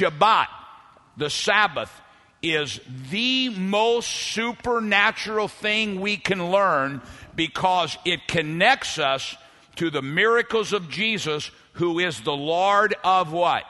Shabbat, 0.00 0.46
the 1.16 1.30
Sabbath, 1.30 1.92
is 2.42 2.80
the 3.10 3.50
most 3.50 4.08
supernatural 4.08 5.48
thing 5.48 6.00
we 6.00 6.16
can 6.16 6.50
learn 6.50 7.02
because 7.36 7.98
it 8.06 8.26
connects 8.26 8.98
us 8.98 9.36
to 9.76 9.90
the 9.90 10.02
miracles 10.02 10.72
of 10.72 10.88
Jesus, 10.88 11.50
who 11.74 11.98
is 11.98 12.20
the 12.22 12.32
Lord 12.32 12.94
of 13.04 13.32
what? 13.32 13.64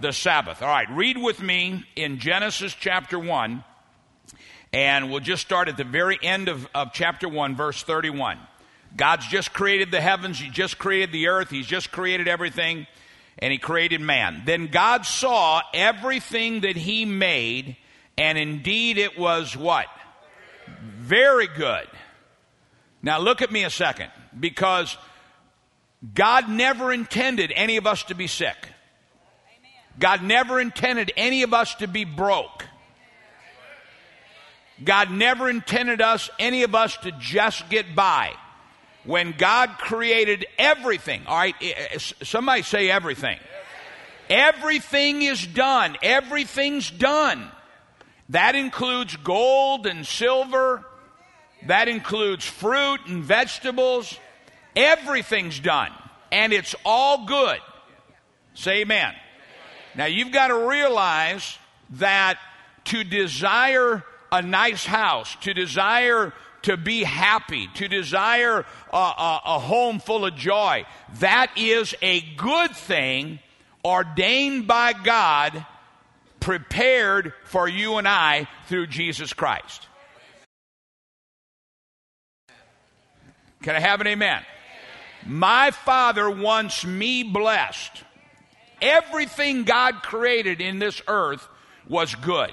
The 0.00 0.12
Sabbath. 0.12 0.62
All 0.62 0.68
right, 0.68 0.90
read 0.90 1.16
with 1.16 1.40
me 1.40 1.84
in 1.94 2.18
Genesis 2.18 2.74
chapter 2.74 3.18
1, 3.18 3.62
and 4.72 5.10
we'll 5.10 5.20
just 5.20 5.42
start 5.42 5.68
at 5.68 5.76
the 5.76 5.84
very 5.84 6.18
end 6.22 6.48
of, 6.48 6.66
of 6.74 6.92
chapter 6.92 7.28
1, 7.28 7.54
verse 7.54 7.82
31. 7.82 8.38
God's 8.96 9.26
just 9.28 9.52
created 9.52 9.92
the 9.92 10.00
heavens, 10.00 10.40
He 10.40 10.50
just 10.50 10.78
created 10.78 11.12
the 11.12 11.28
earth, 11.28 11.50
He's 11.50 11.66
just 11.66 11.92
created 11.92 12.26
everything, 12.26 12.88
and 13.38 13.52
He 13.52 13.58
created 13.58 14.00
man. 14.00 14.42
Then 14.44 14.66
God 14.66 15.06
saw 15.06 15.62
everything 15.72 16.60
that 16.60 16.76
He 16.76 17.04
made, 17.04 17.76
and 18.18 18.36
indeed 18.36 18.98
it 18.98 19.18
was 19.18 19.56
what? 19.56 19.86
Very 20.82 21.46
good. 21.46 21.86
Now 23.02 23.18
look 23.18 23.42
at 23.42 23.50
me 23.50 23.64
a 23.64 23.70
second, 23.70 24.10
because 24.38 24.96
God 26.14 26.48
never 26.48 26.92
intended 26.92 27.52
any 27.54 27.76
of 27.76 27.86
us 27.86 28.02
to 28.04 28.14
be 28.14 28.26
sick. 28.26 28.56
God 29.98 30.22
never 30.22 30.60
intended 30.60 31.12
any 31.16 31.42
of 31.42 31.52
us 31.52 31.74
to 31.76 31.86
be 31.86 32.04
broke. 32.04 32.64
God 34.82 35.10
never 35.10 35.50
intended 35.50 36.00
us, 36.00 36.30
any 36.38 36.62
of 36.62 36.74
us, 36.74 36.96
to 36.98 37.12
just 37.12 37.68
get 37.68 37.94
by. 37.94 38.32
When 39.04 39.32
God 39.32 39.78
created 39.78 40.46
everything, 40.58 41.22
all 41.26 41.36
right, 41.36 41.54
eh, 41.60 41.72
eh, 41.92 41.98
somebody 41.98 42.62
say 42.62 42.90
everything. 42.90 43.38
Everything 44.28 45.22
is 45.22 45.44
done. 45.46 45.96
Everything's 46.02 46.90
done. 46.90 47.50
That 48.28 48.54
includes 48.54 49.16
gold 49.16 49.86
and 49.86 50.06
silver. 50.06 50.84
That 51.66 51.88
includes 51.88 52.44
fruit 52.44 53.00
and 53.06 53.24
vegetables. 53.24 54.16
Everything's 54.76 55.58
done. 55.58 55.90
And 56.30 56.52
it's 56.52 56.76
all 56.84 57.26
good. 57.26 57.58
Say 58.54 58.82
amen. 58.82 59.14
Now 59.96 60.06
you've 60.06 60.32
got 60.32 60.48
to 60.48 60.68
realize 60.68 61.58
that 61.90 62.38
to 62.84 63.02
desire 63.02 64.04
a 64.30 64.42
nice 64.42 64.86
house, 64.86 65.36
to 65.40 65.52
desire 65.52 66.32
to 66.62 66.76
be 66.76 67.02
happy, 67.02 67.68
to 67.74 67.88
desire 67.88 68.64
a, 68.92 68.96
a, 68.96 69.40
a, 69.44 69.58
home 69.58 69.98
full 69.98 70.26
of 70.26 70.36
joy, 70.36 70.84
that 71.20 71.50
is 71.56 71.94
a 72.02 72.20
good 72.36 72.72
thing 72.72 73.38
ordained 73.84 74.66
by 74.66 74.92
God, 74.92 75.64
prepared 76.38 77.32
for 77.44 77.68
you 77.68 77.96
and 77.96 78.06
I 78.06 78.46
through 78.66 78.88
Jesus 78.88 79.32
Christ. 79.32 79.86
Can 83.62 83.76
I 83.76 83.80
have 83.80 84.00
an 84.00 84.06
amen? 84.06 84.42
My 85.26 85.70
Father 85.70 86.30
wants 86.30 86.84
me 86.84 87.22
blessed. 87.22 88.04
Everything 88.80 89.64
God 89.64 90.02
created 90.02 90.62
in 90.62 90.78
this 90.78 91.02
earth 91.06 91.46
was 91.86 92.14
good. 92.14 92.52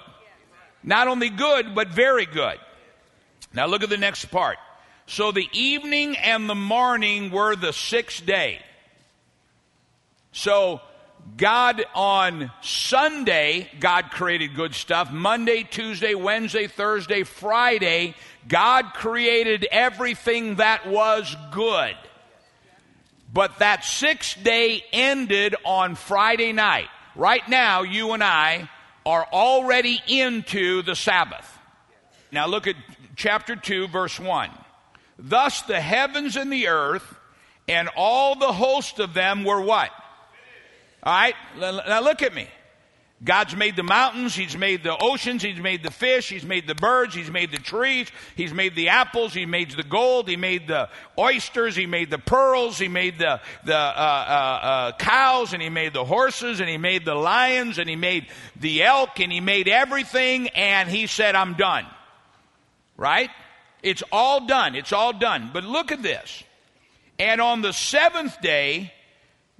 Not 0.84 1.08
only 1.08 1.30
good, 1.30 1.74
but 1.74 1.90
very 1.90 2.26
good. 2.26 2.58
Now 3.54 3.68
look 3.68 3.84
at 3.84 3.90
the 3.90 3.98
next 3.98 4.26
part. 4.26 4.58
So 5.06 5.32
the 5.32 5.48
evening 5.54 6.18
and 6.18 6.50
the 6.50 6.56
morning 6.56 7.32
were 7.32 7.56
the 7.56 7.74
sixth 7.74 8.26
day. 8.26 8.60
So 10.32 10.82
God 11.36 11.84
on 11.96 12.52
Sunday, 12.62 13.70
God 13.80 14.12
created 14.12 14.56
good 14.56 14.76
stuff. 14.76 15.12
Monday, 15.12 15.64
Tuesday, 15.64 16.14
Wednesday, 16.14 16.68
Thursday, 16.68 17.24
Friday, 17.24 18.16
God 18.48 18.94
created 18.94 19.68
everything 19.72 20.56
that 20.56 20.88
was 20.88 21.36
good. 21.52 21.96
But 23.34 23.60
that 23.60 23.84
sixth 23.84 24.42
day 24.44 24.84
ended 24.94 25.56
on 25.66 25.96
Friday 25.96 26.54
night. 26.54 26.88
Right 27.16 27.48
now, 27.50 27.82
you 27.82 28.14
and 28.14 28.24
I 28.24 28.70
are 29.06 29.26
already 29.32 30.02
into 30.08 30.82
the 30.82 30.96
Sabbath. 30.96 31.58
Now 32.32 32.48
look 32.48 32.68
at 32.68 32.76
chapter 33.18 33.58
2, 33.58 33.90
verse 33.90 34.18
1. 34.18 34.50
Thus 35.20 35.64
the 35.64 35.82
heavens 35.82 36.38
and 36.38 36.54
the 36.54 36.70
earth 36.70 37.16
and 37.68 37.90
all 37.98 38.36
the 38.36 38.54
host 38.54 39.00
of 39.00 39.14
them 39.14 39.44
were 39.44 39.60
what? 39.60 39.90
All 41.04 41.14
right, 41.14 41.36
now 41.60 42.02
look 42.02 42.22
at 42.22 42.34
me. 42.34 42.48
God's 43.24 43.56
made 43.56 43.76
the 43.76 43.82
mountains, 43.82 44.36
He's 44.36 44.56
made 44.56 44.84
the 44.84 44.96
oceans, 44.96 45.42
He's 45.42 45.60
made 45.60 45.82
the 45.82 45.90
fish, 45.90 46.30
He's 46.30 46.46
made 46.46 46.68
the 46.68 46.76
birds, 46.76 47.16
He's 47.16 47.32
made 47.32 47.52
the 47.52 47.58
trees, 47.58 48.12
He's 48.36 48.54
made 48.54 48.76
the 48.76 48.90
apples, 48.90 49.34
He 49.34 49.48
made 49.48 49.72
the 49.72 49.82
gold, 49.82 50.30
He 50.30 50.36
made 50.36 50.68
the 50.68 50.88
oysters, 51.18 51.76
He 51.76 51.88
made 51.88 52.12
the 52.12 52.20
pearls, 52.20 52.78
He 52.78 52.88
made 52.88 53.18
the, 53.18 53.42
the 53.66 53.76
uh, 53.76 53.78
uh, 53.78 54.66
uh, 54.66 54.92
cows, 54.98 55.54
and 55.54 55.64
He 55.64 55.70
made 55.70 55.94
the 55.94 56.06
horses, 56.06 56.60
and 56.60 56.70
He 56.70 56.78
made 56.78 57.06
the 57.06 57.16
lions, 57.16 57.80
and 57.80 57.90
He 57.90 57.96
made 57.96 58.28
the 58.56 58.84
elk, 58.84 59.20
and 59.20 59.32
He 59.32 59.40
made 59.40 59.68
everything, 59.68 60.50
and 60.50 60.88
He 60.88 61.08
said, 61.08 61.34
I'm 61.34 61.56
done. 61.56 61.88
Right? 62.98 63.30
It's 63.84 64.04
all 64.12 64.48
done. 64.48 64.76
It's 64.76 64.92
all 64.92 65.14
done. 65.14 65.52
But 65.54 65.64
look 65.64 65.92
at 65.92 66.02
this. 66.02 66.44
And 67.20 67.40
on 67.40 67.62
the 67.62 67.72
seventh 67.72 68.42
day, 68.42 68.92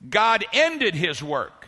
God 0.10 0.44
ended 0.52 0.96
His 0.96 1.24
work. 1.24 1.68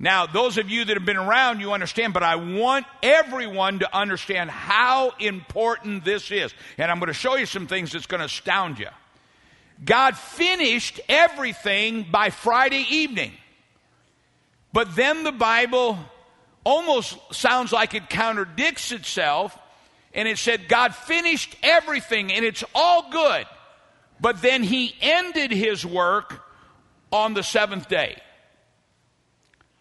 Now, 0.00 0.26
those 0.26 0.58
of 0.58 0.70
you 0.70 0.84
that 0.84 0.96
have 0.96 1.04
been 1.04 1.16
around, 1.16 1.60
you 1.60 1.72
understand, 1.72 2.14
but 2.14 2.22
I 2.22 2.36
want 2.36 2.86
everyone 3.02 3.80
to 3.80 3.96
understand 3.96 4.48
how 4.48 5.12
important 5.18 6.04
this 6.04 6.30
is. 6.30 6.54
And 6.76 6.88
I'm 6.88 7.00
going 7.00 7.08
to 7.08 7.12
show 7.12 7.34
you 7.34 7.46
some 7.46 7.66
things 7.66 7.92
that's 7.92 8.06
going 8.06 8.20
to 8.20 8.26
astound 8.26 8.78
you. 8.78 8.88
God 9.84 10.16
finished 10.16 11.00
everything 11.08 12.06
by 12.10 12.30
Friday 12.30 12.86
evening. 12.88 13.32
But 14.72 14.94
then 14.94 15.24
the 15.24 15.32
Bible 15.32 15.98
almost 16.62 17.16
sounds 17.32 17.72
like 17.72 17.94
it 17.94 18.08
contradicts 18.08 18.92
itself. 18.92 19.58
And 20.18 20.26
it 20.26 20.36
said, 20.36 20.68
God 20.68 20.96
finished 20.96 21.54
everything 21.62 22.32
and 22.32 22.44
it's 22.44 22.64
all 22.74 23.08
good. 23.08 23.46
But 24.20 24.42
then 24.42 24.64
he 24.64 24.96
ended 25.00 25.52
his 25.52 25.86
work 25.86 26.42
on 27.12 27.34
the 27.34 27.44
seventh 27.44 27.88
day. 27.88 28.20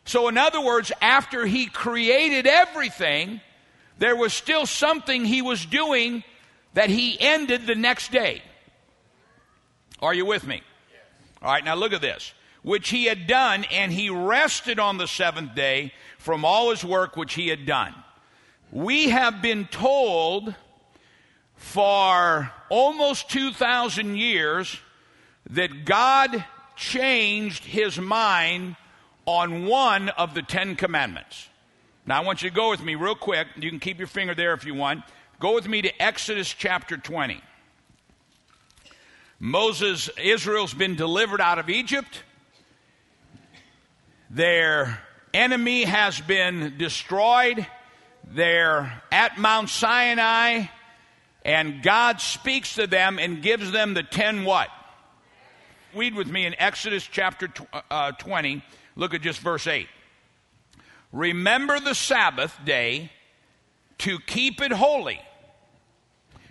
So, 0.05 0.27
in 0.27 0.37
other 0.37 0.61
words, 0.61 0.91
after 1.01 1.47
he 1.47 1.65
created 1.65 2.45
everything, 2.45 3.41
there 3.97 4.15
was 4.15 4.31
still 4.31 4.67
something 4.67 5.25
he 5.25 5.41
was 5.41 5.65
doing 5.65 6.23
that 6.75 6.91
he 6.91 7.19
ended 7.19 7.65
the 7.65 7.73
next 7.73 8.11
day. 8.11 8.43
Are 10.03 10.13
you 10.13 10.27
with 10.27 10.45
me? 10.45 10.61
All 11.41 11.51
right, 11.51 11.65
now 11.65 11.73
look 11.73 11.93
at 11.93 12.01
this. 12.01 12.31
Which 12.61 12.89
he 12.89 13.05
had 13.05 13.25
done, 13.25 13.63
and 13.71 13.91
he 13.91 14.11
rested 14.11 14.77
on 14.77 14.99
the 14.99 15.07
seventh 15.07 15.55
day 15.55 15.93
from 16.19 16.45
all 16.45 16.69
his 16.69 16.85
work 16.85 17.17
which 17.17 17.33
he 17.33 17.47
had 17.47 17.65
done. 17.65 17.95
We 18.71 19.09
have 19.09 19.41
been 19.41 19.65
told 19.65 20.53
for 21.55 22.51
almost 22.69 23.29
2,000 23.29 24.17
years 24.17 24.77
that 25.51 25.85
God 25.85 26.43
changed 26.75 27.63
his 27.63 27.97
mind 27.97 28.75
on 29.25 29.65
one 29.65 30.09
of 30.09 30.33
the 30.33 30.41
Ten 30.41 30.75
Commandments. 30.75 31.47
Now, 32.05 32.21
I 32.21 32.25
want 32.25 32.41
you 32.41 32.49
to 32.49 32.55
go 32.55 32.69
with 32.69 32.81
me 32.83 32.95
real 32.95 33.15
quick. 33.15 33.47
You 33.57 33.69
can 33.69 33.79
keep 33.79 33.97
your 33.97 34.07
finger 34.07 34.35
there 34.35 34.53
if 34.53 34.65
you 34.65 34.73
want. 34.73 35.03
Go 35.39 35.53
with 35.53 35.67
me 35.67 35.81
to 35.81 36.01
Exodus 36.01 36.53
chapter 36.53 36.97
20. 36.97 37.41
Moses, 39.39 40.09
Israel's 40.21 40.73
been 40.73 40.95
delivered 40.95 41.41
out 41.41 41.59
of 41.59 41.69
Egypt. 41.69 42.23
Their 44.29 44.99
enemy 45.33 45.83
has 45.83 46.19
been 46.19 46.75
destroyed. 46.77 47.65
They're 48.31 49.01
at 49.11 49.37
Mount 49.37 49.69
Sinai, 49.69 50.65
and 51.43 51.81
God 51.81 52.21
speaks 52.21 52.75
to 52.75 52.87
them 52.87 53.19
and 53.19 53.41
gives 53.41 53.71
them 53.71 53.93
the 53.93 54.03
ten 54.03 54.43
what? 54.43 54.69
Read 55.95 56.15
with 56.15 56.27
me 56.27 56.45
in 56.45 56.53
Exodus 56.59 57.07
chapter 57.09 57.49
uh, 57.89 58.11
20, 58.13 58.61
Look 58.97 59.13
at 59.13 59.21
just 59.21 59.39
verse 59.39 59.67
8. 59.67 59.87
Remember 61.13 61.79
the 61.79 61.93
Sabbath 61.93 62.57
day 62.65 63.11
to 63.99 64.19
keep 64.19 64.59
it 64.59 64.71
holy. 64.71 65.21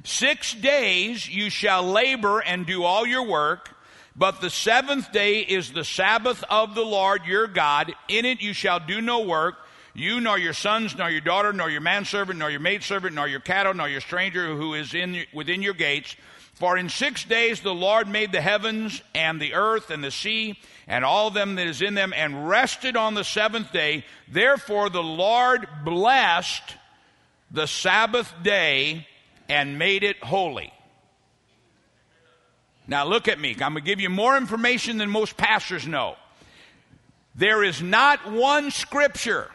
Six 0.04 0.54
days 0.54 1.28
you 1.28 1.50
shall 1.50 1.82
labor 1.82 2.38
and 2.40 2.64
do 2.64 2.84
all 2.84 3.04
your 3.04 3.24
work, 3.26 3.76
but 4.14 4.40
the 4.40 4.48
seventh 4.48 5.10
day 5.10 5.40
is 5.40 5.72
the 5.72 5.84
Sabbath 5.84 6.44
of 6.48 6.76
the 6.76 6.84
Lord 6.84 7.26
your 7.26 7.48
God. 7.48 7.92
In 8.06 8.24
it 8.24 8.40
you 8.40 8.52
shall 8.52 8.78
do 8.78 9.00
no 9.00 9.26
work, 9.26 9.56
you 9.98 10.20
nor 10.20 10.38
your 10.38 10.52
sons, 10.52 10.96
nor 10.96 11.10
your 11.10 11.20
daughter, 11.20 11.52
nor 11.52 11.70
your 11.70 11.80
manservant, 11.80 12.38
nor 12.38 12.50
your 12.50 12.60
maidservant, 12.60 13.14
nor 13.14 13.26
your 13.26 13.40
cattle, 13.40 13.74
nor 13.74 13.88
your 13.88 14.00
stranger 14.00 14.54
who 14.54 14.74
is 14.74 14.94
in 14.94 15.24
within 15.32 15.62
your 15.62 15.74
gates. 15.74 16.16
For 16.54 16.78
in 16.78 16.88
six 16.88 17.24
days 17.24 17.60
the 17.60 17.74
Lord 17.74 18.08
made 18.08 18.32
the 18.32 18.40
heavens 18.40 19.02
and 19.14 19.40
the 19.40 19.54
earth 19.54 19.90
and 19.90 20.02
the 20.02 20.10
sea 20.10 20.58
and 20.86 21.04
all 21.04 21.30
them 21.30 21.56
that 21.56 21.66
is 21.66 21.82
in 21.82 21.94
them, 21.94 22.12
and 22.14 22.48
rested 22.48 22.96
on 22.96 23.14
the 23.14 23.24
seventh 23.24 23.72
day. 23.72 24.04
Therefore 24.28 24.88
the 24.88 25.02
Lord 25.02 25.66
blessed 25.84 26.76
the 27.50 27.66
Sabbath 27.66 28.32
day 28.42 29.06
and 29.48 29.78
made 29.78 30.04
it 30.04 30.22
holy. 30.22 30.72
Now 32.86 33.04
look 33.04 33.26
at 33.28 33.40
me. 33.40 33.50
I'm 33.52 33.72
going 33.72 33.74
to 33.74 33.80
give 33.80 34.00
you 34.00 34.10
more 34.10 34.36
information 34.36 34.98
than 34.98 35.10
most 35.10 35.36
pastors 35.36 35.86
know. 35.86 36.16
There 37.34 37.64
is 37.64 37.82
not 37.82 38.30
one 38.30 38.70
scripture, 38.70 39.50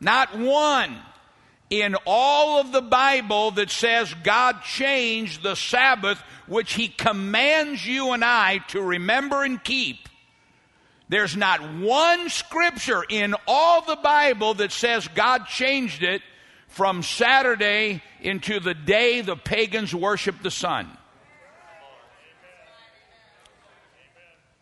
not 0.00 0.38
one 0.38 0.96
in 1.70 1.96
all 2.06 2.60
of 2.60 2.72
the 2.72 2.82
Bible 2.82 3.52
that 3.52 3.70
says 3.70 4.12
God 4.22 4.62
changed 4.62 5.42
the 5.42 5.54
Sabbath, 5.54 6.18
which 6.46 6.74
He 6.74 6.88
commands 6.88 7.86
you 7.86 8.12
and 8.12 8.24
I 8.24 8.58
to 8.68 8.80
remember 8.80 9.42
and 9.42 9.62
keep. 9.62 10.08
There's 11.08 11.36
not 11.36 11.74
one 11.74 12.28
scripture 12.28 13.04
in 13.08 13.34
all 13.46 13.82
the 13.82 13.96
Bible 13.96 14.54
that 14.54 14.72
says 14.72 15.06
God 15.08 15.46
changed 15.46 16.02
it 16.02 16.22
from 16.68 17.02
Saturday 17.02 18.02
into 18.20 18.58
the 18.58 18.74
day 18.74 19.20
the 19.20 19.36
pagans 19.36 19.94
worship 19.94 20.42
the 20.42 20.50
sun. 20.50 20.90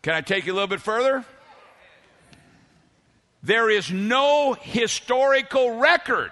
Can 0.01 0.13
I 0.13 0.21
take 0.21 0.45
you 0.45 0.53
a 0.53 0.55
little 0.55 0.67
bit 0.67 0.81
further? 0.81 1.25
There 3.43 3.69
is 3.69 3.91
no 3.91 4.53
historical 4.53 5.77
record 5.77 6.31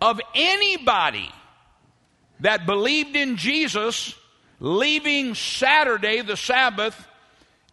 of 0.00 0.20
anybody 0.34 1.30
that 2.40 2.66
believed 2.66 3.16
in 3.16 3.36
Jesus 3.36 4.14
leaving 4.60 5.34
Saturday, 5.34 6.20
the 6.20 6.36
Sabbath, 6.36 7.06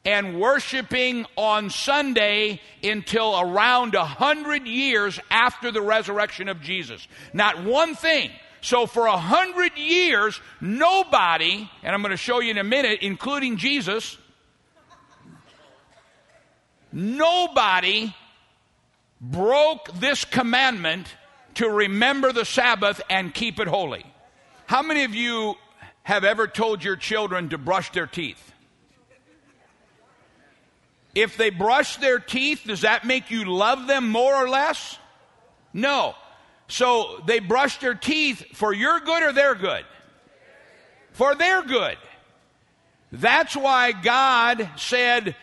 and 0.06 0.40
worshiping 0.40 1.26
on 1.36 1.70
Sunday 1.70 2.62
until 2.84 3.40
around 3.40 3.96
a 3.96 4.06
hundred 4.06 4.66
years 4.66 5.20
after 5.30 5.72
the 5.72 5.82
resurrection 5.82 6.48
of 6.48 6.62
Jesus. 6.62 7.08
Not 7.34 7.64
one 7.64 7.96
thing. 7.96 8.32
So 8.62 8.86
for 8.86 9.08
a 9.08 9.18
hundred 9.18 9.78
years, 9.78 10.40
nobody, 10.60 11.70
and 11.84 11.94
I'm 11.94 12.02
going 12.02 12.12
to 12.12 12.18
show 12.18 12.40
you 12.40 12.52
in 12.52 12.58
a 12.58 12.64
minute, 12.64 13.00
including 13.02 13.58
Jesus, 13.58 14.18
nobody 16.92 18.14
broke 19.20 19.92
this 19.94 20.26
commandment 20.26 21.08
to 21.56 21.70
remember 21.70 22.32
the 22.32 22.46
Sabbath 22.46 23.02
and 23.10 23.34
keep 23.34 23.60
it 23.60 23.68
holy. 23.68 24.06
How 24.66 24.82
many 24.82 25.04
of 25.04 25.14
you 25.14 25.56
have 26.04 26.24
ever 26.24 26.48
told 26.48 26.84
your 26.84 26.96
children 26.96 27.50
to 27.50 27.58
brush 27.58 27.92
their 27.92 28.08
teeth? 28.08 28.52
If 31.14 31.36
they 31.36 31.50
brush 31.50 31.98
their 31.98 32.20
teeth, 32.20 32.64
does 32.66 32.82
that 32.82 33.06
make 33.06 33.32
you 33.32 33.46
love 33.46 33.88
them 33.88 34.10
more 34.10 34.34
or 34.34 34.50
less? 34.50 34.98
No. 35.74 36.16
So 36.68 37.22
they 37.26 37.40
brush 37.40 37.80
their 37.80 37.96
teeth 37.96 38.46
for 38.54 38.74
your 38.74 39.02
good 39.02 39.24
or 39.24 39.34
their 39.34 39.56
good? 39.56 39.86
For 41.12 41.36
their 41.36 41.64
good. 41.64 41.98
That's 43.12 43.58
why 43.58 43.92
God 43.92 44.70
said, 44.78 45.36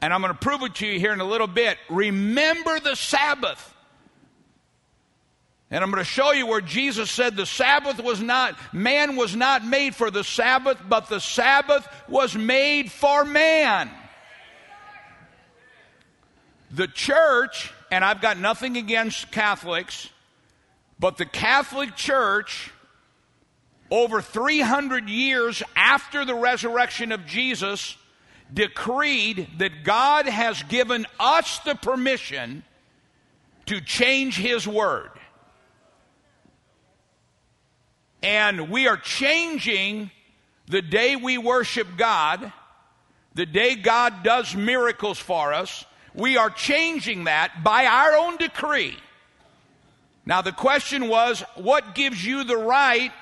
and 0.00 0.12
I'm 0.12 0.20
going 0.20 0.32
to 0.32 0.38
prove 0.38 0.62
it 0.62 0.74
to 0.76 0.86
you 0.86 0.98
here 0.98 1.12
in 1.12 1.20
a 1.20 1.24
little 1.24 1.46
bit 1.46 1.78
remember 1.88 2.80
the 2.80 2.94
Sabbath. 2.94 3.74
And 5.70 5.82
I'm 5.82 5.90
going 5.90 6.02
to 6.02 6.08
show 6.08 6.30
you 6.30 6.46
where 6.46 6.60
Jesus 6.60 7.10
said 7.10 7.36
the 7.36 7.46
Sabbath 7.46 8.00
was 8.00 8.20
not, 8.20 8.56
man 8.72 9.16
was 9.16 9.34
not 9.34 9.64
made 9.64 9.96
for 9.96 10.12
the 10.12 10.22
Sabbath, 10.22 10.78
but 10.88 11.08
the 11.08 11.18
Sabbath 11.18 11.88
was 12.08 12.36
made 12.36 12.90
for 12.92 13.24
man. 13.24 13.90
The 16.70 16.86
church, 16.86 17.72
and 17.90 18.04
I've 18.04 18.20
got 18.20 18.38
nothing 18.38 18.76
against 18.76 19.32
Catholics, 19.32 20.08
but 21.00 21.16
the 21.16 21.26
Catholic 21.26 21.96
Church, 21.96 22.70
over 23.90 24.20
300 24.22 25.08
years 25.08 25.62
after 25.74 26.24
the 26.24 26.34
resurrection 26.34 27.10
of 27.10 27.26
Jesus, 27.26 27.96
decreed 28.52 29.48
that 29.58 29.84
God 29.84 30.26
has 30.26 30.62
given 30.64 31.06
us 31.18 31.58
the 31.60 31.74
permission 31.74 32.62
to 33.66 33.80
change 33.80 34.36
His 34.36 34.66
Word. 34.66 35.10
And 38.22 38.70
we 38.70 38.88
are 38.88 38.96
changing 38.96 40.10
the 40.68 40.82
day 40.82 41.16
we 41.16 41.38
worship 41.38 41.86
God, 41.96 42.52
the 43.34 43.46
day 43.46 43.74
God 43.74 44.22
does 44.22 44.54
miracles 44.54 45.18
for 45.18 45.52
us, 45.52 45.84
we 46.14 46.36
are 46.36 46.50
changing 46.50 47.24
that 47.24 47.62
by 47.62 47.86
our 47.86 48.16
own 48.16 48.36
decree. 48.36 48.96
Now, 50.24 50.42
the 50.42 50.52
question 50.52 51.08
was 51.08 51.40
what 51.54 51.94
gives 51.94 52.24
you 52.24 52.42
the 52.42 52.56
right 52.56 53.12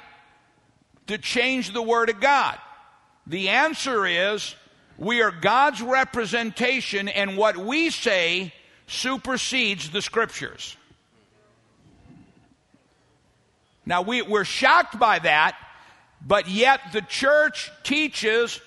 to 1.09 1.19
change 1.19 1.73
the 1.73 1.83
Word 1.83 2.09
of 2.09 2.21
God? 2.21 2.59
The 3.27 3.51
answer 3.51 4.07
is 4.07 4.55
we 4.99 5.23
are 5.23 5.31
God's 5.31 5.83
representation, 5.83 7.09
and 7.09 7.37
what 7.37 7.57
we 7.57 7.91
say 7.91 8.53
supersedes 8.87 9.91
the 9.91 10.03
Scriptures. 10.03 10.77
Now, 13.87 14.03
we, 14.03 14.23
we're 14.23 14.45
shocked 14.45 14.99
by 14.99 15.19
that, 15.19 15.57
but 16.27 16.49
yet 16.49 16.81
the 16.93 17.03
church 17.03 17.71
teaches 17.83 18.61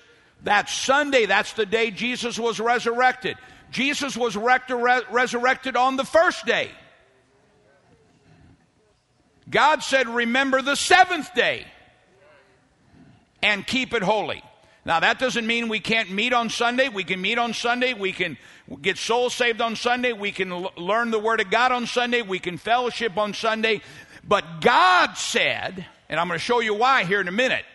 that 0.44 0.70
Sunday, 0.70 1.26
that's 1.26 1.54
the 1.54 1.66
day 1.66 1.92
Jesus 1.92 2.38
was 2.38 2.60
resurrected. 2.60 3.38
Jesus 3.72 4.16
was 4.16 4.36
resurrected 4.38 5.76
on 5.76 5.96
the 5.96 6.04
first 6.04 6.46
day. 6.46 6.72
God 9.50 9.82
said, 9.82 10.08
Remember 10.08 10.62
the 10.62 10.76
seventh 10.76 11.34
day 11.34 11.66
and 13.42 13.66
keep 13.66 13.94
it 13.94 14.04
holy. 14.04 14.44
Now, 14.88 15.02
that 15.02 15.20
doesn't 15.20 15.46
mean 15.46 15.68
we 15.68 15.82
can't 15.82 16.12
meet 16.12 16.32
on 16.32 16.50
Sunday. 16.50 16.88
We 16.88 17.04
can 17.04 17.20
meet 17.20 17.38
on 17.38 17.54
Sunday. 17.54 17.94
We 17.94 18.14
can 18.14 18.38
get 18.82 18.98
souls 18.98 19.34
saved 19.34 19.60
on 19.60 19.76
Sunday. 19.76 20.14
We 20.14 20.32
can 20.32 20.50
l- 20.50 20.72
learn 20.78 21.12
the 21.12 21.20
Word 21.20 21.42
of 21.42 21.52
God 21.52 21.74
on 21.74 21.88
Sunday. 21.88 22.22
We 22.22 22.40
can 22.40 22.58
fellowship 22.58 23.18
on 23.18 23.34
Sunday. 23.34 23.82
But 24.26 24.62
God 24.62 25.18
said, 25.18 25.86
and 26.08 26.18
I'm 26.18 26.30
going 26.30 26.40
to 26.40 26.44
show 26.44 26.62
you 26.62 26.74
why 26.74 27.04
here 27.04 27.20
in 27.20 27.28
a 27.28 27.34
minute. 27.34 27.66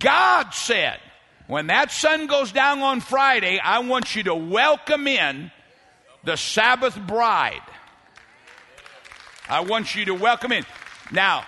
God 0.00 0.52
said, 0.52 0.98
when 1.46 1.68
that 1.68 1.92
sun 1.92 2.26
goes 2.26 2.50
down 2.50 2.80
on 2.80 3.00
Friday, 3.00 3.60
I 3.62 3.78
want 3.78 4.16
you 4.16 4.24
to 4.24 4.34
welcome 4.34 5.06
in 5.06 5.52
the 6.24 6.34
Sabbath 6.34 6.98
bride. 6.98 7.62
I 9.48 9.60
want 9.60 9.94
you 9.94 10.06
to 10.06 10.14
welcome 10.14 10.50
in. 10.50 10.66
Now, 11.12 11.44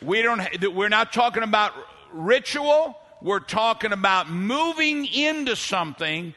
we 0.00 0.22
don't 0.22 0.40
we're 0.72 0.88
not 0.88 1.12
talking 1.12 1.42
about 1.42 1.72
ritual, 2.12 2.96
we're 3.20 3.40
talking 3.40 3.92
about 3.92 4.30
moving 4.30 5.06
into 5.06 5.56
something 5.56 6.34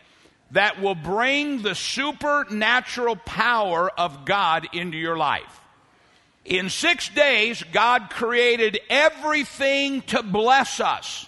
that 0.52 0.82
will 0.82 0.96
bring 0.96 1.62
the 1.62 1.76
supernatural 1.76 3.16
power 3.16 3.90
of 3.98 4.26
God 4.26 4.68
into 4.74 4.98
your 4.98 5.16
life. 5.16 5.62
In 6.44 6.70
6 6.70 7.10
days 7.10 7.64
God 7.72 8.10
created 8.10 8.80
everything 8.90 10.02
to 10.04 10.24
bless 10.24 10.80
us. 10.80 11.28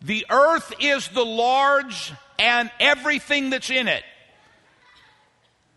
The 0.00 0.26
earth 0.30 0.72
is 0.80 1.08
the 1.08 1.24
Lord's 1.24 2.12
and 2.38 2.70
everything 2.80 3.50
that's 3.50 3.70
in 3.70 3.88
it. 3.88 4.02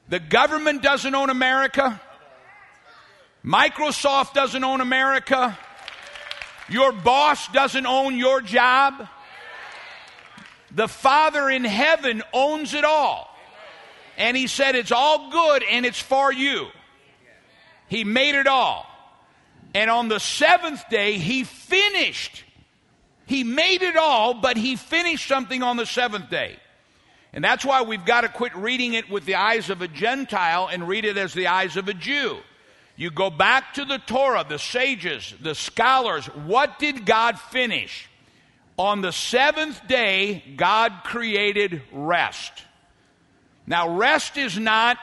The 0.09 0.19
government 0.19 0.81
doesn't 0.81 1.13
own 1.13 1.29
America. 1.29 1.99
Microsoft 3.43 4.33
doesn't 4.33 4.63
own 4.63 4.81
America. 4.81 5.57
Your 6.71 6.91
boss 6.91 7.47
doesn't 7.49 7.85
own 7.85 8.17
your 8.17 8.41
job. 8.41 9.07
The 10.73 10.87
Father 10.87 11.49
in 11.49 11.65
heaven 11.65 12.23
owns 12.33 12.73
it 12.73 12.85
all. 12.85 13.27
And 14.17 14.35
He 14.35 14.47
said 14.47 14.75
it's 14.75 14.91
all 14.91 15.31
good 15.31 15.63
and 15.69 15.85
it's 15.85 15.99
for 15.99 16.31
you. 16.31 16.67
He 17.87 18.03
made 18.03 18.35
it 18.35 18.47
all. 18.47 18.87
And 19.73 19.89
on 19.89 20.07
the 20.07 20.19
seventh 20.19 20.89
day, 20.89 21.17
He 21.17 21.43
finished 21.43 22.43
he 23.31 23.45
made 23.45 23.81
it 23.81 23.95
all, 23.95 24.33
but 24.33 24.57
he 24.57 24.75
finished 24.75 25.25
something 25.25 25.63
on 25.63 25.77
the 25.77 25.85
seventh 25.85 26.29
day. 26.29 26.57
And 27.31 27.41
that's 27.41 27.63
why 27.63 27.81
we've 27.81 28.03
got 28.03 28.21
to 28.21 28.29
quit 28.29 28.53
reading 28.57 28.93
it 28.93 29.09
with 29.09 29.23
the 29.23 29.35
eyes 29.35 29.69
of 29.69 29.81
a 29.81 29.87
Gentile 29.87 30.67
and 30.69 30.85
read 30.85 31.05
it 31.05 31.15
as 31.15 31.33
the 31.33 31.47
eyes 31.47 31.77
of 31.77 31.87
a 31.87 31.93
Jew. 31.93 32.39
You 33.01 33.09
go 33.09 33.31
back 33.31 33.73
to 33.73 33.85
the 33.85 33.97
Torah, 33.97 34.45
the 34.47 34.59
sages, 34.59 35.33
the 35.41 35.55
scholars. 35.55 36.27
What 36.27 36.77
did 36.77 37.03
God 37.03 37.39
finish? 37.39 38.07
On 38.77 39.01
the 39.01 39.11
seventh 39.11 39.87
day, 39.87 40.43
God 40.55 40.93
created 41.03 41.81
rest. 41.91 42.51
Now, 43.65 43.97
rest 43.97 44.37
is 44.37 44.55
not 44.55 44.99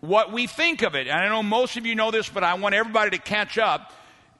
what 0.00 0.30
we 0.30 0.46
think 0.46 0.82
of 0.82 0.94
it. 0.94 1.06
And 1.06 1.18
I 1.18 1.26
know 1.30 1.42
most 1.42 1.78
of 1.78 1.86
you 1.86 1.94
know 1.94 2.10
this, 2.10 2.28
but 2.28 2.44
I 2.44 2.52
want 2.52 2.74
everybody 2.74 3.12
to 3.12 3.18
catch 3.18 3.56
up. 3.56 3.94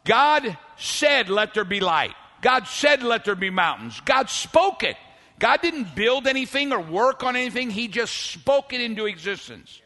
God 0.04 0.58
said, 0.76 1.30
Let 1.30 1.54
there 1.54 1.64
be 1.64 1.80
light. 1.80 2.12
God 2.42 2.66
said, 2.66 3.02
Let 3.02 3.24
there 3.24 3.34
be 3.34 3.48
mountains. 3.48 4.02
God 4.04 4.28
spoke 4.28 4.82
it. 4.82 4.98
God 5.38 5.62
didn't 5.62 5.94
build 5.94 6.26
anything 6.26 6.74
or 6.74 6.80
work 6.80 7.24
on 7.24 7.36
anything, 7.36 7.70
He 7.70 7.88
just 7.88 8.14
spoke 8.14 8.74
it 8.74 8.82
into 8.82 9.06
existence. 9.06 9.80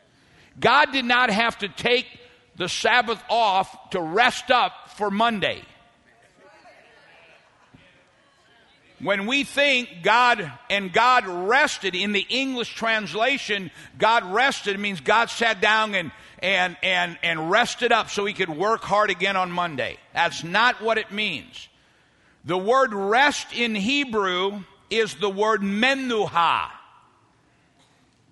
God 0.58 0.90
did 0.90 1.04
not 1.04 1.30
have 1.30 1.56
to 1.58 1.68
take 1.68 2.08
the 2.60 2.68
Sabbath 2.68 3.24
off 3.30 3.88
to 3.88 4.02
rest 4.02 4.50
up 4.50 4.90
for 4.90 5.10
Monday. 5.10 5.62
When 8.98 9.26
we 9.26 9.44
think 9.44 10.02
God 10.02 10.52
and 10.68 10.92
God 10.92 11.26
rested 11.26 11.94
in 11.94 12.12
the 12.12 12.26
English 12.28 12.74
translation, 12.74 13.70
God 13.96 14.24
rested 14.24 14.78
means 14.78 15.00
God 15.00 15.30
sat 15.30 15.62
down 15.62 15.94
and, 15.94 16.12
and, 16.40 16.76
and, 16.82 17.18
and 17.22 17.50
rested 17.50 17.92
up 17.92 18.10
so 18.10 18.26
he 18.26 18.34
could 18.34 18.50
work 18.50 18.82
hard 18.82 19.08
again 19.08 19.38
on 19.38 19.50
Monday. 19.50 19.96
That's 20.12 20.44
not 20.44 20.82
what 20.82 20.98
it 20.98 21.10
means. 21.10 21.66
The 22.44 22.58
word 22.58 22.92
rest 22.92 23.54
in 23.54 23.74
Hebrew 23.74 24.64
is 24.90 25.14
the 25.14 25.30
word 25.30 25.62
menuha. 25.62 26.68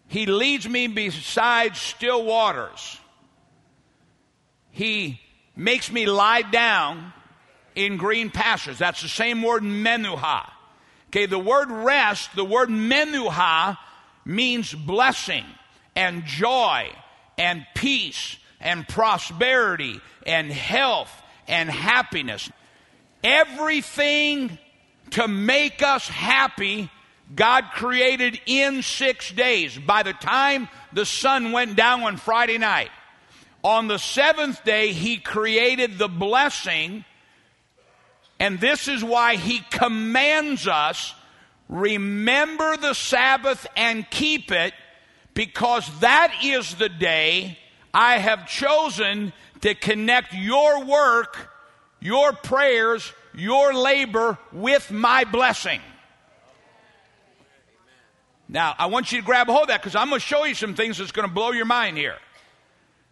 He 0.09 0.27
leads 0.27 0.69
me 0.69 0.87
beside 0.87 1.77
still 1.77 2.27
waters. 2.27 2.98
He 4.71 5.21
makes 5.57 5.91
me 5.91 6.07
lie 6.07 6.43
down 6.43 7.13
in 7.75 7.97
green 7.97 8.31
pastures. 8.31 8.79
That's 8.79 9.03
the 9.03 9.09
same 9.09 9.43
word 9.43 9.63
menuha. 9.63 10.51
Okay, 11.09 11.27
the 11.27 11.39
word 11.39 11.71
rest, 11.71 12.35
the 12.37 12.45
word 12.45 12.69
menuha, 12.69 13.79
means 14.25 14.75
blessing 14.75 15.45
and 15.97 16.25
joy 16.25 16.91
and 17.39 17.67
peace 17.75 18.37
and 18.61 18.87
prosperity 18.87 20.01
and 20.27 20.53
health 20.53 21.11
and 21.47 21.71
happiness. 21.71 22.51
Everything 23.25 24.59
to 25.11 25.27
make 25.27 25.83
us 25.83 26.07
happy, 26.09 26.91
God 27.35 27.65
created 27.73 28.39
in 28.47 28.83
six 28.83 29.31
days. 29.33 29.79
By 29.79 30.03
the 30.03 30.13
time 30.13 30.69
the 30.93 31.07
sun 31.07 31.53
went 31.53 31.77
down 31.77 32.03
on 32.03 32.17
Friday 32.17 32.59
night, 32.59 32.91
on 33.63 33.89
the 33.89 33.99
seventh 33.99 34.65
day, 34.65 34.93
He 34.93 35.19
created 35.19 35.99
the 35.99 36.09
blessing 36.09 37.05
and 38.41 38.61
this 38.61 38.89
is 38.89 39.03
why 39.03 39.37
he 39.37 39.61
commands 39.71 40.67
us 40.69 41.15
remember 41.69 42.77
the 42.77 42.95
Sabbath 42.95 43.67
and 43.77 44.09
keep 44.09 44.53
it, 44.53 44.73
because 45.35 45.87
that 46.01 46.33
is 46.43 46.75
the 46.77 46.89
day 46.89 47.59
I 47.93 48.19
have 48.19 48.49
chosen 48.49 49.33
to 49.63 49.75
connect 49.75 50.35
your 50.35 50.85
work, 50.85 51.51
your 52.01 52.33
prayers, 52.33 53.13
your 53.35 53.75
labor 53.75 54.39
with 54.53 54.91
my 54.91 55.25
blessing. 55.25 55.81
Now, 58.49 58.75
I 58.79 58.87
want 58.87 59.13
you 59.13 59.21
to 59.21 59.27
grab 59.27 59.51
a 59.51 59.53
hold 59.53 59.65
of 59.65 59.69
that 59.69 59.83
because 59.83 59.95
I'm 59.95 60.09
going 60.09 60.21
to 60.21 60.27
show 60.27 60.45
you 60.45 60.55
some 60.55 60.75
things 60.75 60.99
that's 60.99 61.13
going 61.13 61.29
to 61.29 61.35
blow 61.35 61.51
your 61.51 61.67
mind 61.67 61.99
here. 61.99 62.17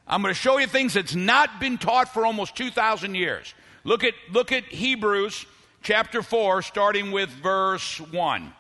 I'm 0.07 0.23
going 0.23 0.33
to 0.33 0.41
show 0.41 0.59
you 0.59 0.67
things 0.67 0.95
that's 0.95 1.15
not 1.15 1.59
been 1.59 1.79
taught 1.79 2.13
for 2.13 2.25
almost 2.25 2.57
2,000 2.57 3.15
years. 3.15 3.53
Look 3.83 4.05
at, 4.05 4.15
look 4.31 4.53
at 4.53 4.65
Hebrews 4.65 5.47
chapter 5.83 6.23
4, 6.23 6.63
starting 6.63 7.11
with 7.11 7.29
verse 7.29 8.01
1. 8.01 8.53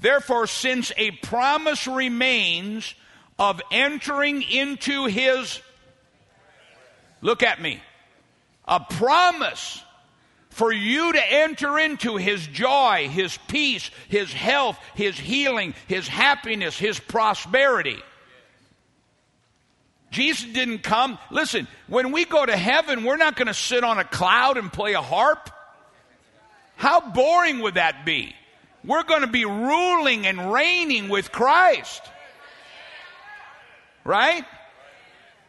Therefore, 0.00 0.46
since 0.46 0.92
a 0.96 1.12
promise 1.12 1.86
remains 1.86 2.94
of 3.38 3.62
entering 3.70 4.42
into 4.42 5.06
his, 5.06 5.60
look 7.20 7.42
at 7.42 7.60
me, 7.60 7.80
a 8.66 8.80
promise 8.80 9.82
for 10.50 10.72
you 10.72 11.12
to 11.12 11.32
enter 11.32 11.78
into 11.78 12.16
his 12.16 12.46
joy, 12.46 13.08
his 13.10 13.38
peace, 13.48 13.90
his 14.08 14.32
health, 14.32 14.78
his 14.94 15.18
healing, 15.18 15.74
his 15.86 16.06
happiness, 16.06 16.78
his 16.78 17.00
prosperity. 17.00 17.98
Jesus 20.12 20.52
didn't 20.52 20.80
come. 20.80 21.18
Listen, 21.30 21.66
when 21.88 22.12
we 22.12 22.26
go 22.26 22.44
to 22.44 22.56
heaven, 22.56 23.02
we're 23.02 23.16
not 23.16 23.34
going 23.34 23.48
to 23.48 23.54
sit 23.54 23.82
on 23.82 23.98
a 23.98 24.04
cloud 24.04 24.58
and 24.58 24.70
play 24.72 24.92
a 24.92 25.00
harp. 25.00 25.50
How 26.76 27.00
boring 27.00 27.60
would 27.60 27.74
that 27.74 28.04
be? 28.04 28.34
We're 28.84 29.04
going 29.04 29.22
to 29.22 29.26
be 29.26 29.44
ruling 29.44 30.26
and 30.26 30.52
reigning 30.52 31.08
with 31.08 31.32
Christ. 31.32 32.02
Right? 34.04 34.44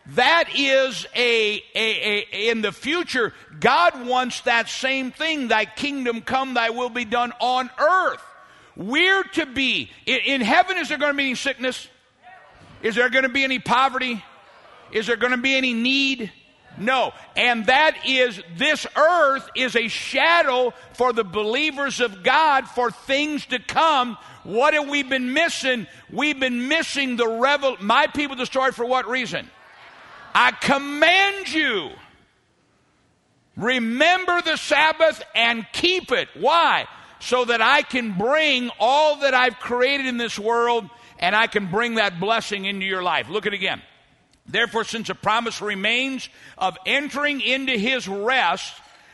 That 0.08 0.50
is 0.55 1.05
a, 1.15 1.55
a, 1.55 1.63
a, 1.75 2.50
in 2.50 2.62
the 2.62 2.72
future, 2.72 3.34
God 3.60 4.05
wants 4.05 4.41
that 4.41 4.70
same 4.70 5.12
thing. 5.12 5.50
Thy 5.50 5.65
kingdom 5.65 6.22
come, 6.22 6.53
thy 6.53 6.70
will 6.70 6.89
be 6.89 7.05
done 7.05 7.34
on 7.39 7.70
earth. 7.79 8.22
We're 8.75 9.24
to 9.24 9.46
be, 9.46 9.91
in, 10.05 10.20
in 10.25 10.41
heaven, 10.41 10.77
is 10.77 10.89
there 10.89 10.98
going 10.98 11.13
to 11.13 11.17
be 11.17 11.25
any 11.25 11.36
sickness? 11.36 11.88
Is 12.82 12.96
there 12.96 13.10
going 13.10 13.24
to 13.24 13.29
be 13.29 13.43
any 13.43 13.60
poverty? 13.60 14.24
Is 14.93 15.07
there 15.07 15.17
going 15.17 15.31
to 15.31 15.38
be 15.38 15.55
any 15.55 15.73
need? 15.73 16.31
No. 16.77 17.13
And 17.35 17.65
that 17.65 18.05
is, 18.05 18.41
this 18.55 18.85
earth 18.95 19.50
is 19.55 19.75
a 19.75 19.88
shadow 19.88 20.73
for 20.93 21.12
the 21.12 21.23
believers 21.23 22.00
of 22.00 22.23
God 22.23 22.67
for 22.67 22.91
things 22.91 23.45
to 23.47 23.59
come. 23.59 24.17
What 24.43 24.73
have 24.73 24.88
we 24.88 25.03
been 25.03 25.33
missing? 25.33 25.88
We've 26.12 26.39
been 26.39 26.67
missing 26.67 27.15
the 27.15 27.27
revel. 27.27 27.77
My 27.79 28.07
people 28.07 28.35
destroyed 28.35 28.75
for 28.75 28.85
what 28.85 29.07
reason? 29.07 29.50
I 30.35 30.51
command 30.51 31.51
you. 31.51 31.91
Remember 33.55 34.41
the 34.41 34.57
Sabbath 34.57 35.23
and 35.35 35.65
keep 35.73 36.12
it. 36.12 36.27
Why? 36.35 36.88
So 37.19 37.45
that 37.45 37.62
I 37.62 37.83
can 37.83 38.17
bring 38.17 38.69
all 38.79 39.17
that 39.17 39.33
I've 39.33 39.59
created 39.59 40.07
in 40.07 40.17
this 40.17 40.38
world 40.38 40.89
and 41.19 41.35
I 41.35 41.47
can 41.47 41.67
bring 41.71 41.95
that 41.95 42.19
blessing 42.19 42.65
into 42.65 42.85
your 42.85 43.03
life. 43.03 43.29
Look 43.29 43.45
at 43.45 43.53
it 43.53 43.57
again. 43.57 43.81
Therefore, 44.45 44.83
since 44.83 45.09
a 45.09 45.15
promise 45.15 45.62
remains 45.62 46.29
of 46.57 46.77
entering 46.85 47.41
into 47.41 47.73
his 47.73 48.07
rest, 48.07 48.73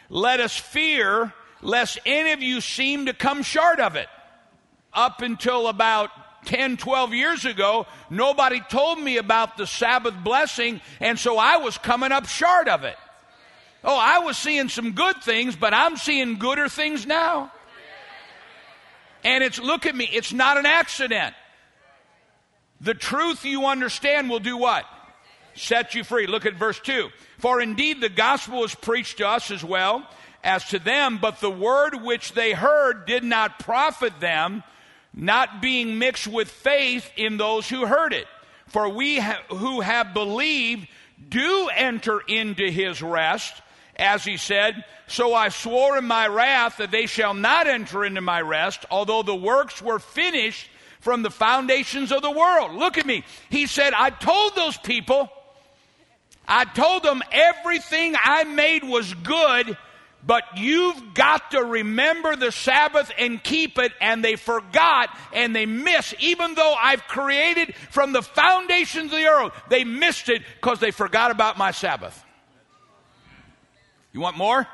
let 0.10 0.40
us 0.40 0.58
fear 0.58 1.34
lest 1.62 2.00
any 2.06 2.32
of 2.32 2.42
you 2.42 2.62
seem 2.62 3.06
to 3.06 3.14
come 3.14 3.44
short 3.44 3.80
of 3.80 3.96
it. 3.96 4.08
Up 4.94 5.22
until 5.22 5.68
about 5.68 6.10
10, 6.46 6.78
12 6.78 7.14
years 7.14 7.46
ago, 7.46 7.86
nobody 8.10 8.60
told 8.70 9.00
me 9.00 9.18
about 9.18 9.58
the 9.58 9.68
Sabbath 9.68 10.16
blessing, 10.24 10.82
and 11.00 11.20
so 11.20 11.38
I 11.38 11.58
was 11.58 11.78
coming 11.78 12.12
up 12.12 12.28
short 12.28 12.68
of 12.68 12.84
it. 12.84 12.96
Oh, 13.84 13.98
I 13.98 14.20
was 14.20 14.38
seeing 14.38 14.68
some 14.68 14.92
good 14.92 15.18
things, 15.22 15.56
but 15.56 15.74
I'm 15.74 15.96
seeing 15.98 16.40
gooder 16.40 16.68
things 16.70 17.06
now. 17.06 17.52
And 19.24 19.44
it's, 19.44 19.60
look 19.60 19.86
at 19.86 19.96
me, 19.96 20.10
it's 20.12 20.34
not 20.34 20.58
an 20.58 20.66
accident. 20.66 21.36
The 22.82 22.94
truth 22.94 23.46
you 23.46 23.66
understand 23.66 24.30
will 24.30 24.40
do 24.40 24.58
what? 24.58 24.86
Set 25.60 25.96
you 25.96 26.04
free. 26.04 26.28
Look 26.28 26.46
at 26.46 26.56
verse 26.56 26.80
2. 26.80 27.10
For 27.38 27.62
indeed 27.62 28.02
the 28.02 28.10
gospel 28.10 28.62
was 28.62 28.76
preached 28.76 29.18
to 29.18 29.28
us 29.28 29.52
as 29.52 29.64
well 29.64 30.08
as 30.44 30.66
to 30.70 30.80
them, 30.80 31.20
but 31.22 31.42
the 31.42 31.52
word 31.52 32.02
which 32.02 32.34
they 32.34 32.54
heard 32.54 33.06
did 33.06 33.24
not 33.24 33.60
profit 33.60 34.20
them, 34.20 34.64
not 35.14 35.62
being 35.62 36.00
mixed 36.00 36.28
with 36.28 36.50
faith 36.50 37.10
in 37.18 37.38
those 37.38 37.68
who 37.68 37.86
heard 37.86 38.14
it. 38.14 38.28
For 38.68 38.88
we 38.88 39.20
ha- 39.20 39.42
who 39.50 39.82
have 39.82 40.14
believed 40.14 40.88
do 41.28 41.70
enter 41.76 42.22
into 42.22 42.70
his 42.70 43.02
rest, 43.02 43.54
as 43.96 44.24
he 44.24 44.38
said, 44.38 44.86
So 45.08 45.34
I 45.34 45.50
swore 45.50 45.98
in 45.98 46.06
my 46.06 46.28
wrath 46.28 46.78
that 46.78 46.92
they 46.92 47.06
shall 47.06 47.34
not 47.34 47.68
enter 47.68 48.06
into 48.06 48.22
my 48.22 48.42
rest, 48.42 48.86
although 48.90 49.24
the 49.24 49.36
works 49.36 49.82
were 49.82 50.00
finished 50.00 50.70
from 51.02 51.24
the 51.24 51.30
foundations 51.30 52.12
of 52.12 52.22
the 52.22 52.32
world. 52.32 52.76
Look 52.76 52.98
at 52.98 53.06
me. 53.06 53.24
He 53.50 53.68
said, 53.68 53.94
I 53.94 54.10
told 54.10 54.56
those 54.56 54.78
people 54.78 55.30
I 56.50 56.66
told 56.66 57.04
them 57.04 57.22
everything 57.32 58.16
I 58.20 58.44
made 58.44 58.84
was 58.84 59.14
good, 59.14 59.78
but 60.26 60.44
you've 60.58 61.14
got 61.14 61.52
to 61.52 61.64
remember 61.64 62.36
the 62.36 62.52
Sabbath 62.52 63.12
and 63.20 63.42
keep 63.42 63.78
it. 63.78 63.94
And 64.02 64.26
they 64.26 64.36
forgot 64.36 65.16
and 65.32 65.56
they 65.56 65.68
missed, 65.68 66.16
even 66.20 66.56
though 66.56 66.74
I've 66.78 67.04
created 67.04 67.76
from 67.92 68.14
the 68.14 68.24
foundations 68.24 69.14
of 69.14 69.20
the 69.20 69.28
earth, 69.28 69.54
they 69.70 69.84
missed 69.84 70.28
it 70.28 70.42
because 70.56 70.80
they 70.80 70.90
forgot 70.90 71.30
about 71.30 71.58
my 71.60 71.70
Sabbath. 71.70 72.26
You 74.12 74.20
want 74.20 74.36
more? 74.36 74.68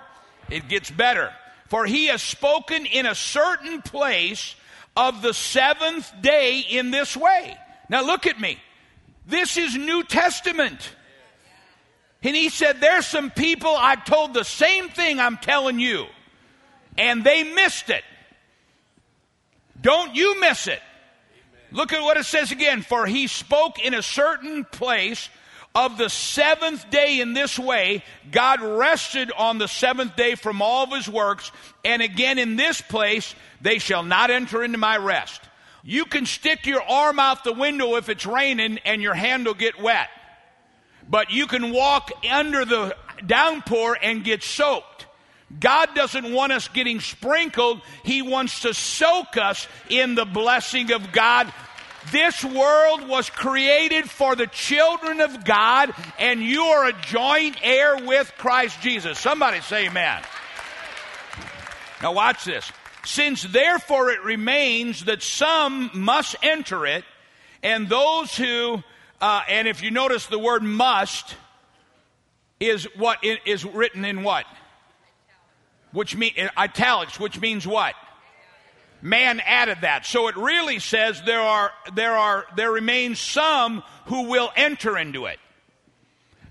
It 0.49 0.69
gets 0.69 0.89
better. 0.89 1.33
For 1.67 1.85
he 1.85 2.05
has 2.05 2.21
spoken 2.21 2.85
in 2.85 3.05
a 3.05 3.15
certain 3.15 3.81
place 3.81 4.55
of 4.95 5.21
the 5.21 5.33
seventh 5.33 6.09
day 6.21 6.59
in 6.59 6.91
this 6.91 7.17
way. 7.17 7.57
Now 7.89 8.01
look 8.05 8.25
at 8.27 8.39
me. 8.39 8.59
This 9.27 9.57
is 9.57 9.75
New 9.75 10.03
Testament. 10.03 10.95
And 12.25 12.35
he 12.35 12.49
said, 12.49 12.81
There's 12.81 13.05
some 13.05 13.29
people 13.29 13.75
I 13.77 13.95
told 13.95 14.33
the 14.33 14.43
same 14.43 14.89
thing 14.89 15.19
I'm 15.19 15.37
telling 15.37 15.79
you, 15.79 16.07
and 16.97 17.23
they 17.23 17.43
missed 17.43 17.91
it. 17.91 18.03
Don't 19.79 20.15
you 20.15 20.39
miss 20.41 20.65
it. 20.65 20.81
Look 21.71 21.93
at 21.93 22.01
what 22.01 22.17
it 22.17 22.25
says 22.25 22.51
again. 22.51 22.81
For 22.81 23.05
he 23.05 23.27
spoke 23.27 23.79
in 23.79 23.93
a 23.93 24.01
certain 24.01 24.65
place 24.65 25.29
of 25.75 25.99
the 25.99 26.09
seventh 26.09 26.89
day 26.89 27.19
in 27.19 27.33
this 27.33 27.59
way, 27.59 28.03
God 28.31 28.59
rested 28.59 29.31
on 29.37 29.59
the 29.59 29.67
seventh 29.67 30.15
day 30.15 30.33
from 30.33 30.63
all 30.63 30.85
of 30.85 30.93
his 30.93 31.07
works, 31.07 31.51
and 31.83 32.01
again 32.01 32.39
in 32.39 32.55
this 32.55 32.81
place, 32.81 33.35
they 33.61 33.77
shall 33.77 34.01
not 34.01 34.31
enter 34.31 34.63
into 34.63 34.79
my 34.79 34.97
rest. 34.97 35.41
You 35.83 36.05
can 36.05 36.25
stick 36.25 36.65
your 36.65 36.81
arm 36.81 37.19
out 37.19 37.43
the 37.43 37.53
window 37.53 37.97
if 37.97 38.09
it's 38.09 38.25
raining 38.25 38.79
and 38.83 38.99
your 38.99 39.13
hand 39.13 39.45
will 39.45 39.53
get 39.53 39.79
wet. 39.79 40.09
But 41.07 41.31
you 41.31 41.47
can 41.47 41.71
walk 41.71 42.11
under 42.29 42.65
the 42.65 42.95
downpour 43.25 43.97
and 44.01 44.23
get 44.23 44.43
soaked. 44.43 45.05
God 45.59 45.93
doesn't 45.93 46.33
want 46.33 46.51
us 46.51 46.67
getting 46.67 46.99
sprinkled. 46.99 47.81
He 48.03 48.21
wants 48.21 48.61
to 48.61 48.73
soak 48.73 49.37
us 49.37 49.67
in 49.89 50.15
the 50.15 50.25
blessing 50.25 50.91
of 50.91 51.11
God. 51.11 51.53
This 52.11 52.43
world 52.43 53.07
was 53.07 53.29
created 53.29 54.09
for 54.09 54.35
the 54.35 54.47
children 54.47 55.21
of 55.21 55.43
God, 55.43 55.93
and 56.19 56.41
you 56.41 56.63
are 56.63 56.87
a 56.87 56.93
joint 56.93 57.57
heir 57.63 57.97
with 57.97 58.31
Christ 58.37 58.81
Jesus. 58.81 59.17
Somebody 59.17 59.61
say 59.61 59.87
amen. 59.87 60.21
Now, 62.01 62.13
watch 62.13 62.45
this. 62.45 62.71
Since 63.05 63.43
therefore 63.43 64.09
it 64.09 64.21
remains 64.23 65.05
that 65.05 65.23
some 65.23 65.89
must 65.93 66.35
enter 66.43 66.85
it, 66.85 67.03
and 67.63 67.87
those 67.87 68.35
who, 68.35 68.83
uh, 69.21 69.41
and 69.49 69.67
if 69.67 69.81
you 69.81 69.91
notice 69.91 70.27
the 70.27 70.39
word 70.39 70.63
must 70.63 71.35
is 72.59 72.85
what 72.95 73.19
is 73.23 73.65
written 73.65 74.05
in 74.05 74.23
what? 74.23 74.45
Which 75.91 76.15
mean 76.15 76.33
italics, 76.57 77.19
which 77.19 77.39
means 77.39 77.65
what? 77.65 77.95
Man 79.01 79.39
added 79.39 79.79
that. 79.81 80.05
So 80.05 80.27
it 80.27 80.35
really 80.35 80.79
says 80.79 81.21
there 81.25 81.41
are 81.41 81.71
there 81.93 82.15
are 82.15 82.45
there 82.55 82.71
remains 82.71 83.19
some 83.19 83.83
who 84.05 84.23
will 84.29 84.51
enter 84.55 84.97
into 84.97 85.25
it. 85.25 85.39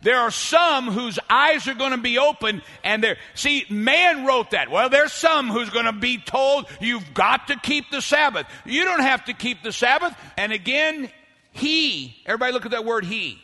There 0.05 0.19
are 0.19 0.31
some 0.31 0.89
whose 0.89 1.19
eyes 1.31 1.67
are 1.67 1.75
going 1.75 1.93
to 1.93 1.97
be 1.97 2.19
open 2.19 2.61
and 2.85 3.03
they're, 3.03 3.17
see, 3.35 3.65
man 3.71 4.27
wrote 4.27 4.51
that. 4.51 4.71
Well, 4.71 4.91
there's 4.91 5.15
some 5.15 5.49
who's 5.49 5.71
going 5.71 5.87
to 5.87 5.93
be 5.93 6.19
told 6.19 6.67
you've 6.79 7.15
got 7.15 7.49
to 7.49 7.57
keep 7.57 7.91
the 7.91 8.03
Sabbath. 8.03 8.47
You 8.67 8.85
don't 8.85 9.01
have 9.01 9.25
to 9.25 9.33
keep 9.33 9.63
the 9.63 9.73
Sabbath. 9.73 10.15
And 10.37 10.53
again, 10.53 11.11
he, 11.55 12.17
everybody 12.27 12.53
look 12.53 12.67
at 12.67 12.73
that 12.73 12.85
word 12.85 13.05
he. 13.05 13.39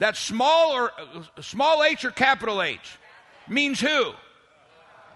That 0.00 0.16
small 0.16 0.72
or 0.72 0.92
uh, 0.92 1.42
small 1.42 1.82
h 1.82 2.04
or 2.04 2.10
capital 2.10 2.60
H 2.62 2.98
means 3.48 3.80
who? 3.80 4.12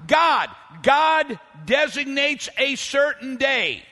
God. 0.07 0.49
God 0.83 1.39
designates 1.67 2.49
a 2.57 2.75
certain 2.77 3.37
day. 3.37 3.83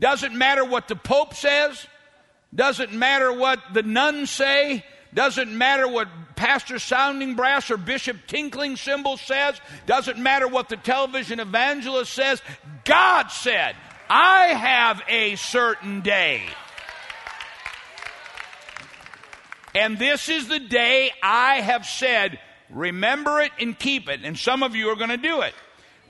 Doesn't 0.00 0.34
matter 0.34 0.64
what 0.64 0.88
the 0.88 0.96
Pope 0.96 1.34
says. 1.34 1.86
Doesn't 2.54 2.92
matter 2.94 3.30
what 3.30 3.60
the 3.74 3.82
nuns 3.82 4.30
say. 4.30 4.84
Doesn't 5.12 5.56
matter 5.56 5.86
what 5.86 6.08
Pastor 6.34 6.78
Sounding 6.78 7.34
Brass 7.34 7.70
or 7.70 7.76
Bishop 7.76 8.16
Tinkling 8.26 8.76
Cymbal 8.76 9.18
says. 9.18 9.60
Doesn't 9.84 10.18
matter 10.18 10.48
what 10.48 10.70
the 10.70 10.78
television 10.78 11.40
evangelist 11.40 12.10
says. 12.10 12.40
God 12.84 13.28
said, 13.28 13.76
I 14.08 14.46
have 14.46 15.02
a 15.08 15.36
certain 15.36 16.00
day. 16.00 16.42
And 19.74 19.98
this 19.98 20.28
is 20.28 20.48
the 20.48 20.60
day 20.60 21.10
I 21.22 21.56
have 21.56 21.86
said, 21.86 22.38
remember 22.70 23.40
it 23.40 23.52
and 23.58 23.78
keep 23.78 24.08
it. 24.08 24.20
And 24.24 24.38
some 24.38 24.62
of 24.62 24.74
you 24.74 24.88
are 24.88 24.96
going 24.96 25.10
to 25.10 25.16
do 25.16 25.40
it. 25.40 25.54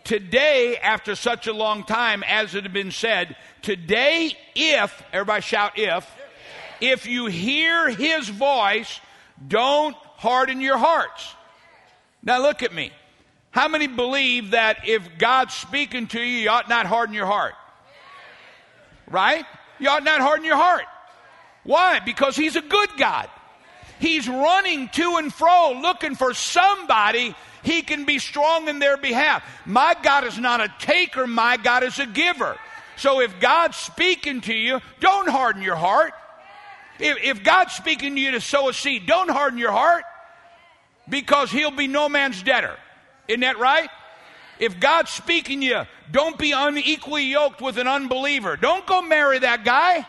Today, 0.04 0.76
after 0.78 1.14
such 1.14 1.46
a 1.46 1.52
long 1.52 1.84
time, 1.84 2.24
as 2.24 2.54
it 2.56 2.64
had 2.64 2.72
been 2.72 2.90
said, 2.90 3.36
today, 3.62 4.36
if, 4.56 5.02
everybody 5.12 5.42
shout 5.42 5.72
if, 5.76 6.10
if 6.80 7.06
you 7.06 7.26
hear 7.26 7.88
his 7.88 8.28
voice, 8.28 9.00
don't 9.46 9.94
harden 10.16 10.60
your 10.60 10.76
hearts. 10.76 11.34
Now 12.22 12.42
look 12.42 12.64
at 12.64 12.74
me. 12.74 12.90
How 13.52 13.68
many 13.68 13.86
believe 13.86 14.52
that 14.52 14.88
if 14.88 15.18
God's 15.18 15.54
speaking 15.54 16.08
to 16.08 16.20
you, 16.20 16.38
you 16.38 16.50
ought 16.50 16.68
not 16.68 16.86
harden 16.86 17.14
your 17.14 17.26
heart? 17.26 17.54
Right? 19.08 19.44
You 19.78 19.88
ought 19.88 20.04
not 20.04 20.20
harden 20.20 20.44
your 20.44 20.56
heart. 20.56 20.84
Why? 21.62 22.00
Because 22.00 22.34
he's 22.34 22.56
a 22.56 22.62
good 22.62 22.90
God. 22.96 23.28
He's 24.02 24.28
running 24.28 24.88
to 24.88 25.18
and 25.18 25.32
fro 25.32 25.78
looking 25.80 26.16
for 26.16 26.34
somebody 26.34 27.36
he 27.62 27.82
can 27.82 28.04
be 28.04 28.18
strong 28.18 28.66
in 28.66 28.80
their 28.80 28.96
behalf. 28.96 29.44
My 29.64 29.94
God 30.02 30.24
is 30.24 30.36
not 30.36 30.60
a 30.60 30.74
taker, 30.80 31.24
my 31.24 31.56
God 31.56 31.84
is 31.84 32.00
a 32.00 32.06
giver. 32.06 32.58
So 32.96 33.20
if 33.20 33.38
God's 33.38 33.76
speaking 33.76 34.40
to 34.40 34.54
you, 34.54 34.80
don't 34.98 35.28
harden 35.28 35.62
your 35.62 35.76
heart. 35.76 36.14
If, 36.98 37.16
if 37.22 37.44
God's 37.44 37.74
speaking 37.74 38.16
to 38.16 38.20
you 38.20 38.32
to 38.32 38.40
sow 38.40 38.68
a 38.68 38.72
seed, 38.72 39.06
don't 39.06 39.30
harden 39.30 39.60
your 39.60 39.70
heart 39.70 40.02
because 41.08 41.52
he'll 41.52 41.70
be 41.70 41.86
no 41.86 42.08
man's 42.08 42.42
debtor. 42.42 42.76
Isn't 43.28 43.42
that 43.42 43.60
right? 43.60 43.88
If 44.58 44.80
God's 44.80 45.12
speaking 45.12 45.60
to 45.60 45.66
you, 45.66 45.82
don't 46.10 46.36
be 46.36 46.50
unequally 46.50 47.26
yoked 47.26 47.60
with 47.60 47.78
an 47.78 47.86
unbeliever. 47.86 48.56
Don't 48.56 48.84
go 48.84 49.00
marry 49.00 49.38
that 49.38 49.64
guy. 49.64 50.04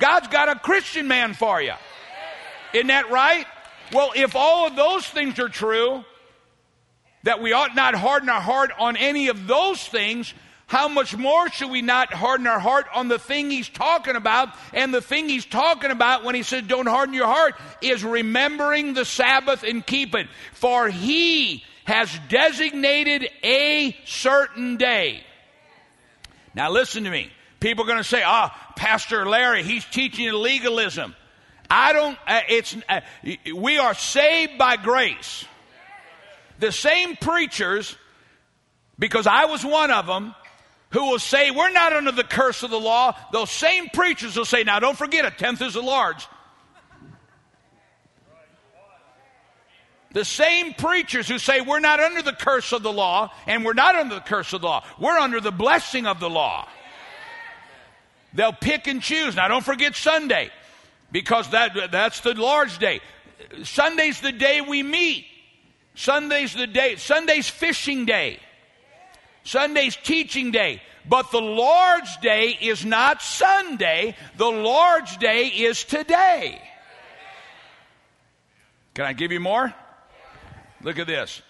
God's 0.00 0.26
got 0.26 0.48
a 0.48 0.58
Christian 0.58 1.06
man 1.06 1.32
for 1.32 1.62
you. 1.62 1.74
Isn't 2.76 2.88
that 2.88 3.10
right? 3.10 3.46
Well, 3.92 4.12
if 4.14 4.36
all 4.36 4.66
of 4.66 4.76
those 4.76 5.06
things 5.06 5.38
are 5.38 5.48
true, 5.48 6.04
that 7.22 7.40
we 7.40 7.54
ought 7.54 7.74
not 7.74 7.94
harden 7.94 8.28
our 8.28 8.40
heart 8.40 8.70
on 8.78 8.98
any 8.98 9.28
of 9.28 9.46
those 9.46 9.82
things, 9.82 10.34
how 10.66 10.88
much 10.88 11.16
more 11.16 11.48
should 11.48 11.70
we 11.70 11.80
not 11.80 12.12
harden 12.12 12.46
our 12.46 12.58
heart 12.58 12.86
on 12.92 13.08
the 13.08 13.18
thing 13.18 13.50
he's 13.50 13.68
talking 13.68 14.14
about? 14.14 14.50
And 14.74 14.92
the 14.92 15.00
thing 15.00 15.28
he's 15.28 15.46
talking 15.46 15.90
about 15.90 16.22
when 16.22 16.34
he 16.34 16.42
says, 16.42 16.64
Don't 16.66 16.86
harden 16.86 17.14
your 17.14 17.26
heart, 17.26 17.54
is 17.80 18.04
remembering 18.04 18.92
the 18.92 19.06
Sabbath 19.06 19.62
and 19.62 19.84
keep 19.86 20.14
it. 20.14 20.26
For 20.52 20.90
he 20.90 21.64
has 21.84 22.10
designated 22.28 23.26
a 23.42 23.96
certain 24.04 24.76
day. 24.76 25.24
Now, 26.54 26.70
listen 26.70 27.04
to 27.04 27.10
me. 27.10 27.30
People 27.60 27.84
are 27.84 27.86
going 27.86 27.98
to 27.98 28.04
say, 28.04 28.22
Ah, 28.22 28.74
Pastor 28.76 29.24
Larry, 29.26 29.62
he's 29.62 29.84
teaching 29.86 30.30
legalism. 30.30 31.14
I 31.70 31.92
don't, 31.92 32.18
uh, 32.26 32.40
it's, 32.48 32.76
uh, 32.88 33.00
we 33.54 33.78
are 33.78 33.94
saved 33.94 34.58
by 34.58 34.76
grace. 34.76 35.44
The 36.58 36.72
same 36.72 37.16
preachers, 37.16 37.96
because 38.98 39.26
I 39.26 39.46
was 39.46 39.64
one 39.64 39.90
of 39.90 40.06
them, 40.06 40.34
who 40.90 41.10
will 41.10 41.18
say, 41.18 41.50
We're 41.50 41.72
not 41.72 41.92
under 41.92 42.12
the 42.12 42.24
curse 42.24 42.62
of 42.62 42.70
the 42.70 42.80
law. 42.80 43.16
Those 43.32 43.50
same 43.50 43.88
preachers 43.92 44.36
will 44.36 44.44
say, 44.44 44.64
Now 44.64 44.78
don't 44.78 44.96
forget, 44.96 45.24
a 45.24 45.30
tenth 45.30 45.60
is 45.62 45.76
a 45.76 45.80
large. 45.80 46.26
The 50.12 50.24
same 50.24 50.72
preachers 50.72 51.28
who 51.28 51.38
say 51.38 51.60
we're 51.60 51.80
not 51.80 52.00
under 52.00 52.22
the 52.22 52.32
curse 52.32 52.72
of 52.72 52.82
the 52.82 52.92
law, 52.92 53.30
and 53.46 53.66
we're 53.66 53.74
not 53.74 53.96
under 53.96 54.14
the 54.14 54.22
curse 54.22 54.54
of 54.54 54.62
the 54.62 54.66
law, 54.66 54.84
we're 54.98 55.18
under 55.18 55.40
the 55.40 55.52
blessing 55.52 56.06
of 56.06 56.20
the 56.20 56.30
law. 56.30 56.66
They'll 58.32 58.52
pick 58.52 58.86
and 58.86 59.02
choose. 59.02 59.36
Now, 59.36 59.48
don't 59.48 59.64
forget 59.64 59.94
Sunday, 59.94 60.50
because 61.16 61.48
that, 61.48 61.90
that's 61.90 62.20
the 62.20 62.34
Lord's 62.34 62.76
day. 62.76 63.00
Sunday's 63.62 64.20
the 64.20 64.32
day 64.32 64.60
we 64.60 64.82
meet. 64.82 65.24
Sunday's 65.94 66.52
the 66.52 66.66
day. 66.66 66.96
Sunday's 66.96 67.48
fishing 67.48 68.04
day. 68.04 68.38
Sunday's 69.42 69.96
teaching 69.96 70.50
day. 70.50 70.82
But 71.08 71.30
the 71.30 71.40
Lord's 71.40 72.14
day 72.18 72.58
is 72.60 72.84
not 72.84 73.22
Sunday. 73.22 74.14
The 74.36 74.44
Lord's 74.44 75.16
day 75.16 75.46
is 75.46 75.84
today. 75.84 76.60
Can 78.92 79.06
I 79.06 79.14
give 79.14 79.32
you 79.32 79.40
more? 79.40 79.72
Look 80.82 80.98
at 80.98 81.06
this. 81.06 81.40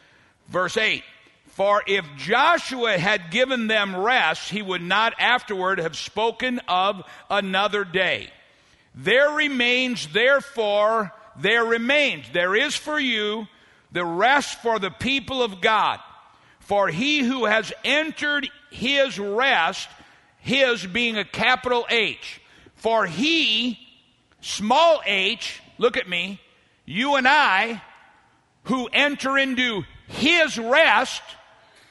Verse 0.46 0.76
8. 0.76 1.02
For 1.48 1.82
if 1.88 2.04
Joshua 2.18 2.98
had 2.98 3.32
given 3.32 3.66
them 3.66 3.96
rest, 3.96 4.48
he 4.48 4.62
would 4.62 4.82
not 4.82 5.14
afterward 5.18 5.80
have 5.80 5.96
spoken 5.96 6.60
of 6.68 7.02
another 7.28 7.82
day. 7.82 8.30
There 8.96 9.30
remains, 9.30 10.06
therefore, 10.08 11.12
there 11.38 11.64
remains, 11.64 12.26
there 12.32 12.56
is 12.56 12.74
for 12.74 12.98
you 12.98 13.46
the 13.92 14.04
rest 14.04 14.60
for 14.62 14.78
the 14.78 14.90
people 14.90 15.42
of 15.42 15.60
God. 15.60 16.00
For 16.60 16.88
he 16.88 17.20
who 17.20 17.44
has 17.44 17.72
entered 17.84 18.48
his 18.70 19.18
rest, 19.18 19.88
his 20.38 20.84
being 20.84 21.16
a 21.16 21.24
capital 21.24 21.86
H, 21.90 22.40
for 22.74 23.06
he, 23.06 23.78
small 24.40 25.00
h, 25.06 25.60
look 25.78 25.96
at 25.96 26.08
me, 26.08 26.40
you 26.84 27.16
and 27.16 27.28
I, 27.28 27.82
who 28.64 28.88
enter 28.92 29.38
into 29.38 29.84
his 30.08 30.58
rest, 30.58 31.22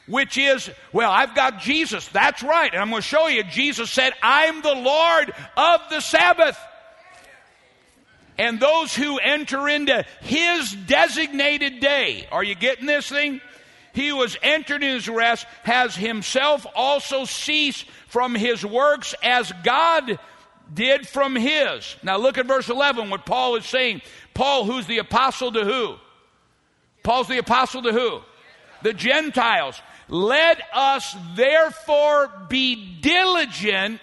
which 0.08 0.38
is, 0.38 0.70
well, 0.91 1.12
I've 1.12 1.36
got 1.36 1.60
Jesus. 1.60 2.08
That's 2.10 2.44
right. 2.44 2.72
And 2.72 2.82
I'm 2.82 2.89
going 2.89 3.02
to 3.02 3.08
show 3.08 3.28
you. 3.28 3.44
Jesus 3.44 3.89
said, 3.89 4.13
I'm 4.22 4.62
the 4.62 4.76
Lord 4.76 5.34
of 5.58 5.82
the 5.89 6.00
Sabbath. 6.00 6.58
And 8.38 8.60
those 8.60 8.93
who 8.93 9.17
enter 9.17 9.69
into 9.69 10.06
his 10.21 10.71
designated 10.71 11.80
day, 11.80 12.28
are 12.32 12.43
you 12.43 12.56
getting 12.56 12.86
this 12.86 13.08
thing? 13.08 13.41
he 13.95 14.10
who 14.10 14.21
has 14.21 14.38
entered 14.43 14.84
in 14.84 14.93
his 14.93 15.08
rest 15.08 15.48
has 15.63 15.95
himself 15.95 16.67
also 16.76 17.24
ceased 17.24 17.86
from 18.08 18.36
his 18.36 18.63
works 18.65 19.15
as 19.24 19.52
God 19.63 20.19
did 20.71 21.08
from 21.08 21.36
his. 21.36 21.95
Now 22.04 22.17
look 22.17 22.38
at 22.38 22.45
verse 22.45 22.67
11, 22.69 23.10
what 23.10 23.26
Paul 23.26 23.56
is 23.56 23.65
saying. 23.65 24.02
Paul, 24.34 24.65
who's 24.65 24.86
the 24.86 24.98
apostle 24.98 25.54
to 25.54 25.63
who? 25.63 25.95
Paul's 27.04 27.30
the 27.30 27.38
apostle 27.38 27.84
to 27.84 27.93
who? 27.93 28.19
The 28.84 28.93
Gentiles. 28.93 29.82
Let 30.10 30.62
us 30.74 31.15
therefore 31.36 32.30
be 32.50 33.00
diligent 33.00 34.02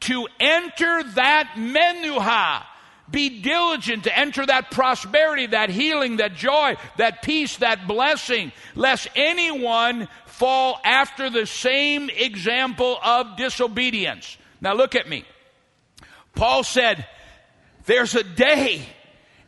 to 0.00 0.26
enter 0.40 1.04
that 1.14 1.52
menuha. 1.56 2.64
Be 3.10 3.40
diligent 3.40 4.04
to 4.04 4.18
enter 4.18 4.44
that 4.44 4.70
prosperity, 4.70 5.46
that 5.46 5.70
healing, 5.70 6.18
that 6.18 6.34
joy, 6.34 6.76
that 6.98 7.22
peace, 7.22 7.56
that 7.58 7.88
blessing, 7.88 8.52
lest 8.74 9.08
anyone 9.16 10.08
fall 10.26 10.78
after 10.84 11.30
the 11.30 11.46
same 11.46 12.10
example 12.10 12.98
of 13.02 13.36
disobedience. 13.36 14.36
Now 14.60 14.74
look 14.74 14.94
at 14.94 15.08
me. 15.08 15.24
Paul 16.34 16.64
said, 16.64 17.06
There's 17.86 18.14
a 18.14 18.22
day, 18.22 18.82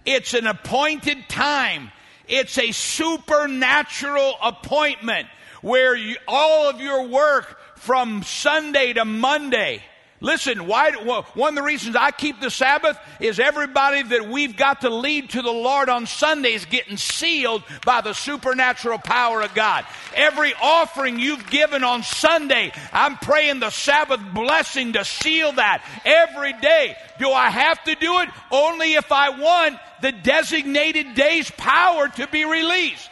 it's 0.06 0.32
an 0.32 0.46
appointed 0.46 1.28
time, 1.28 1.90
it's 2.28 2.56
a 2.56 2.72
supernatural 2.72 4.34
appointment 4.42 5.28
where 5.60 5.94
you, 5.94 6.16
all 6.26 6.70
of 6.70 6.80
your 6.80 7.08
work 7.08 7.58
from 7.76 8.22
Sunday 8.22 8.94
to 8.94 9.04
Monday 9.04 9.82
Listen, 10.22 10.66
why, 10.66 10.92
one 11.32 11.48
of 11.48 11.54
the 11.54 11.62
reasons 11.62 11.96
I 11.96 12.10
keep 12.10 12.40
the 12.40 12.50
Sabbath 12.50 12.98
is 13.20 13.40
everybody 13.40 14.02
that 14.02 14.28
we've 14.28 14.54
got 14.54 14.82
to 14.82 14.90
lead 14.90 15.30
to 15.30 15.40
the 15.40 15.50
Lord 15.50 15.88
on 15.88 16.06
Sundays 16.06 16.66
getting 16.66 16.98
sealed 16.98 17.62
by 17.86 18.02
the 18.02 18.12
supernatural 18.12 18.98
power 18.98 19.40
of 19.40 19.54
God. 19.54 19.86
Every 20.14 20.52
offering 20.60 21.18
you've 21.18 21.48
given 21.48 21.84
on 21.84 22.02
Sunday, 22.02 22.70
I'm 22.92 23.16
praying 23.16 23.60
the 23.60 23.70
Sabbath 23.70 24.20
blessing 24.34 24.92
to 24.92 25.06
seal 25.06 25.52
that 25.52 25.82
every 26.04 26.52
day. 26.52 26.96
Do 27.18 27.30
I 27.30 27.48
have 27.48 27.82
to 27.84 27.94
do 27.94 28.20
it? 28.20 28.28
Only 28.50 28.94
if 28.94 29.10
I 29.10 29.30
want 29.30 29.78
the 30.02 30.12
designated 30.12 31.14
day's 31.14 31.50
power 31.52 32.08
to 32.08 32.26
be 32.26 32.44
released. 32.44 33.08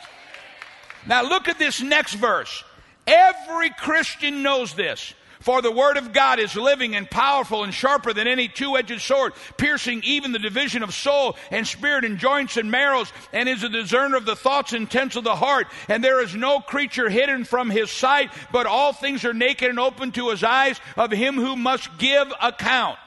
Now 1.06 1.22
look 1.22 1.48
at 1.48 1.58
this 1.58 1.80
next 1.80 2.14
verse. 2.14 2.64
Every 3.06 3.70
Christian 3.70 4.42
knows 4.42 4.74
this. 4.74 5.14
For 5.40 5.62
the 5.62 5.70
word 5.70 5.96
of 5.96 6.12
God 6.12 6.40
is 6.40 6.56
living 6.56 6.96
and 6.96 7.08
powerful 7.08 7.62
and 7.62 7.72
sharper 7.72 8.12
than 8.12 8.26
any 8.26 8.48
two 8.48 8.76
edged 8.76 9.00
sword, 9.00 9.34
piercing 9.56 10.02
even 10.04 10.32
the 10.32 10.38
division 10.38 10.82
of 10.82 10.92
soul 10.92 11.36
and 11.50 11.66
spirit 11.66 12.04
and 12.04 12.18
joints 12.18 12.56
and 12.56 12.70
marrows, 12.70 13.12
and 13.32 13.48
is 13.48 13.62
a 13.62 13.68
discerner 13.68 14.16
of 14.16 14.24
the 14.24 14.36
thoughts 14.36 14.72
and 14.72 14.82
intents 14.82 15.16
of 15.16 15.24
the 15.24 15.36
heart. 15.36 15.68
And 15.88 16.02
there 16.02 16.20
is 16.20 16.34
no 16.34 16.60
creature 16.60 17.08
hidden 17.08 17.44
from 17.44 17.70
his 17.70 17.90
sight, 17.90 18.30
but 18.52 18.66
all 18.66 18.92
things 18.92 19.24
are 19.24 19.34
naked 19.34 19.70
and 19.70 19.78
open 19.78 20.12
to 20.12 20.30
his 20.30 20.42
eyes 20.42 20.80
of 20.96 21.12
him 21.12 21.36
who 21.36 21.56
must 21.56 21.96
give 21.98 22.32
account. 22.40 22.98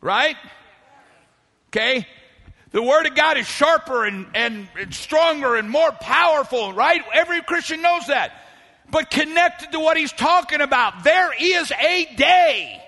Right? 0.00 0.36
Okay? 1.68 2.06
The 2.72 2.82
Word 2.82 3.06
of 3.06 3.16
God 3.16 3.36
is 3.36 3.46
sharper 3.46 4.04
and, 4.04 4.26
and, 4.34 4.68
and, 4.78 4.94
stronger 4.94 5.56
and 5.56 5.68
more 5.68 5.90
powerful, 5.90 6.72
right? 6.72 7.02
Every 7.12 7.42
Christian 7.42 7.82
knows 7.82 8.06
that 8.06 8.32
but 8.90 9.10
connected 9.10 9.72
to 9.72 9.80
what 9.80 9.96
he's 9.96 10.12
talking 10.12 10.60
about. 10.60 11.04
There 11.04 11.32
is 11.38 11.72
a 11.72 12.14
day. 12.16 12.82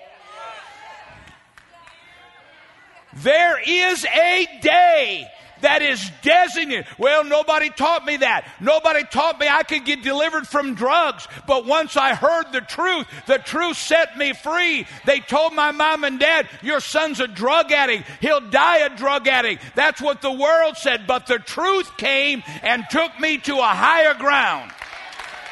There 3.15 3.59
is 3.65 4.05
a 4.05 4.47
day 4.61 5.27
that 5.63 5.81
is 5.81 6.11
designated. 6.21 6.85
Well, 6.97 7.23
nobody 7.23 7.69
taught 7.69 8.05
me 8.05 8.17
that. 8.17 8.47
Nobody 8.59 9.03
taught 9.05 9.39
me 9.39 9.47
I 9.47 9.63
could 9.63 9.85
get 9.85 10.03
delivered 10.03 10.47
from 10.47 10.75
drugs. 10.75 11.27
But 11.47 11.65
once 11.65 11.97
I 11.97 12.13
heard 12.15 12.51
the 12.51 12.61
truth, 12.61 13.07
the 13.27 13.37
truth 13.37 13.77
set 13.77 14.17
me 14.17 14.33
free. 14.33 14.85
They 15.05 15.19
told 15.19 15.53
my 15.53 15.71
mom 15.71 16.03
and 16.03 16.19
dad, 16.19 16.47
Your 16.61 16.79
son's 16.79 17.19
a 17.19 17.27
drug 17.27 17.71
addict. 17.71 18.07
He'll 18.19 18.41
die 18.49 18.79
a 18.79 18.95
drug 18.95 19.27
addict. 19.27 19.63
That's 19.75 20.01
what 20.01 20.21
the 20.21 20.31
world 20.31 20.77
said. 20.77 21.07
But 21.07 21.27
the 21.27 21.39
truth 21.39 21.97
came 21.97 22.43
and 22.61 22.83
took 22.89 23.17
me 23.19 23.37
to 23.39 23.57
a 23.57 23.63
higher 23.63 24.13
ground. 24.13 24.71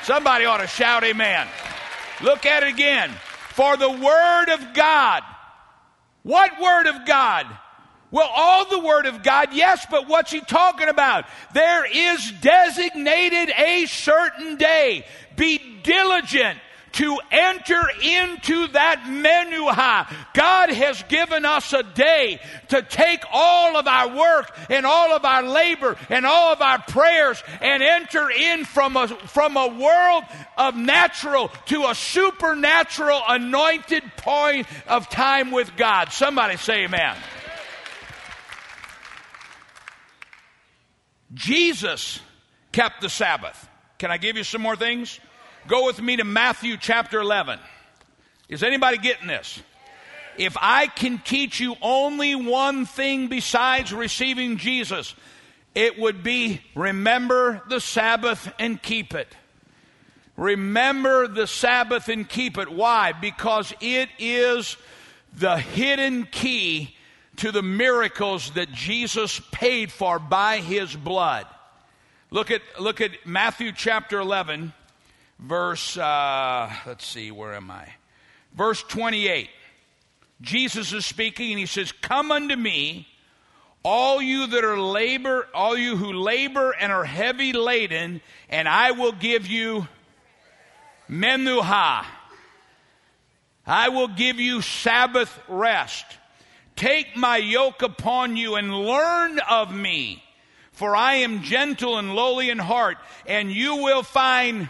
Somebody 0.03 0.45
ought 0.45 0.57
to 0.57 0.67
shout 0.67 1.03
amen. 1.03 1.47
Look 2.21 2.45
at 2.45 2.63
it 2.63 2.69
again. 2.69 3.11
For 3.49 3.77
the 3.77 3.89
Word 3.89 4.49
of 4.49 4.73
God. 4.73 5.23
What 6.23 6.59
Word 6.61 6.87
of 6.87 7.05
God? 7.05 7.47
Well, 8.11 8.29
all 8.35 8.69
the 8.69 8.79
Word 8.79 9.05
of 9.05 9.23
God, 9.23 9.53
yes, 9.53 9.85
but 9.89 10.07
what's 10.07 10.31
he 10.31 10.41
talking 10.41 10.89
about? 10.89 11.25
There 11.53 11.85
is 11.85 12.31
designated 12.41 13.53
a 13.57 13.85
certain 13.85 14.57
day. 14.57 15.05
Be 15.37 15.59
diligent 15.83 16.59
to 16.93 17.17
enter 17.32 17.82
into 18.01 18.67
that 18.69 19.04
menuha. 19.08 20.13
God 20.34 20.69
has 20.69 21.04
given 21.04 21.45
us 21.45 21.73
a 21.73 21.84
day 21.84 22.39
to 22.69 22.82
take 22.82 23.23
all 23.32 23.77
of 23.77 23.88
our 23.88 24.15
work 24.15 24.56
and 24.69 24.86
all 24.86 25.13
of 25.13 25.25
our 25.25 25.43
labor 25.43 25.97
and 26.10 26.25
all 26.25 26.54
of 26.54 26.62
our 26.62 26.82
prayers 26.82 27.41
and 27.62 27.82
enter 27.82 28.30
in 28.30 28.65
from 28.65 28.97
a, 28.97 29.08
from 29.08 29.58
a 29.58 29.67
world 29.67 30.23
of 30.58 30.75
natural 30.75 31.49
to 31.67 31.86
a 31.86 31.95
supernatural 31.95 33.21
anointed 33.27 34.04
point 34.17 34.67
of 34.88 35.10
time 35.10 35.51
with 35.51 35.75
God. 35.77 36.12
Somebody 36.12 36.58
say 36.58 36.84
amen. 36.86 37.15
Jesus 41.34 42.19
kept 42.71 43.01
the 43.01 43.10
Sabbath. 43.10 43.69
Can 43.97 44.12
I 44.12 44.17
give 44.17 44.36
you 44.36 44.43
some 44.43 44.62
more 44.62 44.75
things? 44.75 45.19
Go 45.67 45.86
with 45.86 46.02
me 46.02 46.17
to 46.17 46.24
Matthew 46.24 46.76
chapter 46.76 47.19
11. 47.19 47.60
Is 48.50 48.63
anybody 48.63 48.97
getting 48.97 49.28
this? 49.28 49.62
If 50.38 50.58
I 50.60 50.88
can 50.88 51.19
teach 51.19 51.60
you 51.60 51.76
only 51.82 52.34
one 52.36 52.86
thing 52.86 53.28
besides 53.28 53.93
receiving 53.93 54.58
Jesus, 54.58 55.13
it 55.76 56.00
would 56.00 56.24
be 56.24 56.62
remember 56.74 57.62
the 57.69 57.80
Sabbath 57.80 58.52
and 58.58 58.82
keep 58.82 59.13
it. 59.13 59.28
Remember 60.36 61.28
the 61.28 61.45
Sabbath 61.45 62.10
and 62.10 62.28
keep 62.28 62.58
it. 62.58 62.71
Why? 62.71 63.12
Because 63.12 63.71
it 63.82 64.10
is 64.17 64.78
the 65.38 65.58
hidden 65.58 66.26
key 66.26 66.95
to 67.38 67.52
the 67.52 67.62
miracles 67.62 68.52
that 68.52 68.71
Jesus 68.71 69.39
paid 69.52 69.91
for 69.91 70.17
by 70.17 70.58
his 70.58 70.95
blood. 70.95 71.45
Look 72.32 72.50
at, 72.50 72.62
look 72.80 73.00
at 73.00 73.12
Matthew 73.26 73.71
chapter 73.74 74.19
11 74.19 74.74
verse, 75.41 75.97
uh, 75.97 76.71
let's 76.86 77.06
see, 77.06 77.32
where 77.32 77.54
am 77.54 77.71
I? 77.71 77.88
Verse 78.56 78.84
28. 78.84 79.49
Jesus 80.41 80.93
is 80.93 81.06
speaking 81.06 81.51
and 81.51 81.60
he 81.60 81.65
says, 81.65 81.91
Come 81.91 82.32
unto 82.32 82.56
me, 82.56 83.08
all 83.84 84.21
you 84.21 84.47
that 84.47 84.63
are 84.63 84.80
labor, 84.80 85.47
all 85.54 85.77
you 85.77 85.95
who 85.95 86.13
labor 86.13 86.71
and 86.71 86.91
are 86.91 87.04
heavy 87.04 87.54
laden, 87.54 88.21
and 88.49 88.67
I 88.67 88.91
will 88.91 89.12
give 89.12 89.47
you 89.47 89.88
menuha. 91.10 92.06
I 93.65 93.89
will 93.89 94.08
give 94.08 94.39
you 94.39 94.62
Sabbath 94.62 95.39
rest. 95.47 96.06
Take 96.75 97.15
my 97.15 97.38
yoke 97.38 97.84
upon 97.84 98.36
you 98.36 98.56
and 98.56 98.73
learn 98.73 99.39
of 99.47 99.73
me, 99.73 100.23
for 100.71 100.95
I 100.95 101.15
am 101.15 101.43
gentle 101.43 101.97
and 101.97 102.15
lowly 102.15 102.49
in 102.49 102.58
heart, 102.58 102.97
and 103.27 103.51
you 103.51 103.77
will 103.77 104.04
find 104.04 104.69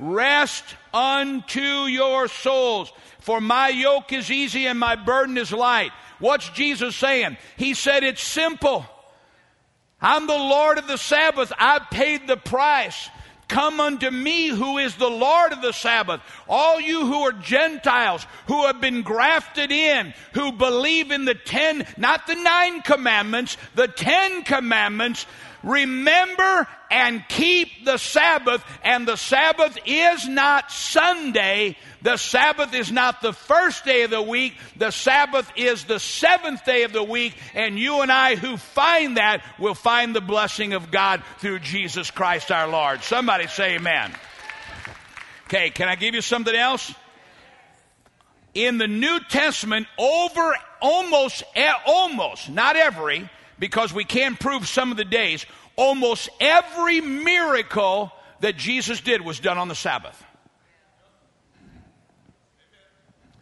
Rest 0.00 0.64
unto 0.94 1.60
your 1.60 2.26
souls. 2.26 2.90
For 3.20 3.38
my 3.40 3.68
yoke 3.68 4.14
is 4.14 4.30
easy 4.30 4.66
and 4.66 4.78
my 4.78 4.96
burden 4.96 5.36
is 5.36 5.52
light. 5.52 5.92
What's 6.18 6.48
Jesus 6.50 6.96
saying? 6.96 7.36
He 7.58 7.74
said 7.74 8.02
it's 8.02 8.22
simple. 8.22 8.86
I'm 10.00 10.26
the 10.26 10.32
Lord 10.32 10.78
of 10.78 10.86
the 10.86 10.96
Sabbath. 10.96 11.52
I 11.58 11.80
paid 11.90 12.26
the 12.26 12.38
price. 12.38 13.10
Come 13.48 13.80
unto 13.80 14.10
me 14.10 14.46
who 14.46 14.78
is 14.78 14.94
the 14.94 15.10
Lord 15.10 15.52
of 15.52 15.60
the 15.60 15.72
Sabbath. 15.72 16.20
All 16.48 16.80
you 16.80 17.04
who 17.04 17.22
are 17.22 17.32
Gentiles, 17.32 18.24
who 18.46 18.64
have 18.66 18.80
been 18.80 19.02
grafted 19.02 19.72
in, 19.72 20.14
who 20.34 20.52
believe 20.52 21.10
in 21.10 21.24
the 21.24 21.34
ten, 21.34 21.84
not 21.96 22.26
the 22.26 22.36
nine 22.36 22.80
commandments, 22.82 23.56
the 23.74 23.88
ten 23.88 24.44
commandments, 24.44 25.26
remember 25.62 26.66
and 26.90 27.24
keep 27.28 27.84
the 27.84 27.98
Sabbath. 27.98 28.64
And 28.82 29.06
the 29.06 29.16
Sabbath 29.16 29.78
is 29.86 30.28
not 30.28 30.70
Sunday. 30.70 31.76
The 32.02 32.16
Sabbath 32.16 32.74
is 32.74 32.90
not 32.90 33.22
the 33.22 33.32
first 33.32 33.84
day 33.84 34.02
of 34.02 34.10
the 34.10 34.22
week. 34.22 34.54
The 34.76 34.90
Sabbath 34.90 35.50
is 35.56 35.84
the 35.84 36.00
seventh 36.00 36.64
day 36.64 36.82
of 36.82 36.92
the 36.92 37.02
week. 37.02 37.34
And 37.54 37.78
you 37.78 38.00
and 38.02 38.10
I 38.10 38.36
who 38.36 38.56
find 38.56 39.16
that 39.16 39.42
will 39.58 39.74
find 39.74 40.14
the 40.14 40.20
blessing 40.20 40.72
of 40.72 40.90
God 40.90 41.22
through 41.38 41.60
Jesus 41.60 42.10
Christ 42.10 42.50
our 42.50 42.68
Lord. 42.68 43.02
Somebody 43.02 43.46
say 43.46 43.76
amen. 43.76 44.12
Okay, 45.46 45.70
can 45.70 45.88
I 45.88 45.96
give 45.96 46.14
you 46.14 46.20
something 46.20 46.54
else? 46.54 46.94
In 48.54 48.78
the 48.78 48.88
New 48.88 49.20
Testament, 49.28 49.86
over 49.98 50.54
almost, 50.80 51.42
eh, 51.54 51.72
almost, 51.86 52.48
not 52.48 52.76
every, 52.76 53.28
because 53.60 53.92
we 53.92 54.04
can 54.04 54.34
prove 54.34 54.66
some 54.66 54.90
of 54.90 54.96
the 54.96 55.04
days, 55.04 55.46
almost 55.76 56.30
every 56.40 57.00
miracle 57.00 58.10
that 58.40 58.56
Jesus 58.56 59.00
did 59.00 59.20
was 59.20 59.38
done 59.38 59.58
on 59.58 59.68
the 59.68 59.74
Sabbath. 59.74 60.24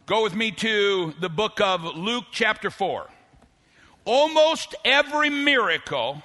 Go 0.07 0.25
with 0.25 0.35
me 0.35 0.51
to 0.51 1.15
the 1.21 1.29
book 1.29 1.61
of 1.61 1.85
Luke, 1.85 2.25
chapter 2.33 2.71
4. 2.71 3.07
Almost 4.05 4.75
every 4.85 5.31
miracle 5.31 6.23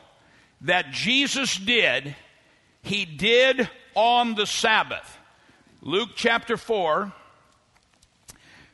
that 0.62 0.92
Jesus 0.92 1.56
did, 1.56 2.16
he 2.82 3.06
did 3.06 3.70
on 3.94 4.36
the 4.36 4.48
Sabbath. 4.48 5.18
Luke 5.82 6.12
chapter 6.16 6.58
4, 6.58 7.12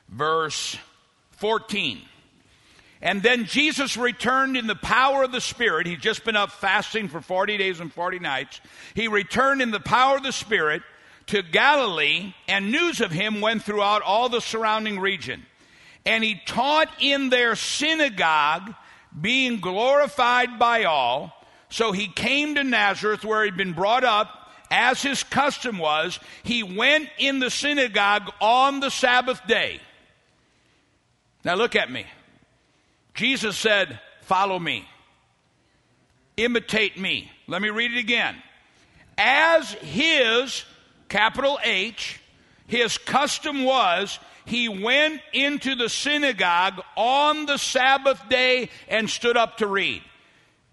verse 0.08 0.78
14. 1.32 2.00
And 3.02 3.22
then 3.22 3.46
Jesus 3.46 3.96
returned 3.96 4.56
in 4.56 4.66
the 4.66 4.74
power 4.74 5.22
of 5.22 5.32
the 5.32 5.40
Spirit. 5.40 5.86
He'd 5.86 6.02
just 6.02 6.24
been 6.24 6.36
up 6.36 6.52
fasting 6.52 7.08
for 7.08 7.20
40 7.20 7.56
days 7.56 7.80
and 7.80 7.92
40 7.92 8.18
nights. 8.18 8.60
He 8.94 9.08
returned 9.08 9.62
in 9.62 9.70
the 9.70 9.80
power 9.80 10.18
of 10.18 10.22
the 10.22 10.32
Spirit 10.32 10.82
to 11.26 11.42
Galilee, 11.42 12.34
and 12.48 12.70
news 12.70 13.00
of 13.00 13.10
him 13.10 13.40
went 13.40 13.62
throughout 13.62 14.02
all 14.02 14.28
the 14.28 14.40
surrounding 14.40 14.98
region. 14.98 15.46
And 16.04 16.24
he 16.24 16.40
taught 16.44 16.88
in 17.00 17.30
their 17.30 17.56
synagogue, 17.56 18.74
being 19.18 19.60
glorified 19.60 20.58
by 20.58 20.84
all. 20.84 21.32
So 21.68 21.92
he 21.92 22.08
came 22.08 22.56
to 22.56 22.64
Nazareth, 22.64 23.24
where 23.24 23.44
he'd 23.44 23.56
been 23.56 23.72
brought 23.72 24.04
up. 24.04 24.28
As 24.72 25.02
his 25.02 25.24
custom 25.24 25.78
was, 25.78 26.20
he 26.44 26.62
went 26.62 27.08
in 27.18 27.40
the 27.40 27.50
synagogue 27.50 28.30
on 28.40 28.80
the 28.80 28.90
Sabbath 28.90 29.44
day. 29.46 29.80
Now 31.44 31.54
look 31.54 31.74
at 31.74 31.90
me. 31.90 32.06
Jesus 33.20 33.58
said, 33.58 34.00
Follow 34.22 34.58
me, 34.58 34.88
imitate 36.38 36.98
me. 36.98 37.30
Let 37.48 37.60
me 37.60 37.68
read 37.68 37.92
it 37.92 37.98
again. 37.98 38.34
As 39.18 39.72
his 39.72 40.64
capital 41.10 41.58
H, 41.62 42.18
his 42.66 42.96
custom 42.96 43.62
was 43.64 44.18
he 44.46 44.70
went 44.70 45.20
into 45.34 45.74
the 45.74 45.90
synagogue 45.90 46.80
on 46.96 47.44
the 47.44 47.58
Sabbath 47.58 48.26
day 48.30 48.70
and 48.88 49.10
stood 49.10 49.36
up 49.36 49.58
to 49.58 49.66
read. 49.66 50.00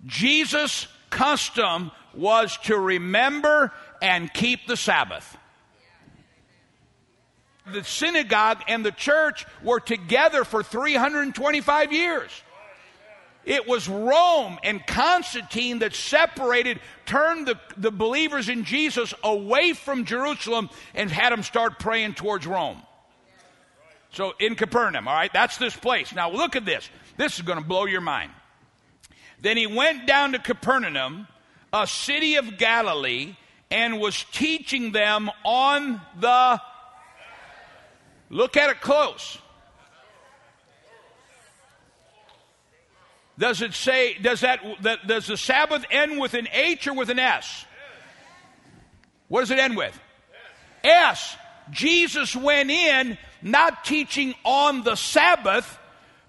Jesus' 0.06 0.88
custom 1.10 1.92
was 2.14 2.56
to 2.60 2.78
remember 2.78 3.74
and 4.02 4.34
keep 4.34 4.68
the 4.68 4.78
Sabbath. 4.78 5.37
The 7.74 7.84
synagogue 7.84 8.64
and 8.68 8.86
the 8.86 8.92
church 8.92 9.46
were 9.64 9.80
together 9.80 10.44
for 10.44 10.64
325 10.64 11.94
years. 11.94 12.32
It 13.48 13.66
was 13.66 13.88
Rome 13.88 14.60
and 14.62 14.86
Constantine 14.86 15.80
that 15.80 15.96
separated, 15.96 16.82
turned 17.06 17.48
the, 17.48 17.58
the 17.78 17.92
believers 17.92 18.50
in 18.50 18.66
Jesus 18.66 19.14
away 19.24 19.72
from 19.72 20.04
Jerusalem 20.04 20.70
and 20.94 21.10
had 21.10 21.32
them 21.32 21.44
start 21.44 21.80
praying 21.80 22.16
towards 22.16 22.46
Rome. 22.46 22.82
So 24.12 24.34
in 24.40 24.56
Capernaum, 24.56 25.08
all 25.08 25.14
right, 25.14 25.32
that's 25.32 25.58
this 25.58 25.76
place. 25.76 26.14
Now 26.14 26.30
look 26.30 26.58
at 26.58 26.66
this. 26.66 26.90
This 27.16 27.38
is 27.38 27.44
going 27.44 27.58
to 27.58 27.64
blow 27.64 27.86
your 27.86 28.02
mind. 28.02 28.32
Then 29.42 29.56
he 29.56 29.66
went 29.66 30.08
down 30.08 30.34
to 30.34 30.40
Capernaum, 30.40 31.28
a 31.72 31.88
city 31.88 32.36
of 32.36 32.58
Galilee, 32.58 33.36
and 33.72 34.00
was 34.00 34.26
teaching 34.32 34.92
them 34.92 35.30
on 35.46 36.02
the. 36.20 36.62
Look 38.30 38.58
at 38.58 38.70
it 38.70 38.82
close. 38.82 39.38
Does 43.40 43.62
it 43.62 43.74
say, 43.74 44.16
does 44.16 44.42
that, 44.42 44.60
that, 44.82 45.08
does 45.08 45.28
the 45.28 45.38
Sabbath 45.38 45.86
end 45.92 46.20
with 46.20 46.34
an 46.34 46.48
H 46.52 46.88
or 46.88 46.94
with 46.94 47.10
an 47.10 47.20
S? 47.20 47.66
What 49.28 49.42
does 49.42 49.52
it 49.52 49.60
end 49.60 49.78
with? 49.78 49.98
S. 50.84 51.36
Jesus 51.70 52.36
went 52.36 52.72
in 52.72 53.18
not 53.42 53.86
teaching 53.86 54.34
on 54.44 54.84
the 54.84 54.96
Sabbath, 54.96 55.78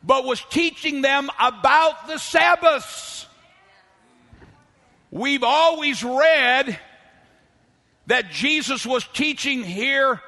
but 0.03 0.25
was 0.25 0.43
teaching 0.51 1.01
them 1.01 1.31
about 1.41 2.09
the 2.09 2.19
Sabbaths. 2.19 3.27
We've 5.11 5.45
always 5.45 6.05
read 6.05 6.79
that 8.07 8.31
Jesus 8.31 8.85
was 8.85 9.07
teaching 9.15 9.65
here 9.65 10.21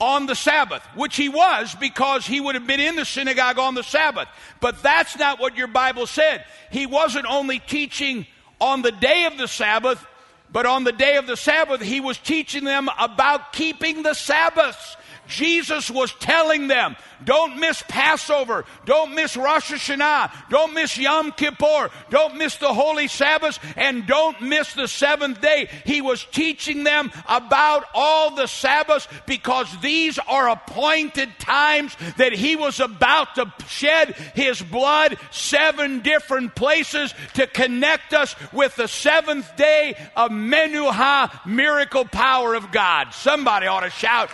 on 0.00 0.26
the 0.26 0.34
Sabbath, 0.34 0.82
which 0.94 1.14
he 1.14 1.28
was 1.28 1.74
because 1.74 2.26
he 2.26 2.40
would 2.40 2.54
have 2.54 2.66
been 2.66 2.80
in 2.80 2.96
the 2.96 3.04
synagogue 3.04 3.58
on 3.58 3.74
the 3.74 3.82
Sabbath. 3.82 4.28
But 4.60 4.82
that's 4.82 5.16
not 5.18 5.38
what 5.38 5.56
your 5.56 5.66
Bible 5.66 6.06
said. 6.06 6.44
He 6.70 6.86
wasn't 6.86 7.26
only 7.26 7.58
teaching 7.58 8.26
on 8.60 8.82
the 8.82 8.92
day 8.92 9.26
of 9.26 9.36
the 9.36 9.46
Sabbath, 9.46 10.04
but 10.50 10.66
on 10.66 10.84
the 10.84 10.92
day 10.92 11.16
of 11.16 11.26
the 11.26 11.36
Sabbath, 11.36 11.80
he 11.80 12.00
was 12.00 12.18
teaching 12.18 12.64
them 12.64 12.88
about 12.98 13.52
keeping 13.52 14.02
the 14.02 14.14
Sabbaths. 14.14 14.96
Jesus 15.30 15.90
was 15.90 16.12
telling 16.14 16.68
them, 16.68 16.96
don't 17.24 17.58
miss 17.58 17.82
Passover, 17.88 18.64
don't 18.86 19.14
miss 19.14 19.36
Rosh 19.36 19.70
Hashanah, 19.70 20.30
don't 20.50 20.74
miss 20.74 20.96
Yom 20.96 21.32
Kippur, 21.32 21.90
don't 22.10 22.36
miss 22.36 22.56
the 22.56 22.72
Holy 22.72 23.08
Sabbath, 23.08 23.58
and 23.76 24.06
don't 24.06 24.40
miss 24.40 24.72
the 24.74 24.88
seventh 24.88 25.40
day. 25.40 25.68
He 25.84 26.00
was 26.00 26.24
teaching 26.24 26.84
them 26.84 27.12
about 27.28 27.84
all 27.94 28.34
the 28.34 28.46
Sabbaths 28.46 29.06
because 29.26 29.68
these 29.80 30.18
are 30.18 30.48
appointed 30.48 31.30
times 31.38 31.96
that 32.16 32.32
he 32.32 32.56
was 32.56 32.80
about 32.80 33.34
to 33.36 33.52
shed 33.68 34.14
his 34.34 34.60
blood 34.62 35.16
seven 35.30 36.00
different 36.00 36.54
places 36.54 37.14
to 37.34 37.46
connect 37.46 38.12
us 38.12 38.34
with 38.52 38.74
the 38.76 38.88
seventh 38.88 39.56
day 39.56 39.94
of 40.16 40.30
Menuha, 40.30 41.46
miracle 41.46 42.04
power 42.04 42.54
of 42.54 42.72
God. 42.72 43.12
Somebody 43.12 43.66
ought 43.66 43.80
to 43.80 43.90
shout 43.90 44.30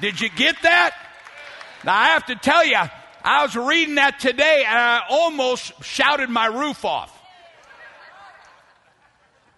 did 0.00 0.20
you 0.20 0.28
get 0.28 0.56
that? 0.62 0.94
Now, 1.84 1.96
I 1.96 2.06
have 2.08 2.26
to 2.26 2.36
tell 2.36 2.64
you, 2.64 2.78
I 3.24 3.42
was 3.42 3.56
reading 3.56 3.96
that 3.96 4.18
today 4.20 4.64
and 4.66 4.78
I 4.78 5.02
almost 5.08 5.72
shouted 5.82 6.28
my 6.28 6.46
roof 6.46 6.84
off. 6.84 7.10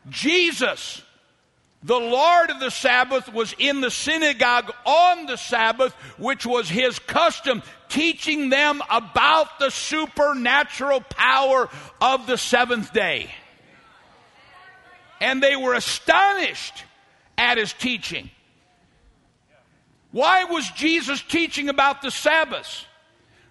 Jesus, 0.09 1.03
the 1.83 1.99
Lord 1.99 2.51
of 2.51 2.61
the 2.61 2.70
Sabbath, 2.70 3.33
was 3.33 3.55
in 3.59 3.81
the 3.81 3.90
synagogue 3.90 4.72
on 4.85 5.27
the 5.27 5.37
Sabbath, 5.37 5.92
which 6.18 6.46
was 6.46 6.68
his 6.68 6.99
custom, 7.01 7.62
teaching 7.88 8.51
them 8.51 8.83
about 8.90 9.59
the 9.59 9.70
supernatural 9.70 11.01
power 11.01 11.68
of 12.01 12.27
the 12.27 12.38
seventh 12.38 12.92
day. 12.92 13.31
And 15.20 15.42
they 15.42 15.57
were 15.57 15.75
astonished 15.75 16.85
at 17.38 17.59
his 17.59 17.72
teaching. 17.72 18.31
Why 20.17 20.45
was 20.45 20.67
Jesus 20.71 21.21
teaching 21.21 21.69
about 21.69 22.01
the 22.01 22.11
Sabbath? 22.11 22.87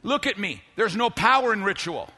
Look 0.01 0.25
at 0.25 0.39
me. 0.39 0.63
There's 0.75 0.95
no 0.95 1.12
power 1.12 1.54
in 1.54 1.63
ritual. 1.63 2.10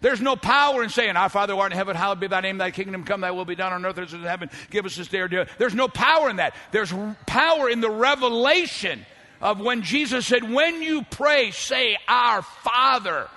There's 0.00 0.22
no 0.22 0.34
power 0.34 0.82
in 0.82 0.88
saying, 0.88 1.14
Our 1.14 1.28
Father 1.28 1.52
who 1.52 1.60
art 1.60 1.72
in 1.72 1.76
heaven, 1.76 1.94
hallowed 1.94 2.20
be 2.20 2.26
thy 2.26 2.40
name, 2.40 2.56
thy 2.56 2.70
kingdom 2.70 3.04
come, 3.04 3.20
thy 3.20 3.32
will 3.32 3.44
be 3.44 3.54
done 3.54 3.74
on 3.74 3.84
earth 3.84 3.98
as 3.98 4.14
in 4.14 4.22
heaven. 4.22 4.48
Give 4.70 4.86
us 4.86 4.96
this 4.96 5.08
day 5.08 5.20
our 5.20 5.28
day. 5.28 5.44
There's 5.58 5.74
no 5.74 5.88
power 5.88 6.30
in 6.30 6.36
that. 6.36 6.54
There's 6.72 6.90
power 7.26 7.68
in 7.68 7.82
the 7.82 7.90
revelation 7.90 9.04
of 9.42 9.60
when 9.60 9.82
Jesus 9.82 10.26
said, 10.26 10.42
When 10.50 10.80
you 10.80 11.02
pray, 11.02 11.50
say, 11.50 11.98
Our 12.08 12.40
Father. 12.40 13.28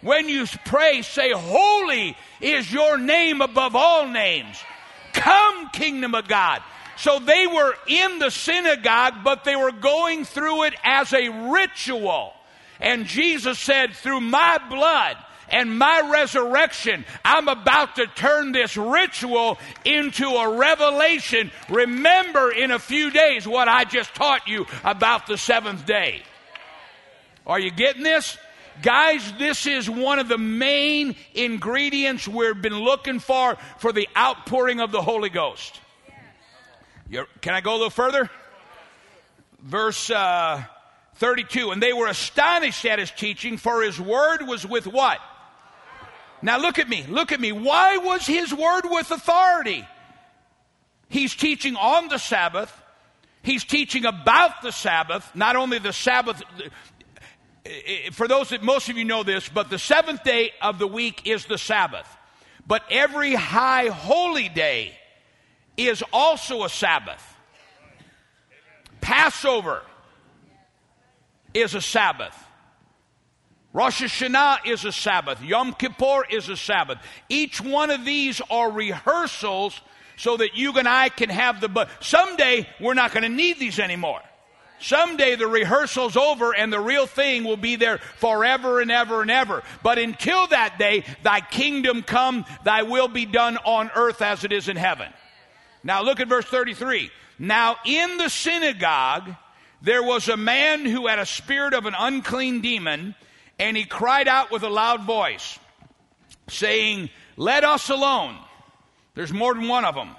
When 0.00 0.28
you 0.28 0.46
pray, 0.64 1.02
say, 1.02 1.30
Holy 1.30 2.16
is 2.40 2.72
your 2.72 2.98
name 2.98 3.40
above 3.40 3.76
all 3.76 4.08
names. 4.08 4.60
Come, 5.12 5.70
kingdom 5.70 6.16
of 6.16 6.26
God. 6.26 6.60
So 7.02 7.18
they 7.18 7.48
were 7.48 7.74
in 7.88 8.20
the 8.20 8.30
synagogue, 8.30 9.24
but 9.24 9.42
they 9.42 9.56
were 9.56 9.72
going 9.72 10.24
through 10.24 10.66
it 10.66 10.74
as 10.84 11.12
a 11.12 11.50
ritual. 11.50 12.32
And 12.78 13.06
Jesus 13.06 13.58
said, 13.58 13.94
through 13.94 14.20
my 14.20 14.60
blood, 14.70 15.16
and 15.48 15.76
my 15.76 16.08
resurrection, 16.12 17.04
I'm 17.24 17.48
about 17.48 17.96
to 17.96 18.06
turn 18.06 18.52
this 18.52 18.76
ritual 18.76 19.58
into 19.84 20.26
a 20.28 20.56
revelation. 20.56 21.50
Remember 21.68 22.52
in 22.52 22.70
a 22.70 22.78
few 22.78 23.10
days 23.10 23.48
what 23.48 23.66
I 23.66 23.82
just 23.82 24.14
taught 24.14 24.46
you 24.46 24.66
about 24.84 25.26
the 25.26 25.36
seventh 25.36 25.84
day. 25.84 26.22
Are 27.48 27.58
you 27.58 27.72
getting 27.72 28.04
this? 28.04 28.38
Guys, 28.80 29.32
this 29.40 29.66
is 29.66 29.90
one 29.90 30.20
of 30.20 30.28
the 30.28 30.38
main 30.38 31.16
ingredients 31.34 32.28
we've 32.28 32.62
been 32.62 32.78
looking 32.78 33.18
for 33.18 33.56
for 33.78 33.92
the 33.92 34.08
outpouring 34.16 34.80
of 34.80 34.92
the 34.92 35.02
Holy 35.02 35.30
Ghost. 35.30 35.80
You're, 37.12 37.26
can 37.42 37.52
I 37.52 37.60
go 37.60 37.72
a 37.72 37.76
little 37.76 37.90
further? 37.90 38.30
Verse 39.60 40.08
uh, 40.08 40.64
32. 41.16 41.70
And 41.70 41.82
they 41.82 41.92
were 41.92 42.06
astonished 42.06 42.86
at 42.86 42.98
his 42.98 43.10
teaching, 43.10 43.58
for 43.58 43.82
his 43.82 44.00
word 44.00 44.46
was 44.48 44.66
with 44.66 44.86
what? 44.86 45.20
Now 46.40 46.58
look 46.58 46.78
at 46.78 46.88
me, 46.88 47.04
look 47.10 47.30
at 47.30 47.38
me. 47.38 47.52
Why 47.52 47.98
was 47.98 48.26
his 48.26 48.54
word 48.54 48.84
with 48.84 49.10
authority? 49.10 49.86
He's 51.10 51.36
teaching 51.36 51.76
on 51.76 52.08
the 52.08 52.16
Sabbath. 52.16 52.74
He's 53.42 53.64
teaching 53.64 54.06
about 54.06 54.62
the 54.62 54.72
Sabbath, 54.72 55.30
not 55.34 55.54
only 55.54 55.80
the 55.80 55.92
Sabbath. 55.92 56.42
For 58.12 58.26
those 58.26 58.48
that 58.48 58.62
most 58.62 58.88
of 58.88 58.96
you 58.96 59.04
know 59.04 59.22
this, 59.22 59.50
but 59.50 59.68
the 59.68 59.78
seventh 59.78 60.24
day 60.24 60.52
of 60.62 60.78
the 60.78 60.86
week 60.86 61.26
is 61.26 61.44
the 61.44 61.58
Sabbath. 61.58 62.08
But 62.66 62.84
every 62.90 63.34
high 63.34 63.88
holy 63.88 64.48
day 64.48 64.96
is 65.76 66.02
also 66.12 66.64
a 66.64 66.68
Sabbath. 66.68 67.22
Passover 69.00 69.82
is 71.54 71.74
a 71.74 71.80
Sabbath. 71.80 72.36
Rosh 73.72 74.02
Hashanah 74.02 74.66
is 74.66 74.84
a 74.84 74.92
Sabbath. 74.92 75.42
Yom 75.42 75.72
Kippur 75.72 76.24
is 76.30 76.48
a 76.48 76.56
Sabbath. 76.56 76.98
Each 77.28 77.60
one 77.60 77.90
of 77.90 78.04
these 78.04 78.40
are 78.50 78.70
rehearsals 78.70 79.80
so 80.16 80.36
that 80.36 80.54
you 80.54 80.76
and 80.78 80.86
I 80.86 81.08
can 81.08 81.30
have 81.30 81.60
the. 81.60 81.68
But 81.68 81.88
someday 82.00 82.68
we're 82.80 82.94
not 82.94 83.12
going 83.12 83.22
to 83.22 83.28
need 83.28 83.58
these 83.58 83.78
anymore. 83.78 84.20
Someday 84.78 85.36
the 85.36 85.46
rehearsal's 85.46 86.16
over 86.16 86.54
and 86.54 86.72
the 86.72 86.80
real 86.80 87.06
thing 87.06 87.44
will 87.44 87.56
be 87.56 87.76
there 87.76 87.98
forever 87.98 88.80
and 88.80 88.90
ever 88.90 89.22
and 89.22 89.30
ever. 89.30 89.62
But 89.82 89.98
until 89.98 90.48
that 90.48 90.78
day, 90.78 91.04
thy 91.22 91.40
kingdom 91.40 92.02
come, 92.02 92.44
thy 92.64 92.82
will 92.82 93.08
be 93.08 93.24
done 93.24 93.56
on 93.58 93.90
earth 93.94 94.20
as 94.20 94.44
it 94.44 94.52
is 94.52 94.68
in 94.68 94.76
heaven. 94.76 95.08
Now 95.84 96.02
look 96.02 96.20
at 96.20 96.28
verse 96.28 96.44
33. 96.44 97.10
Now 97.38 97.76
in 97.84 98.18
the 98.18 98.28
synagogue, 98.28 99.34
there 99.80 100.02
was 100.02 100.28
a 100.28 100.36
man 100.36 100.84
who 100.84 101.08
had 101.08 101.18
a 101.18 101.26
spirit 101.26 101.74
of 101.74 101.86
an 101.86 101.94
unclean 101.98 102.60
demon, 102.60 103.14
and 103.58 103.76
he 103.76 103.84
cried 103.84 104.28
out 104.28 104.50
with 104.50 104.62
a 104.62 104.68
loud 104.68 105.02
voice, 105.02 105.58
saying, 106.48 107.10
Let 107.36 107.64
us 107.64 107.90
alone. 107.90 108.38
There's 109.14 109.32
more 109.32 109.54
than 109.54 109.68
one 109.68 109.84
of 109.84 109.94
them. 109.94 110.14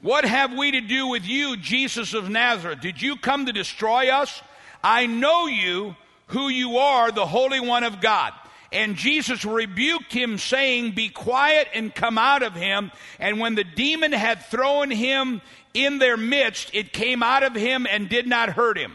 What 0.00 0.24
have 0.24 0.52
we 0.52 0.72
to 0.72 0.80
do 0.80 1.08
with 1.08 1.26
you, 1.26 1.56
Jesus 1.56 2.14
of 2.14 2.28
Nazareth? 2.30 2.80
Did 2.80 3.00
you 3.00 3.16
come 3.16 3.46
to 3.46 3.52
destroy 3.52 4.08
us? 4.10 4.42
I 4.82 5.06
know 5.06 5.46
you, 5.46 5.96
who 6.28 6.48
you 6.48 6.78
are, 6.78 7.10
the 7.10 7.26
Holy 7.26 7.60
One 7.60 7.84
of 7.84 8.00
God. 8.00 8.32
And 8.72 8.96
Jesus 8.96 9.44
rebuked 9.44 10.12
him, 10.12 10.38
saying, 10.38 10.92
Be 10.92 11.08
quiet 11.08 11.68
and 11.74 11.94
come 11.94 12.18
out 12.18 12.42
of 12.42 12.54
him. 12.54 12.90
And 13.18 13.38
when 13.38 13.54
the 13.54 13.64
demon 13.64 14.12
had 14.12 14.44
thrown 14.46 14.90
him 14.90 15.40
in 15.72 15.98
their 15.98 16.16
midst, 16.16 16.70
it 16.72 16.92
came 16.92 17.22
out 17.22 17.42
of 17.42 17.54
him 17.54 17.86
and 17.88 18.08
did 18.08 18.26
not 18.26 18.50
hurt 18.50 18.76
him. 18.76 18.92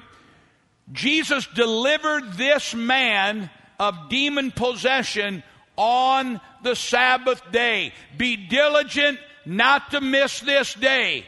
Jesus 0.92 1.48
delivered 1.48 2.34
this 2.34 2.76
man 2.76 3.50
of 3.80 4.10
demon 4.10 4.52
possession 4.52 5.44
on 5.78 6.42
the 6.64 6.76
Sabbath 6.76 7.42
day. 7.52 7.94
Be 8.18 8.36
diligent 8.36 9.20
not 9.46 9.92
to 9.92 10.02
miss 10.02 10.40
this 10.42 10.74
day. 10.74 11.26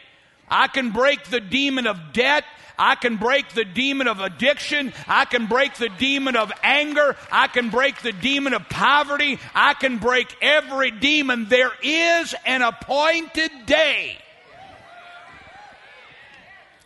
I 0.47 0.67
can 0.67 0.91
break 0.91 1.23
the 1.25 1.39
demon 1.39 1.87
of 1.87 2.13
debt. 2.13 2.43
I 2.77 2.95
can 2.95 3.17
break 3.17 3.49
the 3.49 3.65
demon 3.65 4.07
of 4.07 4.19
addiction. 4.19 4.93
I 5.07 5.25
can 5.25 5.47
break 5.47 5.75
the 5.75 5.89
demon 5.89 6.35
of 6.35 6.51
anger. 6.63 7.15
I 7.31 7.47
can 7.47 7.69
break 7.69 8.01
the 8.01 8.11
demon 8.11 8.53
of 8.53 8.67
poverty. 8.69 9.39
I 9.53 9.73
can 9.73 9.97
break 9.99 10.35
every 10.41 10.91
demon. 10.91 11.47
There 11.49 11.71
is 11.81 12.33
an 12.45 12.61
appointed 12.61 13.51
day. 13.65 14.17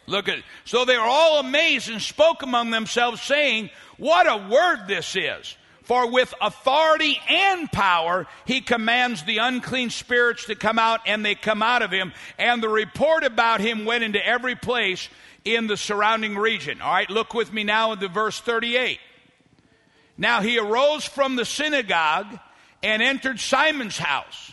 Look 0.08 0.30
at. 0.30 0.40
So 0.66 0.86
they 0.86 0.98
were 0.98 1.04
all 1.04 1.40
amazed 1.40 1.90
and 1.90 2.02
spoke 2.02 2.42
among 2.42 2.72
themselves, 2.72 3.22
saying, 3.22 3.70
What 3.98 4.26
a 4.26 4.50
word 4.50 4.88
this 4.88 5.16
is! 5.16 5.56
For 5.84 6.12
with 6.12 6.34
authority 6.42 7.18
and 7.30 7.72
power 7.72 8.28
he 8.44 8.60
commands 8.60 9.24
the 9.24 9.38
unclean 9.38 9.90
spirits 9.90 10.46
to 10.48 10.56
come 10.56 10.80
out, 10.80 11.02
and 11.06 11.24
they 11.24 11.36
come 11.36 11.62
out 11.62 11.82
of 11.82 11.92
him. 11.92 12.12
And 12.38 12.62
the 12.62 12.70
report 12.70 13.24
about 13.24 13.62
him 13.62 13.86
went 13.86 14.04
into 14.04 14.26
every 14.26 14.56
place 14.56 15.08
in 15.56 15.68
the 15.68 15.78
surrounding 15.78 16.38
region. 16.38 16.82
All 16.82 16.94
right, 16.94 17.10
look 17.10 17.34
with 17.34 17.54
me 17.54 17.64
now 17.64 17.94
into 17.94 18.08
verse 18.08 18.40
38. 18.40 19.00
Now 20.18 20.42
he 20.42 20.58
arose 20.58 21.06
from 21.06 21.36
the 21.36 21.46
synagogue 21.46 22.40
and 22.84 23.02
entered 23.02 23.40
Simon's 23.40 23.98
house. 23.98 24.52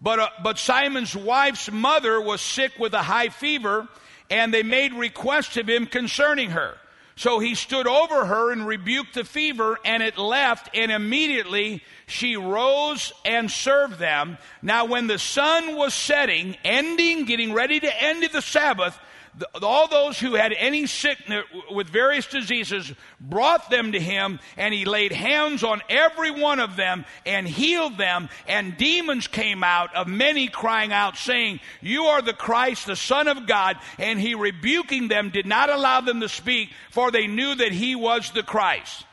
But, 0.00 0.18
uh, 0.18 0.28
but 0.42 0.58
Simon's 0.58 1.16
wife's 1.16 1.70
mother 1.70 2.20
was 2.20 2.40
sick 2.40 2.72
with 2.78 2.94
a 2.94 3.02
high 3.02 3.28
fever, 3.28 3.88
and 4.30 4.52
they 4.52 4.62
made 4.62 4.92
request 4.92 5.56
of 5.56 5.68
him 5.68 5.86
concerning 5.86 6.50
her. 6.50 6.76
So 7.16 7.38
he 7.38 7.54
stood 7.54 7.86
over 7.86 8.26
her 8.26 8.50
and 8.50 8.66
rebuked 8.66 9.14
the 9.14 9.24
fever, 9.24 9.78
and 9.84 10.02
it 10.02 10.18
left, 10.18 10.68
and 10.74 10.90
immediately 10.90 11.82
she 12.06 12.36
rose 12.36 13.12
and 13.24 13.50
served 13.50 13.98
them. 13.98 14.36
Now, 14.62 14.84
when 14.86 15.06
the 15.06 15.18
sun 15.18 15.76
was 15.76 15.94
setting, 15.94 16.56
ending, 16.64 17.24
getting 17.24 17.52
ready 17.52 17.78
to 17.78 18.02
end 18.02 18.24
the 18.32 18.42
Sabbath, 18.42 18.98
all 19.62 19.88
those 19.88 20.18
who 20.18 20.34
had 20.34 20.52
any 20.52 20.86
sickness 20.86 21.44
with 21.70 21.88
various 21.88 22.26
diseases 22.26 22.92
brought 23.20 23.68
them 23.68 23.92
to 23.92 24.00
him, 24.00 24.38
and 24.56 24.72
he 24.72 24.84
laid 24.84 25.12
hands 25.12 25.64
on 25.64 25.82
every 25.88 26.30
one 26.30 26.60
of 26.60 26.76
them 26.76 27.04
and 27.26 27.46
healed 27.46 27.98
them. 27.98 28.28
And 28.46 28.76
demons 28.76 29.26
came 29.26 29.64
out 29.64 29.94
of 29.94 30.06
many, 30.06 30.48
crying 30.48 30.92
out, 30.92 31.16
saying, 31.16 31.60
You 31.80 32.04
are 32.04 32.22
the 32.22 32.32
Christ, 32.32 32.86
the 32.86 32.96
Son 32.96 33.26
of 33.28 33.46
God. 33.46 33.76
And 33.98 34.20
he, 34.20 34.34
rebuking 34.34 35.08
them, 35.08 35.30
did 35.30 35.46
not 35.46 35.70
allow 35.70 36.00
them 36.00 36.20
to 36.20 36.28
speak, 36.28 36.70
for 36.90 37.10
they 37.10 37.26
knew 37.26 37.54
that 37.54 37.72
he 37.72 37.96
was 37.96 38.30
the 38.30 38.42
Christ. 38.42 39.04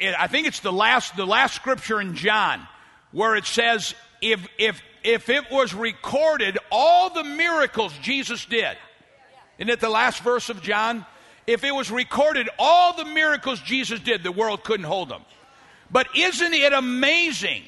I 0.00 0.28
think 0.28 0.46
it's 0.46 0.60
the 0.60 0.72
last, 0.72 1.16
the 1.16 1.26
last 1.26 1.56
scripture 1.56 2.00
in 2.00 2.14
John 2.14 2.66
where 3.12 3.36
it 3.36 3.46
says, 3.46 3.94
if, 4.20 4.46
if 4.58 4.82
if 5.08 5.30
it 5.30 5.50
was 5.50 5.72
recorded 5.72 6.58
all 6.70 7.08
the 7.08 7.24
miracles 7.24 7.94
Jesus 8.02 8.44
did, 8.44 8.76
isn't 9.58 9.70
it 9.70 9.80
the 9.80 9.88
last 9.88 10.22
verse 10.22 10.50
of 10.50 10.60
John? 10.60 11.06
If 11.46 11.64
it 11.64 11.74
was 11.74 11.90
recorded 11.90 12.50
all 12.58 12.94
the 12.94 13.06
miracles 13.06 13.58
Jesus 13.60 14.00
did, 14.00 14.22
the 14.22 14.30
world 14.30 14.64
couldn't 14.64 14.84
hold 14.84 15.08
them. 15.08 15.22
But 15.90 16.08
isn't 16.14 16.52
it 16.52 16.74
amazing 16.74 17.62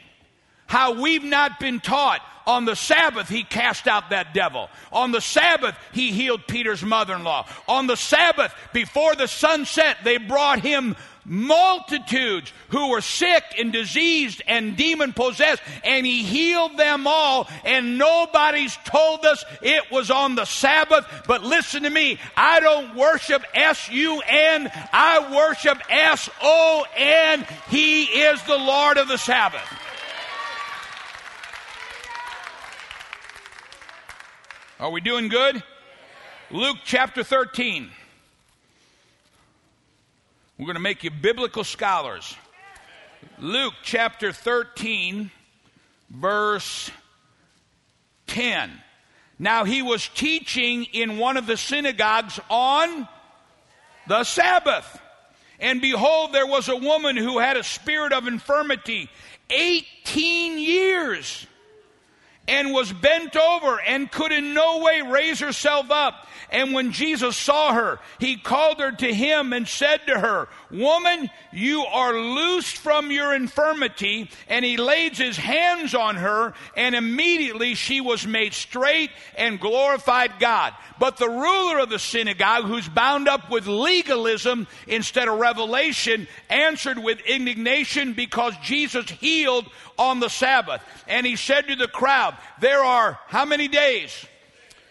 how 0.70 0.92
we've 1.02 1.24
not 1.24 1.58
been 1.58 1.80
taught 1.80 2.20
on 2.46 2.64
the 2.64 2.76
Sabbath, 2.76 3.28
he 3.28 3.42
cast 3.42 3.88
out 3.88 4.10
that 4.10 4.32
devil. 4.32 4.70
On 4.92 5.10
the 5.10 5.20
Sabbath, 5.20 5.76
he 5.92 6.12
healed 6.12 6.46
Peter's 6.46 6.84
mother 6.84 7.14
in 7.16 7.24
law. 7.24 7.44
On 7.66 7.88
the 7.88 7.96
Sabbath, 7.96 8.54
before 8.72 9.16
the 9.16 9.26
sun 9.26 9.64
set, 9.64 9.96
they 10.04 10.16
brought 10.16 10.60
him 10.60 10.94
multitudes 11.24 12.52
who 12.68 12.90
were 12.90 13.00
sick 13.00 13.42
and 13.58 13.72
diseased 13.72 14.42
and 14.46 14.76
demon 14.76 15.12
possessed, 15.12 15.60
and 15.82 16.06
he 16.06 16.22
healed 16.22 16.76
them 16.76 17.04
all, 17.04 17.48
and 17.64 17.98
nobody's 17.98 18.76
told 18.84 19.24
us 19.26 19.44
it 19.62 19.90
was 19.90 20.12
on 20.12 20.36
the 20.36 20.44
Sabbath. 20.44 21.04
But 21.26 21.42
listen 21.42 21.82
to 21.82 21.90
me, 21.90 22.20
I 22.36 22.60
don't 22.60 22.94
worship 22.94 23.42
S 23.54 23.90
U 23.90 24.20
N, 24.20 24.70
I 24.92 25.34
worship 25.34 25.78
S 25.90 26.30
O 26.40 26.84
N. 26.96 27.44
He 27.70 28.04
is 28.04 28.40
the 28.44 28.58
Lord 28.58 28.98
of 28.98 29.08
the 29.08 29.18
Sabbath. 29.18 29.68
Are 34.80 34.88
we 34.88 35.02
doing 35.02 35.28
good? 35.28 35.62
Luke 36.50 36.78
chapter 36.86 37.22
13. 37.22 37.90
We're 40.56 40.64
going 40.64 40.74
to 40.74 40.80
make 40.80 41.04
you 41.04 41.10
biblical 41.10 41.64
scholars. 41.64 42.34
Luke 43.38 43.74
chapter 43.82 44.32
13, 44.32 45.30
verse 46.08 46.90
10. 48.28 48.70
Now 49.38 49.64
he 49.64 49.82
was 49.82 50.08
teaching 50.08 50.84
in 50.94 51.18
one 51.18 51.36
of 51.36 51.44
the 51.46 51.58
synagogues 51.58 52.40
on 52.48 53.06
the 54.08 54.24
Sabbath. 54.24 54.98
And 55.58 55.82
behold, 55.82 56.32
there 56.32 56.46
was 56.46 56.70
a 56.70 56.76
woman 56.76 57.18
who 57.18 57.38
had 57.38 57.58
a 57.58 57.62
spirit 57.62 58.14
of 58.14 58.26
infirmity 58.26 59.10
18 59.50 60.58
years 60.58 61.46
and 62.50 62.72
was 62.72 62.92
bent 62.92 63.36
over 63.36 63.80
and 63.80 64.10
could 64.10 64.32
in 64.32 64.54
no 64.54 64.78
way 64.78 65.02
raise 65.02 65.38
herself 65.38 65.90
up. 65.90 66.26
And 66.50 66.74
when 66.74 66.90
Jesus 66.90 67.36
saw 67.36 67.72
her, 67.72 68.00
he 68.18 68.36
called 68.36 68.80
her 68.80 68.90
to 68.90 69.14
him 69.14 69.52
and 69.52 69.68
said 69.68 70.00
to 70.08 70.18
her, 70.18 70.48
Woman, 70.70 71.30
you 71.52 71.84
are 71.84 72.18
loosed 72.18 72.76
from 72.76 73.10
your 73.10 73.34
infirmity. 73.34 74.30
And 74.48 74.64
he 74.64 74.76
laid 74.76 75.16
his 75.16 75.36
hands 75.36 75.94
on 75.94 76.16
her, 76.16 76.54
and 76.76 76.94
immediately 76.94 77.74
she 77.74 78.00
was 78.00 78.26
made 78.26 78.54
straight 78.54 79.10
and 79.36 79.60
glorified 79.60 80.32
God. 80.38 80.74
But 80.98 81.16
the 81.16 81.28
ruler 81.28 81.78
of 81.78 81.90
the 81.90 81.98
synagogue, 81.98 82.64
who's 82.64 82.88
bound 82.88 83.28
up 83.28 83.50
with 83.50 83.66
legalism 83.66 84.66
instead 84.86 85.28
of 85.28 85.38
revelation, 85.38 86.28
answered 86.48 86.98
with 86.98 87.20
indignation 87.20 88.12
because 88.12 88.54
Jesus 88.62 89.08
healed 89.08 89.66
on 89.98 90.20
the 90.20 90.28
Sabbath. 90.28 90.82
And 91.08 91.26
he 91.26 91.36
said 91.36 91.68
to 91.68 91.76
the 91.76 91.88
crowd, 91.88 92.36
There 92.60 92.84
are 92.84 93.18
how 93.26 93.44
many 93.44 93.68
days? 93.68 94.26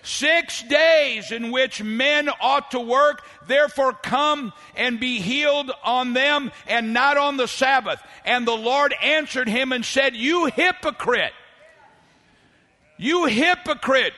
Six 0.02 0.63
days 0.63 1.32
in 1.32 1.52
which 1.52 1.84
men 1.84 2.30
ought 2.42 2.71
to 2.71 2.80
work, 2.80 3.23
therefore 3.48 3.94
come 3.94 4.54
and 4.76 5.00
be 5.00 5.19
healed 5.19 5.71
on 5.84 6.13
them 6.13 6.52
and 6.67 6.94
not 6.94 7.17
on 7.17 7.38
the 7.38 7.48
Sabbath. 7.48 8.02
And 8.23 8.48
the 8.48 8.56
Lord 8.56 8.94
answered 9.04 9.50
him 9.50 9.71
and 9.71 9.86
said, 9.86 10.15
You 10.15 10.46
hypocrite! 10.46 11.34
You 12.98 13.26
hypocrite! 13.26 14.13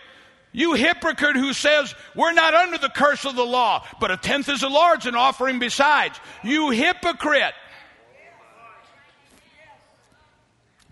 You 0.54 0.74
hypocrite 0.74 1.38
who 1.38 1.54
says, 1.54 1.96
We're 2.16 2.34
not 2.34 2.54
under 2.54 2.78
the 2.78 2.90
curse 2.90 3.26
of 3.26 3.36
the 3.36 3.46
law, 3.46 3.86
but 4.00 4.12
a 4.12 4.18
tenth 4.18 4.50
is 4.50 4.62
the 4.62 4.70
Lord's, 4.70 5.06
an 5.06 5.16
offering 5.16 5.60
besides. 5.60 6.20
You 6.44 6.70
hypocrite! 6.70 7.54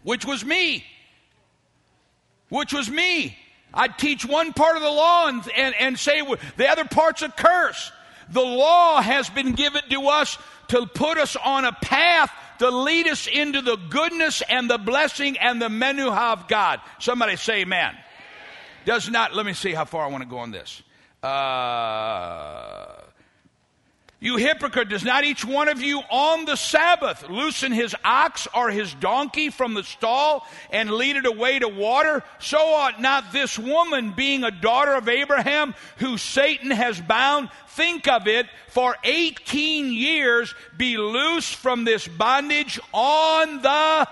Which 0.03 0.25
was 0.25 0.43
me. 0.43 0.85
Which 2.47 2.73
was 2.73 2.89
me. 2.89 3.37
I'd 3.73 3.97
teach 3.97 4.25
one 4.25 4.53
part 4.53 4.75
of 4.75 4.81
the 4.81 4.89
law 4.89 5.27
and, 5.27 5.43
and, 5.55 5.75
and 5.75 5.99
say 5.99 6.21
the 6.57 6.69
other 6.69 6.85
part's 6.85 7.21
a 7.21 7.29
curse. 7.29 7.91
The 8.31 8.41
law 8.41 9.01
has 9.01 9.29
been 9.29 9.53
given 9.53 9.81
to 9.89 10.07
us 10.07 10.37
to 10.69 10.85
put 10.85 11.17
us 11.17 11.35
on 11.35 11.65
a 11.65 11.71
path 11.71 12.31
to 12.59 12.69
lead 12.69 13.07
us 13.07 13.27
into 13.27 13.61
the 13.61 13.77
goodness 13.89 14.43
and 14.47 14.69
the 14.69 14.77
blessing 14.77 15.37
and 15.37 15.61
the 15.61 15.69
menuha 15.69 16.33
of 16.33 16.47
God. 16.47 16.79
Somebody 16.99 17.35
say 17.35 17.61
amen. 17.61 17.95
Does 18.85 19.09
not, 19.09 19.33
let 19.33 19.45
me 19.45 19.53
see 19.53 19.73
how 19.73 19.85
far 19.85 20.05
I 20.05 20.07
want 20.07 20.23
to 20.23 20.29
go 20.29 20.39
on 20.39 20.51
this. 20.51 20.81
Uh, 21.23 22.95
you 24.21 24.35
hypocrite, 24.35 24.89
does 24.89 25.05
not 25.05 25.23
each 25.23 25.45
one 25.45 25.69
of 25.69 25.81
you 25.81 25.99
on 26.09 26.43
the 26.43 26.57
Sabbath 26.57 27.29
loosen 27.29 27.71
his 27.71 27.95
ox 28.03 28.47
or 28.53 28.69
his 28.69 28.93
donkey 28.95 29.49
from 29.49 29.73
the 29.73 29.83
stall 29.83 30.45
and 30.71 30.91
lead 30.91 31.15
it 31.15 31.25
away 31.25 31.59
to 31.59 31.69
water? 31.69 32.23
So 32.39 32.57
ought 32.57 32.99
not 32.99 33.31
this 33.31 33.57
woman, 33.57 34.11
being 34.11 34.43
a 34.43 34.51
daughter 34.51 34.93
of 34.93 35.07
Abraham, 35.07 35.73
who 35.97 36.17
Satan 36.17 36.71
has 36.71 36.99
bound, 36.99 37.49
think 37.69 38.09
of 38.09 38.27
it, 38.27 38.47
for 38.67 38.95
18 39.05 39.93
years 39.93 40.53
be 40.77 40.97
loosed 40.97 41.55
from 41.55 41.85
this 41.85 42.05
bondage 42.05 42.77
on 42.91 43.61
the 43.61 44.07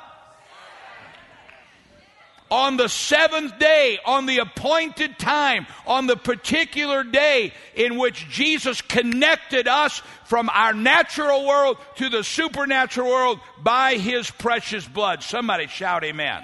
on 2.49 2.77
the 2.77 2.87
seventh 2.87 3.59
day, 3.59 3.99
on 4.05 4.25
the 4.25 4.39
appointed 4.39 5.19
time, 5.19 5.67
on 5.85 6.07
the 6.07 6.15
particular 6.15 7.03
day 7.03 7.53
in 7.75 7.97
which 7.97 8.27
Jesus 8.29 8.81
connected 8.81 9.67
us 9.67 10.01
from 10.25 10.49
our 10.49 10.73
natural 10.73 11.45
world 11.45 11.77
to 11.95 12.09
the 12.09 12.23
supernatural 12.23 13.09
world 13.09 13.39
by 13.61 13.95
his 13.95 14.29
precious 14.31 14.87
blood. 14.87 15.23
Somebody 15.23 15.67
shout 15.67 16.03
amen. 16.03 16.43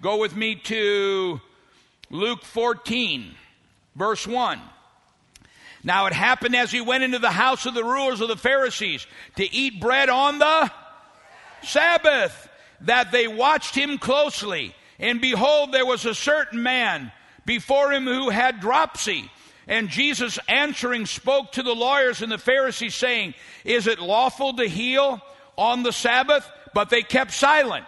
Go 0.00 0.18
with 0.18 0.36
me 0.36 0.54
to 0.54 1.40
Luke 2.10 2.44
14, 2.44 3.34
verse 3.96 4.26
1. 4.26 4.60
Now 5.84 6.06
it 6.06 6.12
happened 6.12 6.56
as 6.56 6.70
he 6.70 6.80
went 6.80 7.04
into 7.04 7.18
the 7.18 7.30
house 7.30 7.66
of 7.66 7.74
the 7.74 7.84
rulers 7.84 8.20
of 8.20 8.28
the 8.28 8.36
Pharisees 8.36 9.06
to 9.36 9.52
eat 9.52 9.80
bread 9.80 10.08
on 10.08 10.38
the 10.38 10.70
Sabbath 11.62 12.47
that 12.82 13.12
they 13.12 13.28
watched 13.28 13.74
him 13.74 13.98
closely. 13.98 14.74
And 14.98 15.20
behold, 15.20 15.72
there 15.72 15.86
was 15.86 16.04
a 16.04 16.14
certain 16.14 16.62
man 16.62 17.12
before 17.44 17.92
him 17.92 18.04
who 18.04 18.30
had 18.30 18.60
dropsy. 18.60 19.30
And 19.66 19.88
Jesus 19.88 20.38
answering 20.48 21.06
spoke 21.06 21.52
to 21.52 21.62
the 21.62 21.74
lawyers 21.74 22.22
and 22.22 22.32
the 22.32 22.38
Pharisees, 22.38 22.94
saying, 22.94 23.34
Is 23.64 23.86
it 23.86 23.98
lawful 23.98 24.54
to 24.54 24.64
heal 24.64 25.20
on 25.56 25.82
the 25.82 25.92
Sabbath? 25.92 26.50
But 26.74 26.90
they 26.90 27.02
kept 27.02 27.32
silent. 27.32 27.84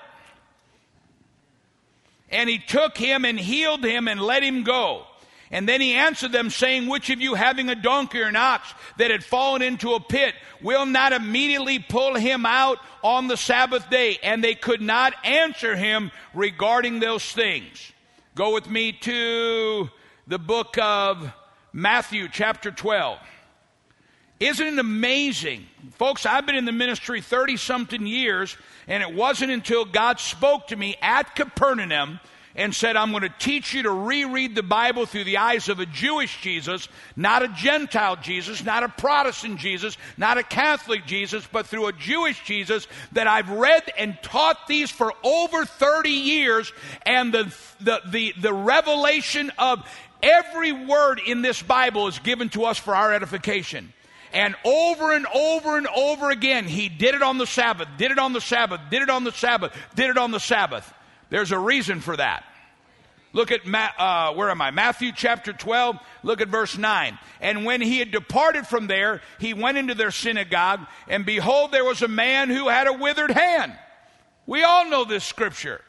And 2.31 2.49
he 2.49 2.59
took 2.59 2.97
him 2.97 3.25
and 3.25 3.41
healed 3.41 3.85
him 3.85 4.09
and 4.09 4.21
let 4.21 4.43
him 4.43 4.63
go. 4.63 5.07
And 5.51 5.69
then 5.69 5.81
he 5.81 5.95
answered 5.95 6.31
them, 6.31 6.49
saying, 6.49 6.87
Which 6.87 7.11
of 7.11 7.21
you 7.21 7.35
having 7.35 7.69
a 7.69 7.75
donkey 7.75 8.21
or 8.21 8.27
an 8.27 8.37
ox 8.37 8.73
that 8.99 9.11
had 9.11 9.25
fallen 9.25 9.63
into 9.63 9.95
a 9.95 10.01
pit 10.01 10.35
will 10.63 10.87
not 10.87 11.13
immediately 11.13 11.81
pull 11.81 12.15
him 12.15 12.47
out 12.47 12.79
on 13.03 13.27
the 13.27 13.37
Sabbath 13.37 13.91
day? 13.91 14.19
And 14.23 14.45
they 14.45 14.55
could 14.55 14.81
not 14.81 15.13
answer 15.25 15.75
him 15.75 16.13
regarding 16.35 17.01
those 17.01 17.25
things. 17.25 17.93
Go 18.37 18.55
with 18.55 18.71
me 18.71 18.93
to 18.93 19.91
the 20.29 20.39
book 20.39 20.79
of 20.79 21.33
Matthew, 21.73 22.29
chapter 22.29 22.71
12. 22.71 23.19
Isn't 24.39 24.67
it 24.67 24.79
amazing? 24.79 25.67
Folks, 25.93 26.25
I've 26.25 26.47
been 26.47 26.57
in 26.57 26.65
the 26.65 26.73
ministry 26.73 27.21
30 27.21 27.57
something 27.57 28.07
years, 28.07 28.57
and 28.87 29.03
it 29.03 29.13
wasn't 29.13 29.51
until 29.51 29.85
God 29.85 30.21
spoke 30.21 30.69
to 30.69 30.77
me 30.77 30.97
at 31.03 31.35
Capernaum 31.35 32.21
and 32.57 32.75
said, 32.75 32.97
I'm 32.97 33.11
going 33.11 33.23
to 33.23 33.35
teach 33.39 33.75
you 33.75 33.85
to 33.85 33.91
reread 33.91 34.55
the 34.55 34.63
Bible 34.63 35.07
through 35.07 35.25
the 35.25 35.39
eyes 35.39 35.69
of 35.69 35.79
a 35.79 35.87
Jewish 35.87 36.41
Jesus, 36.41 36.89
not 37.15 37.43
a 37.43 37.49
Gentile 37.49 38.17
Jesus, 38.17 38.65
not 38.65 38.83
a 38.83 38.89
Protestant 38.89 39.59
Jesus, 39.59 39.97
not 40.17 40.39
a 40.39 40.43
Catholic 40.43 41.07
Jesus, 41.07 41.47
but 41.51 41.67
through 41.67 41.87
a 41.87 41.93
Jewish 41.93 42.43
Jesus 42.45 42.87
that 43.13 43.27
I've 43.27 43.51
read 43.51 43.91
and 43.97 44.19
taught 44.23 44.67
these 44.67 44.91
for 44.91 45.13
over 45.23 45.65
30 45.65 46.11
years. 46.11 46.73
And 47.03 47.33
the, 47.33 47.55
the, 47.81 48.01
the, 48.09 48.35
the 48.41 48.53
revelation 48.53 49.53
of 49.59 49.89
every 50.23 50.73
word 50.73 51.21
in 51.25 51.43
this 51.43 51.63
Bible 51.63 52.09
is 52.09 52.19
given 52.19 52.49
to 52.51 52.65
us 52.65 52.79
for 52.79 52.95
our 52.95 53.13
edification. 53.13 53.93
And 54.33 54.55
over 54.65 55.13
and 55.13 55.27
over 55.35 55.77
and 55.77 55.89
over 55.89 56.31
again, 56.31 56.67
he 56.67 56.89
did 56.89 57.15
it 57.15 57.23
on 57.23 57.39
the 57.39 57.47
Sabbath, 57.47 57.89
did 57.99 58.13
it 58.13 58.19
on 58.19 58.33
the 58.33 58.41
Sabbath, 58.41 58.81
did 58.91 59.03
it 59.03 59.11
on 59.11 59.25
the 59.25 59.33
Sabbath, 59.33 59.73
did 59.97 60.11
it 60.11 60.19
on 60.19 60.31
the 60.31 60.39
Sabbath. 60.39 60.93
There's 61.31 61.53
a 61.53 61.59
reason 61.59 62.01
for 62.01 62.17
that. 62.17 62.45
Look 63.33 63.53
at, 63.53 63.65
Ma- 63.65 63.91
uh, 63.97 64.35
where 64.35 64.51
am 64.51 64.61
I? 64.61 64.73
Matthew 64.73 65.13
chapter 65.15 65.53
12, 65.53 65.97
look 66.25 66.41
at 66.41 66.49
verse 66.49 66.77
9. 66.77 67.19
And 67.41 67.65
when 67.65 67.81
he 67.81 67.99
had 67.99 68.11
departed 68.11 68.67
from 68.67 68.89
there, 68.89 69.23
he 69.39 69.55
went 69.55 69.79
into 69.79 69.95
their 69.95 70.11
synagogue, 70.11 70.81
and 71.09 71.25
behold, 71.25 71.71
there 71.71 71.85
was 71.85 72.03
a 72.03 72.09
man 72.09 72.51
who 72.51 72.69
had 72.69 72.89
a 72.89 72.93
withered 72.93 73.31
hand. 73.31 73.73
We 74.47 74.65
all 74.65 74.91
know 74.91 75.05
this 75.05 75.25
scripture. 75.25 75.81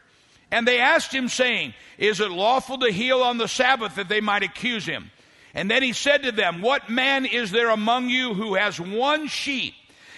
And 0.52 0.68
they 0.68 0.80
asked 0.80 1.14
him, 1.14 1.30
saying, 1.30 1.74
Is 1.98 2.20
it 2.20 2.30
lawful 2.30 2.78
to 2.80 2.92
heal 2.92 3.22
on 3.22 3.38
the 3.38 3.48
Sabbath 3.48 3.96
that 3.96 4.10
they 4.10 4.22
might 4.22 4.44
accuse 4.44 4.86
him? 4.86 5.10
And 5.54 5.72
then 5.72 5.82
he 5.82 5.94
said 5.94 6.24
to 6.24 6.32
them, 6.32 6.62
What 6.62 6.90
man 6.90 7.26
is 7.26 7.52
there 7.52 7.70
among 7.70 8.10
you 8.10 8.34
who 8.34 8.56
has 8.56 8.80
one 8.80 9.28
sheep, 9.28 9.74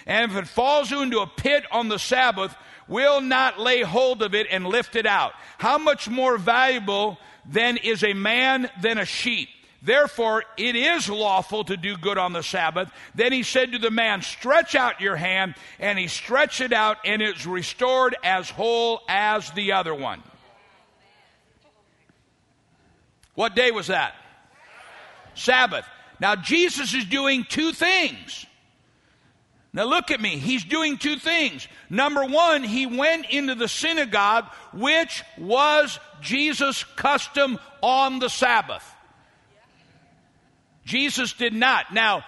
and 0.06 0.30
if 0.30 0.36
it 0.36 0.48
falls 0.48 0.92
into 0.92 1.20
a 1.20 1.26
pit 1.26 1.64
on 1.72 1.88
the 1.88 1.98
Sabbath, 1.98 2.54
will 2.88 3.20
not 3.20 3.58
lay 3.58 3.82
hold 3.82 4.22
of 4.22 4.34
it 4.34 4.46
and 4.50 4.66
lift 4.66 4.96
it 4.96 5.06
out. 5.06 5.32
How 5.58 5.78
much 5.78 6.08
more 6.08 6.38
valuable 6.38 7.18
then 7.46 7.76
is 7.76 8.04
a 8.04 8.12
man 8.12 8.70
than 8.80 8.98
a 8.98 9.04
sheep? 9.04 9.48
Therefore, 9.84 10.44
it 10.56 10.76
is 10.76 11.10
lawful 11.10 11.64
to 11.64 11.76
do 11.76 11.98
good 11.98 12.16
on 12.16 12.32
the 12.32 12.42
Sabbath. 12.42 12.90
Then 13.14 13.32
he 13.32 13.42
said 13.42 13.72
to 13.72 13.78
the 13.78 13.90
man, 13.90 14.22
Stretch 14.22 14.74
out 14.74 15.02
your 15.02 15.16
hand. 15.16 15.54
And 15.78 15.98
he 15.98 16.08
stretched 16.08 16.62
it 16.62 16.72
out, 16.72 16.96
and 17.04 17.20
it's 17.20 17.44
restored 17.44 18.16
as 18.24 18.48
whole 18.48 19.02
as 19.08 19.50
the 19.50 19.72
other 19.72 19.94
one. 19.94 20.22
What 23.34 23.54
day 23.54 23.72
was 23.72 23.88
that? 23.88 24.14
Sabbath. 25.34 25.84
Now, 26.18 26.34
Jesus 26.34 26.94
is 26.94 27.04
doing 27.04 27.44
two 27.46 27.72
things. 27.72 28.46
Now 29.74 29.86
look 29.86 30.12
at 30.12 30.20
me. 30.20 30.38
He's 30.38 30.64
doing 30.64 30.98
two 30.98 31.16
things. 31.16 31.66
Number 31.90 32.24
one, 32.24 32.62
he 32.62 32.86
went 32.86 33.28
into 33.28 33.56
the 33.56 33.66
synagogue, 33.66 34.46
which 34.72 35.24
was 35.36 35.98
Jesus' 36.20 36.84
custom 36.94 37.58
on 37.82 38.20
the 38.20 38.30
Sabbath. 38.30 38.88
Jesus 40.84 41.32
did 41.32 41.52
not. 41.52 41.92
Now, 41.92 42.24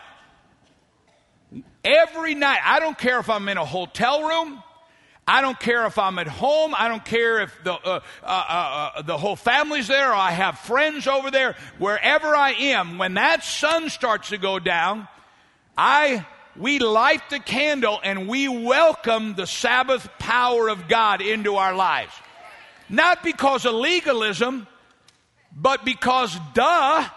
every 1.84 2.34
night, 2.34 2.58
I 2.64 2.80
don't 2.80 2.98
care 2.98 3.20
if 3.20 3.30
I'm 3.30 3.48
in 3.48 3.58
a 3.58 3.64
hotel 3.64 4.26
room, 4.26 4.60
I 5.28 5.40
don't 5.40 5.58
care 5.58 5.86
if 5.86 5.98
I'm 5.98 6.18
at 6.20 6.28
home. 6.28 6.72
I 6.76 6.86
don't 6.86 7.04
care 7.04 7.42
if 7.42 7.64
the, 7.64 7.72
uh, 7.72 8.00
uh, 8.22 8.26
uh, 8.26 8.90
uh 8.94 9.02
the 9.02 9.18
whole 9.18 9.34
family's 9.34 9.88
there 9.88 10.10
or 10.10 10.14
I 10.14 10.30
have 10.30 10.58
friends 10.60 11.08
over 11.08 11.32
there. 11.32 11.56
Wherever 11.78 12.34
I 12.34 12.52
am, 12.52 12.98
when 12.98 13.14
that 13.14 13.42
sun 13.42 13.88
starts 13.88 14.28
to 14.28 14.38
go 14.38 14.60
down, 14.60 15.08
I 15.76 16.24
we 16.58 16.78
light 16.78 17.28
the 17.30 17.38
candle 17.38 18.00
and 18.02 18.28
we 18.28 18.48
welcome 18.48 19.34
the 19.34 19.46
Sabbath 19.46 20.08
power 20.18 20.68
of 20.68 20.88
God 20.88 21.20
into 21.20 21.56
our 21.56 21.74
lives. 21.74 22.12
Not 22.88 23.22
because 23.22 23.64
of 23.64 23.74
legalism, 23.74 24.66
but 25.54 25.84
because, 25.84 26.36
duh, 26.54 27.08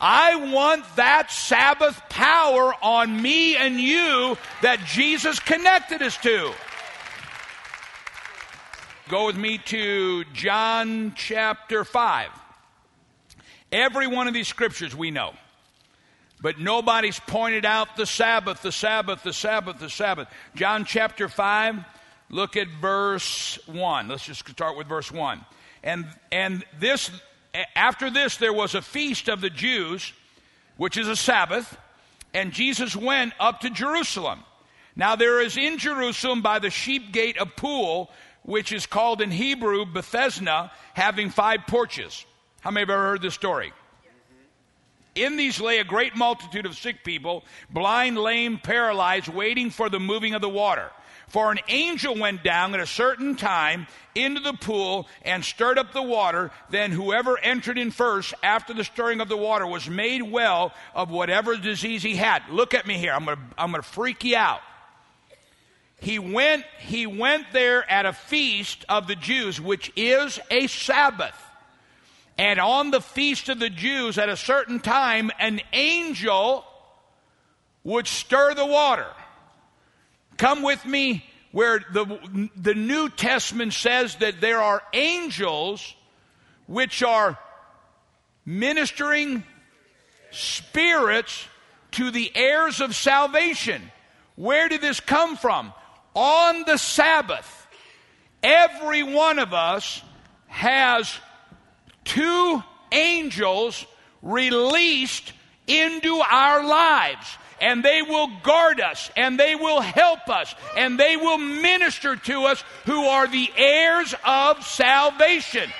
I 0.00 0.52
want 0.52 0.84
that 0.96 1.30
Sabbath 1.30 2.00
power 2.08 2.74
on 2.82 3.20
me 3.20 3.56
and 3.56 3.80
you 3.80 4.36
that 4.62 4.80
Jesus 4.84 5.40
connected 5.40 6.02
us 6.02 6.16
to. 6.18 6.52
Go 9.08 9.26
with 9.26 9.36
me 9.36 9.58
to 9.58 10.24
John 10.34 11.12
chapter 11.14 11.84
5. 11.84 12.28
Every 13.72 14.06
one 14.06 14.28
of 14.28 14.34
these 14.34 14.48
scriptures 14.48 14.94
we 14.94 15.10
know. 15.10 15.34
But 16.40 16.58
nobody's 16.58 17.18
pointed 17.18 17.64
out 17.64 17.96
the 17.96 18.06
Sabbath, 18.06 18.62
the 18.62 18.72
Sabbath, 18.72 19.22
the 19.22 19.32
Sabbath, 19.32 19.78
the 19.78 19.88
Sabbath. 19.88 20.28
John 20.54 20.84
chapter 20.84 21.28
5, 21.28 21.76
look 22.28 22.56
at 22.56 22.68
verse 22.68 23.58
1. 23.66 24.08
Let's 24.08 24.26
just 24.26 24.46
start 24.48 24.76
with 24.76 24.86
verse 24.86 25.10
1. 25.10 25.44
And, 25.82 26.06
and 26.30 26.64
this, 26.78 27.10
after 27.74 28.10
this, 28.10 28.36
there 28.36 28.52
was 28.52 28.74
a 28.74 28.82
feast 28.82 29.28
of 29.28 29.40
the 29.40 29.50
Jews, 29.50 30.12
which 30.76 30.96
is 30.96 31.08
a 31.08 31.16
Sabbath, 31.16 31.76
and 32.34 32.52
Jesus 32.52 32.94
went 32.94 33.32
up 33.40 33.60
to 33.60 33.70
Jerusalem. 33.70 34.40
Now 34.94 35.16
there 35.16 35.40
is 35.40 35.56
in 35.56 35.78
Jerusalem 35.78 36.42
by 36.42 36.58
the 36.58 36.70
sheep 36.70 37.12
gate 37.12 37.36
a 37.40 37.46
pool, 37.46 38.10
which 38.42 38.72
is 38.72 38.86
called 38.86 39.22
in 39.22 39.30
Hebrew 39.30 39.86
Bethesda, 39.86 40.70
having 40.92 41.30
five 41.30 41.60
porches. 41.66 42.26
How 42.60 42.70
many 42.70 42.82
have 42.82 42.90
ever 42.90 43.02
heard 43.02 43.22
this 43.22 43.34
story? 43.34 43.72
In 45.16 45.36
these 45.36 45.60
lay 45.60 45.78
a 45.78 45.84
great 45.84 46.14
multitude 46.14 46.66
of 46.66 46.76
sick 46.76 47.02
people, 47.02 47.42
blind, 47.70 48.18
lame, 48.18 48.58
paralyzed, 48.58 49.28
waiting 49.28 49.70
for 49.70 49.88
the 49.88 49.98
moving 49.98 50.34
of 50.34 50.42
the 50.42 50.48
water. 50.48 50.90
For 51.28 51.50
an 51.50 51.58
angel 51.68 52.14
went 52.14 52.44
down 52.44 52.74
at 52.74 52.80
a 52.80 52.86
certain 52.86 53.34
time 53.34 53.88
into 54.14 54.40
the 54.40 54.52
pool 54.52 55.08
and 55.22 55.44
stirred 55.44 55.78
up 55.78 55.92
the 55.92 56.02
water. 56.02 56.52
Then 56.70 56.92
whoever 56.92 57.38
entered 57.38 57.78
in 57.78 57.90
first 57.90 58.32
after 58.42 58.72
the 58.72 58.84
stirring 58.84 59.20
of 59.20 59.28
the 59.28 59.36
water 59.36 59.66
was 59.66 59.88
made 59.88 60.22
well 60.22 60.72
of 60.94 61.10
whatever 61.10 61.56
disease 61.56 62.02
he 62.02 62.14
had. 62.14 62.42
Look 62.50 62.74
at 62.74 62.86
me 62.86 62.96
here. 62.98 63.12
I'm 63.12 63.24
going 63.24 63.38
to 63.38 63.42
I'm 63.58 63.72
going 63.72 63.82
to 63.82 63.88
freak 63.88 64.22
you 64.22 64.36
out. 64.36 64.60
He 65.98 66.18
went, 66.18 66.64
he 66.78 67.06
went 67.06 67.46
there 67.52 67.90
at 67.90 68.06
a 68.06 68.12
feast 68.12 68.84
of 68.88 69.08
the 69.08 69.16
Jews, 69.16 69.60
which 69.60 69.90
is 69.96 70.38
a 70.50 70.66
Sabbath. 70.66 71.45
And 72.38 72.60
on 72.60 72.90
the 72.90 73.00
feast 73.00 73.48
of 73.48 73.58
the 73.58 73.70
Jews, 73.70 74.18
at 74.18 74.28
a 74.28 74.36
certain 74.36 74.80
time, 74.80 75.30
an 75.38 75.60
angel 75.72 76.64
would 77.82 78.06
stir 78.06 78.54
the 78.54 78.66
water. 78.66 79.06
Come 80.36 80.62
with 80.62 80.84
me 80.84 81.24
where 81.52 81.80
the, 81.92 82.50
the 82.56 82.74
New 82.74 83.08
Testament 83.08 83.72
says 83.72 84.16
that 84.16 84.40
there 84.40 84.60
are 84.60 84.82
angels 84.92 85.94
which 86.66 87.02
are 87.02 87.38
ministering 88.44 89.42
spirits 90.30 91.46
to 91.92 92.10
the 92.10 92.30
heirs 92.34 92.80
of 92.82 92.94
salvation. 92.94 93.80
Where 94.34 94.68
did 94.68 94.82
this 94.82 95.00
come 95.00 95.36
from? 95.36 95.72
On 96.14 96.64
the 96.66 96.76
Sabbath, 96.76 97.66
every 98.42 99.02
one 99.02 99.38
of 99.38 99.54
us 99.54 100.02
has 100.48 101.18
two 102.06 102.62
angels 102.90 103.84
released 104.22 105.32
into 105.66 106.22
our 106.28 106.64
lives. 106.66 107.26
And 107.60 107.82
they 107.82 108.02
will 108.02 108.28
guard 108.42 108.80
us, 108.80 109.10
and 109.16 109.40
they 109.40 109.54
will 109.54 109.80
help 109.80 110.28
us, 110.28 110.54
and 110.76 111.00
they 111.00 111.16
will 111.16 111.38
minister 111.38 112.16
to 112.16 112.44
us 112.44 112.62
who 112.84 113.06
are 113.06 113.26
the 113.26 113.50
heirs 113.56 114.14
of 114.26 114.62
salvation 114.66 115.70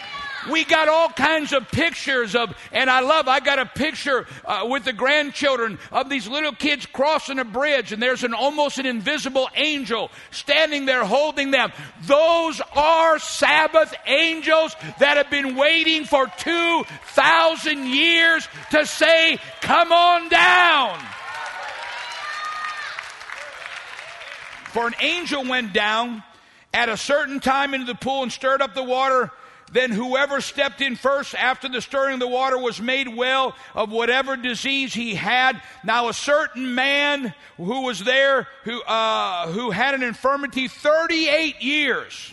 we 0.51 0.65
got 0.65 0.89
all 0.89 1.09
kinds 1.09 1.53
of 1.53 1.69
pictures 1.69 2.35
of, 2.35 2.55
and 2.73 2.89
I 2.89 3.01
love, 3.01 3.29
I 3.29 3.41
got 3.41 3.59
a 3.59 3.67
picture 3.67 4.27
uh, 4.45 4.67
with 4.69 4.85
the 4.85 4.93
grandchildren 4.93 5.79
of 5.93 6.09
these 6.09 6.29
little 6.29 6.53
kids 6.53 6.87
crossing 6.87 7.39
a 7.39 7.45
bridge, 7.45 7.93
and 7.93 8.03
there's 8.03 8.25
an 8.25 8.35
almost 8.35 8.79
an 8.79 8.87
invisible 8.87 9.49
angel 9.55 10.11
standing 10.31 10.87
there 10.87 11.05
holding 11.05 11.51
them. 11.51 11.73
Those 12.03 12.61
are 12.75 13.19
Sabbath 13.19 13.95
angels 14.07 14.75
that 14.99 15.17
have 15.17 15.31
been 15.31 15.57
waiting 15.57 16.05
for 16.05 16.27
2,000 16.39 17.87
years 17.87 18.49
to 18.71 18.87
say, 18.87 19.39
Come 19.61 19.93
on 19.93 20.29
down. 20.29 20.99
For 24.73 24.87
an 24.87 24.95
angel 25.01 25.43
went 25.45 25.73
down 25.73 26.23
at 26.75 26.91
a 26.91 26.97
certain 26.99 27.41
time 27.41 27.73
into 27.73 27.87
the 27.87 27.95
pool 27.95 28.23
and 28.23 28.31
stirred 28.31 28.61
up 28.61 28.75
the 28.75 28.83
water 28.83 29.31
then 29.73 29.91
whoever 29.91 30.41
stepped 30.41 30.81
in 30.81 30.97
first 30.97 31.35
after 31.35 31.69
the 31.69 31.81
stirring 31.81 32.14
of 32.14 32.21
the 32.21 32.29
water 32.29 32.59
was 32.59 32.81
made 32.81 33.09
well 33.14 33.55
of 33.75 33.91
whatever 33.91 34.37
disease 34.37 34.95
he 34.95 35.14
had. 35.14 35.61
Now 35.85 36.09
a 36.09 36.14
certain 36.14 36.75
man 36.75 37.35
who 37.57 37.83
was 37.83 38.01
there 38.05 38.47
who, 38.64 38.81
uh, 38.83 39.49
who 39.49 39.71
had 39.71 39.95
an 39.95 40.03
infirmity 40.03 40.69
38 40.69 41.62
years. 41.62 42.33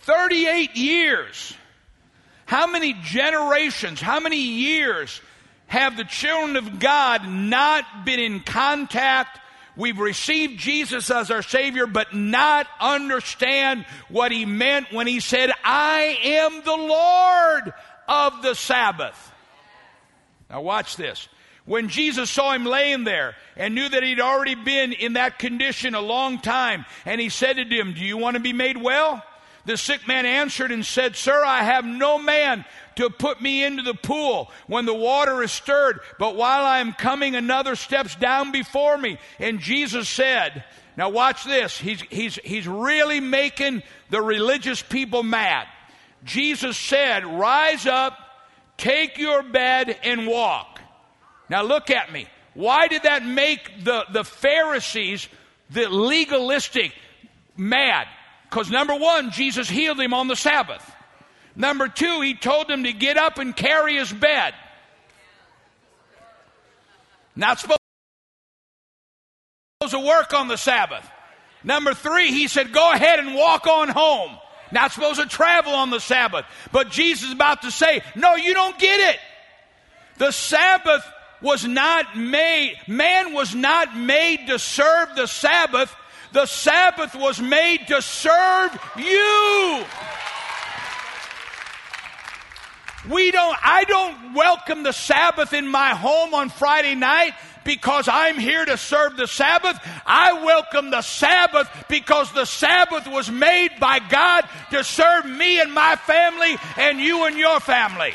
38 0.00 0.76
years. 0.76 1.54
How 2.46 2.66
many 2.66 2.94
generations, 3.02 4.00
how 4.00 4.20
many 4.20 4.40
years 4.40 5.20
have 5.66 5.98
the 5.98 6.04
children 6.04 6.56
of 6.56 6.78
God 6.78 7.28
not 7.28 8.06
been 8.06 8.20
in 8.20 8.40
contact 8.40 9.38
We've 9.78 9.98
received 9.98 10.58
Jesus 10.58 11.08
as 11.08 11.30
our 11.30 11.40
Savior, 11.40 11.86
but 11.86 12.12
not 12.12 12.66
understand 12.80 13.86
what 14.08 14.32
He 14.32 14.44
meant 14.44 14.92
when 14.92 15.06
He 15.06 15.20
said, 15.20 15.52
I 15.64 16.18
am 16.24 16.62
the 16.64 16.76
Lord 16.76 17.72
of 18.08 18.42
the 18.42 18.54
Sabbath. 18.54 19.32
Now, 20.50 20.62
watch 20.62 20.96
this. 20.96 21.28
When 21.64 21.88
Jesus 21.88 22.30
saw 22.30 22.54
him 22.54 22.64
laying 22.64 23.04
there 23.04 23.36
and 23.54 23.74
knew 23.74 23.86
that 23.88 24.02
he'd 24.02 24.20
already 24.20 24.54
been 24.54 24.94
in 24.94 25.12
that 25.12 25.38
condition 25.38 25.94
a 25.94 26.00
long 26.00 26.40
time, 26.40 26.86
and 27.04 27.20
he 27.20 27.28
said 27.28 27.56
to 27.56 27.64
him, 27.64 27.92
Do 27.92 28.00
you 28.00 28.16
want 28.16 28.34
to 28.34 28.40
be 28.40 28.54
made 28.54 28.78
well? 28.78 29.22
The 29.68 29.76
sick 29.76 30.08
man 30.08 30.24
answered 30.24 30.72
and 30.72 30.82
said, 30.82 31.14
Sir, 31.14 31.44
I 31.44 31.62
have 31.62 31.84
no 31.84 32.18
man 32.18 32.64
to 32.96 33.10
put 33.10 33.42
me 33.42 33.62
into 33.62 33.82
the 33.82 33.92
pool 33.92 34.50
when 34.66 34.86
the 34.86 34.94
water 34.94 35.42
is 35.42 35.52
stirred, 35.52 36.00
but 36.18 36.36
while 36.36 36.64
I 36.64 36.78
am 36.78 36.94
coming, 36.94 37.36
another 37.36 37.76
steps 37.76 38.16
down 38.16 38.50
before 38.50 38.96
me. 38.96 39.18
And 39.38 39.60
Jesus 39.60 40.08
said, 40.08 40.64
now 40.96 41.10
watch 41.10 41.44
this. 41.44 41.76
He's, 41.76 42.00
he's, 42.08 42.36
he's 42.36 42.66
really 42.66 43.20
making 43.20 43.82
the 44.08 44.22
religious 44.22 44.80
people 44.80 45.22
mad. 45.22 45.66
Jesus 46.24 46.78
said, 46.78 47.26
rise 47.26 47.84
up, 47.84 48.18
take 48.78 49.18
your 49.18 49.42
bed 49.42 49.98
and 50.02 50.26
walk. 50.26 50.80
Now 51.50 51.62
look 51.62 51.90
at 51.90 52.10
me. 52.10 52.26
Why 52.54 52.88
did 52.88 53.02
that 53.02 53.22
make 53.22 53.84
the, 53.84 54.06
the 54.14 54.24
Pharisees, 54.24 55.28
the 55.68 55.90
legalistic, 55.90 56.94
mad? 57.54 58.06
Because 58.48 58.70
number 58.70 58.94
one, 58.94 59.30
Jesus 59.30 59.68
healed 59.68 60.00
him 60.00 60.14
on 60.14 60.28
the 60.28 60.36
Sabbath. 60.36 60.84
Number 61.54 61.88
two, 61.88 62.20
he 62.20 62.34
told 62.34 62.70
him 62.70 62.84
to 62.84 62.92
get 62.92 63.16
up 63.16 63.38
and 63.38 63.54
carry 63.54 63.96
his 63.96 64.12
bed. 64.12 64.54
Not 67.36 67.60
supposed 67.60 67.78
to 69.90 70.00
work 70.00 70.32
on 70.32 70.48
the 70.48 70.56
Sabbath. 70.56 71.08
Number 71.62 71.94
three, 71.94 72.28
he 72.28 72.48
said, 72.48 72.72
go 72.72 72.92
ahead 72.92 73.18
and 73.18 73.34
walk 73.34 73.66
on 73.66 73.88
home. 73.88 74.36
Not 74.70 74.92
supposed 74.92 75.20
to 75.20 75.26
travel 75.26 75.72
on 75.72 75.90
the 75.90 76.00
Sabbath. 76.00 76.44
But 76.72 76.90
Jesus 76.90 77.28
is 77.28 77.34
about 77.34 77.62
to 77.62 77.70
say, 77.70 78.02
no, 78.14 78.36
you 78.36 78.54
don't 78.54 78.78
get 78.78 79.14
it. 79.14 79.20
The 80.18 80.30
Sabbath 80.30 81.04
was 81.40 81.64
not 81.64 82.16
made, 82.16 82.76
man 82.88 83.32
was 83.32 83.54
not 83.54 83.96
made 83.96 84.48
to 84.48 84.58
serve 84.58 85.14
the 85.14 85.26
Sabbath. 85.26 85.94
The 86.32 86.46
Sabbath 86.46 87.14
was 87.14 87.40
made 87.40 87.86
to 87.88 88.02
serve 88.02 88.78
you. 88.96 89.84
We 93.10 93.30
don't, 93.30 93.56
I 93.62 93.84
don't 93.84 94.34
welcome 94.34 94.82
the 94.82 94.92
Sabbath 94.92 95.52
in 95.52 95.66
my 95.66 95.90
home 95.90 96.34
on 96.34 96.50
Friday 96.50 96.94
night 96.94 97.32
because 97.64 98.08
I'm 98.08 98.38
here 98.38 98.64
to 98.64 98.76
serve 98.76 99.16
the 99.16 99.26
Sabbath. 99.26 99.78
I 100.04 100.44
welcome 100.44 100.90
the 100.90 101.02
Sabbath 101.02 101.68
because 101.88 102.32
the 102.32 102.44
Sabbath 102.44 103.06
was 103.06 103.30
made 103.30 103.70
by 103.80 103.98
God 103.98 104.46
to 104.70 104.84
serve 104.84 105.24
me 105.24 105.60
and 105.60 105.72
my 105.72 105.96
family 105.96 106.56
and 106.76 106.98
you 106.98 107.24
and 107.24 107.36
your 107.36 107.60
family. 107.60 108.12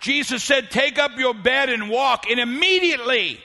Jesus 0.00 0.42
said, 0.42 0.70
Take 0.70 0.98
up 0.98 1.18
your 1.18 1.34
bed 1.34 1.68
and 1.68 1.90
walk. 1.90 2.30
And 2.30 2.40
immediately 2.40 3.40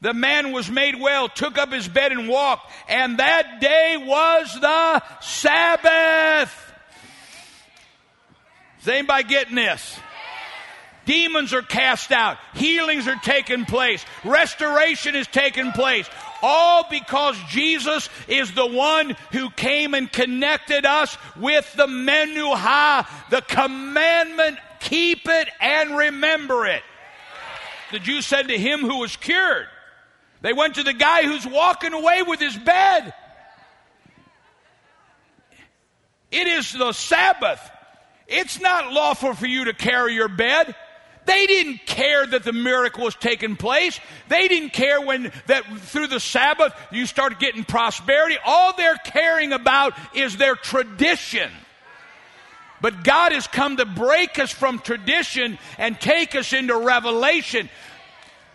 the 0.00 0.14
man 0.14 0.52
was 0.52 0.70
made 0.70 1.00
well, 1.00 1.28
took 1.28 1.58
up 1.58 1.72
his 1.72 1.88
bed 1.88 2.12
and 2.12 2.28
walked, 2.28 2.70
and 2.88 3.18
that 3.18 3.60
day 3.60 3.96
was 3.96 4.56
the 4.60 5.02
Sabbath. 5.20 6.72
Is 8.80 8.88
anybody 8.88 9.24
getting 9.24 9.56
this? 9.56 9.98
Demons 11.04 11.54
are 11.54 11.62
cast 11.62 12.12
out. 12.12 12.36
Healings 12.54 13.08
are 13.08 13.18
taking 13.22 13.64
place. 13.64 14.04
Restoration 14.24 15.16
is 15.16 15.26
taking 15.26 15.72
place. 15.72 16.08
All 16.42 16.84
because 16.90 17.36
Jesus 17.48 18.10
is 18.28 18.52
the 18.52 18.66
one 18.66 19.16
who 19.32 19.48
came 19.50 19.94
and 19.94 20.12
connected 20.12 20.84
us 20.84 21.16
with 21.36 21.72
the 21.76 21.86
menuha, 21.86 23.06
the 23.30 23.40
commandment, 23.40 24.58
keep 24.80 25.26
it 25.26 25.48
and 25.60 25.96
remember 25.96 26.66
it. 26.66 26.82
The 27.90 27.98
Jews 27.98 28.26
said 28.26 28.48
to 28.48 28.58
him 28.58 28.80
who 28.80 28.98
was 28.98 29.16
cured, 29.16 29.66
they 30.40 30.52
went 30.52 30.76
to 30.76 30.82
the 30.82 30.92
guy 30.92 31.24
who's 31.24 31.46
walking 31.46 31.92
away 31.92 32.22
with 32.22 32.40
his 32.40 32.56
bed. 32.56 33.12
It 36.30 36.46
is 36.46 36.72
the 36.72 36.92
Sabbath. 36.92 37.60
It's 38.26 38.60
not 38.60 38.92
lawful 38.92 39.34
for 39.34 39.46
you 39.46 39.64
to 39.64 39.72
carry 39.72 40.14
your 40.14 40.28
bed. 40.28 40.74
They 41.24 41.46
didn't 41.46 41.84
care 41.84 42.26
that 42.26 42.44
the 42.44 42.54
miracle 42.54 43.04
was 43.04 43.14
taking 43.14 43.56
place. 43.56 44.00
They 44.28 44.48
didn't 44.48 44.72
care 44.72 45.00
when 45.00 45.30
that 45.46 45.64
through 45.80 46.06
the 46.06 46.20
Sabbath 46.20 46.72
you 46.90 47.04
started 47.04 47.38
getting 47.38 47.64
prosperity. 47.64 48.36
All 48.44 48.74
they're 48.74 48.96
caring 48.96 49.52
about 49.52 49.92
is 50.14 50.36
their 50.36 50.56
tradition. 50.56 51.50
But 52.80 53.04
God 53.04 53.32
has 53.32 53.46
come 53.46 53.76
to 53.76 53.84
break 53.84 54.38
us 54.38 54.50
from 54.50 54.78
tradition 54.78 55.58
and 55.76 56.00
take 56.00 56.34
us 56.34 56.52
into 56.52 56.76
revelation. 56.78 57.68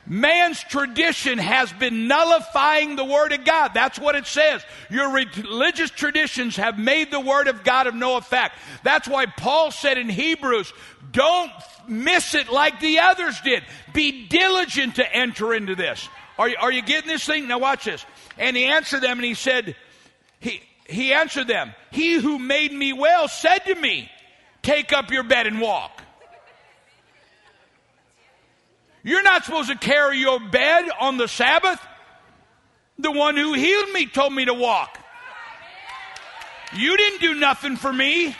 Man's 0.05 0.61
tradition 0.61 1.37
has 1.37 1.71
been 1.73 2.07
nullifying 2.07 2.95
the 2.95 3.05
Word 3.05 3.31
of 3.31 3.45
God. 3.45 3.71
That's 3.73 3.97
what 3.97 4.15
it 4.15 4.27
says. 4.27 4.61
Your 4.89 5.11
religious 5.11 5.89
traditions 5.91 6.57
have 6.57 6.77
made 6.77 7.09
the 7.09 7.19
Word 7.19 7.47
of 7.47 7.63
God 7.63 7.87
of 7.87 7.95
no 7.95 8.17
effect. 8.17 8.55
That's 8.83 9.07
why 9.07 9.27
Paul 9.27 9.71
said 9.71 9.97
in 9.97 10.09
Hebrews, 10.09 10.73
don't 11.11 11.51
miss 11.87 12.35
it 12.35 12.51
like 12.51 12.79
the 12.79 12.99
others 12.99 13.39
did. 13.41 13.63
Be 13.93 14.27
diligent 14.27 14.95
to 14.95 15.15
enter 15.15 15.53
into 15.53 15.75
this. 15.75 16.07
Are 16.37 16.49
you, 16.49 16.55
are 16.59 16.71
you 16.71 16.81
getting 16.81 17.07
this 17.07 17.25
thing? 17.25 17.47
Now 17.47 17.59
watch 17.59 17.85
this. 17.85 18.05
And 18.37 18.57
he 18.57 18.65
answered 18.65 19.01
them 19.01 19.19
and 19.19 19.25
he 19.25 19.35
said, 19.35 19.75
he, 20.39 20.61
he 20.87 21.13
answered 21.13 21.47
them, 21.47 21.73
He 21.91 22.15
who 22.15 22.39
made 22.39 22.73
me 22.73 22.91
well 22.93 23.27
said 23.27 23.59
to 23.59 23.75
me, 23.75 24.09
Take 24.61 24.93
up 24.93 25.11
your 25.11 25.23
bed 25.23 25.47
and 25.47 25.61
walk. 25.61 25.92
You're 29.03 29.23
not 29.23 29.43
supposed 29.43 29.69
to 29.69 29.77
carry 29.77 30.17
your 30.17 30.39
bed 30.39 30.85
on 30.99 31.17
the 31.17 31.27
Sabbath. 31.27 31.79
The 32.97 33.11
one 33.11 33.35
who 33.35 33.53
healed 33.53 33.89
me 33.91 34.05
told 34.05 34.33
me 34.33 34.45
to 34.45 34.53
walk. 34.53 34.97
You 36.75 36.95
didn't 36.97 37.21
do 37.21 37.33
nothing 37.35 37.75
for 37.75 37.91
me. 37.91 38.35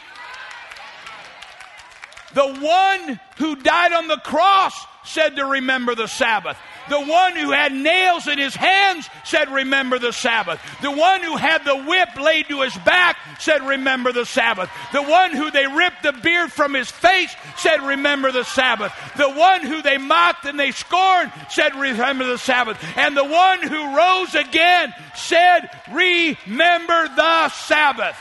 The 2.34 2.48
one 2.48 3.20
who 3.38 3.56
died 3.58 3.94
on 3.94 4.08
the 4.08 4.18
cross 4.18 4.74
said 5.04 5.36
to 5.36 5.46
remember 5.46 5.96
the 5.96 6.08
Sabbath. 6.08 6.58
The 6.90 7.00
one 7.00 7.36
who 7.36 7.52
had 7.52 7.72
nails 7.72 8.28
in 8.28 8.38
his 8.38 8.56
hands 8.56 9.10
said, 9.24 9.50
Remember 9.50 10.00
the 10.00 10.12
Sabbath. 10.12 10.62
The 10.82 10.92
one 10.92 11.24
who 11.24 11.38
had 11.38 11.64
the 11.64 11.78
whip 11.78 12.10
laid 12.20 12.48
to 12.50 12.62
his 12.62 12.76
back 12.78 13.18
said, 13.40 13.62
Remember 13.64 14.12
the 14.12 14.26
Sabbath. 14.26 14.70
The 14.92 15.04
one 15.04 15.32
who 15.32 15.52
they 15.52 15.68
ripped 15.68 16.04
the 16.04 16.14
beard 16.14 16.52
from 16.52 16.74
his 16.74 16.92
face 16.92 17.34
said, 17.58 17.82
Remember 17.82 18.32
the 18.32 18.44
Sabbath. 18.44 18.94
The 19.18 19.30
one 19.30 19.66
who 19.66 19.82
they 19.82 19.98
mocked 19.98 20.46
and 20.46 20.60
they 20.60 20.72
scorned 20.72 21.32
said, 21.50 21.76
Remember 21.76 22.26
the 22.26 22.38
Sabbath. 22.38 22.78
And 22.98 23.16
the 23.16 23.26
one 23.26 23.62
who 23.62 23.96
rose 23.96 24.36
again 24.36 24.94
said, 25.16 25.70
Remember 25.92 27.08
the 27.16 27.50
Sabbath. 27.50 28.18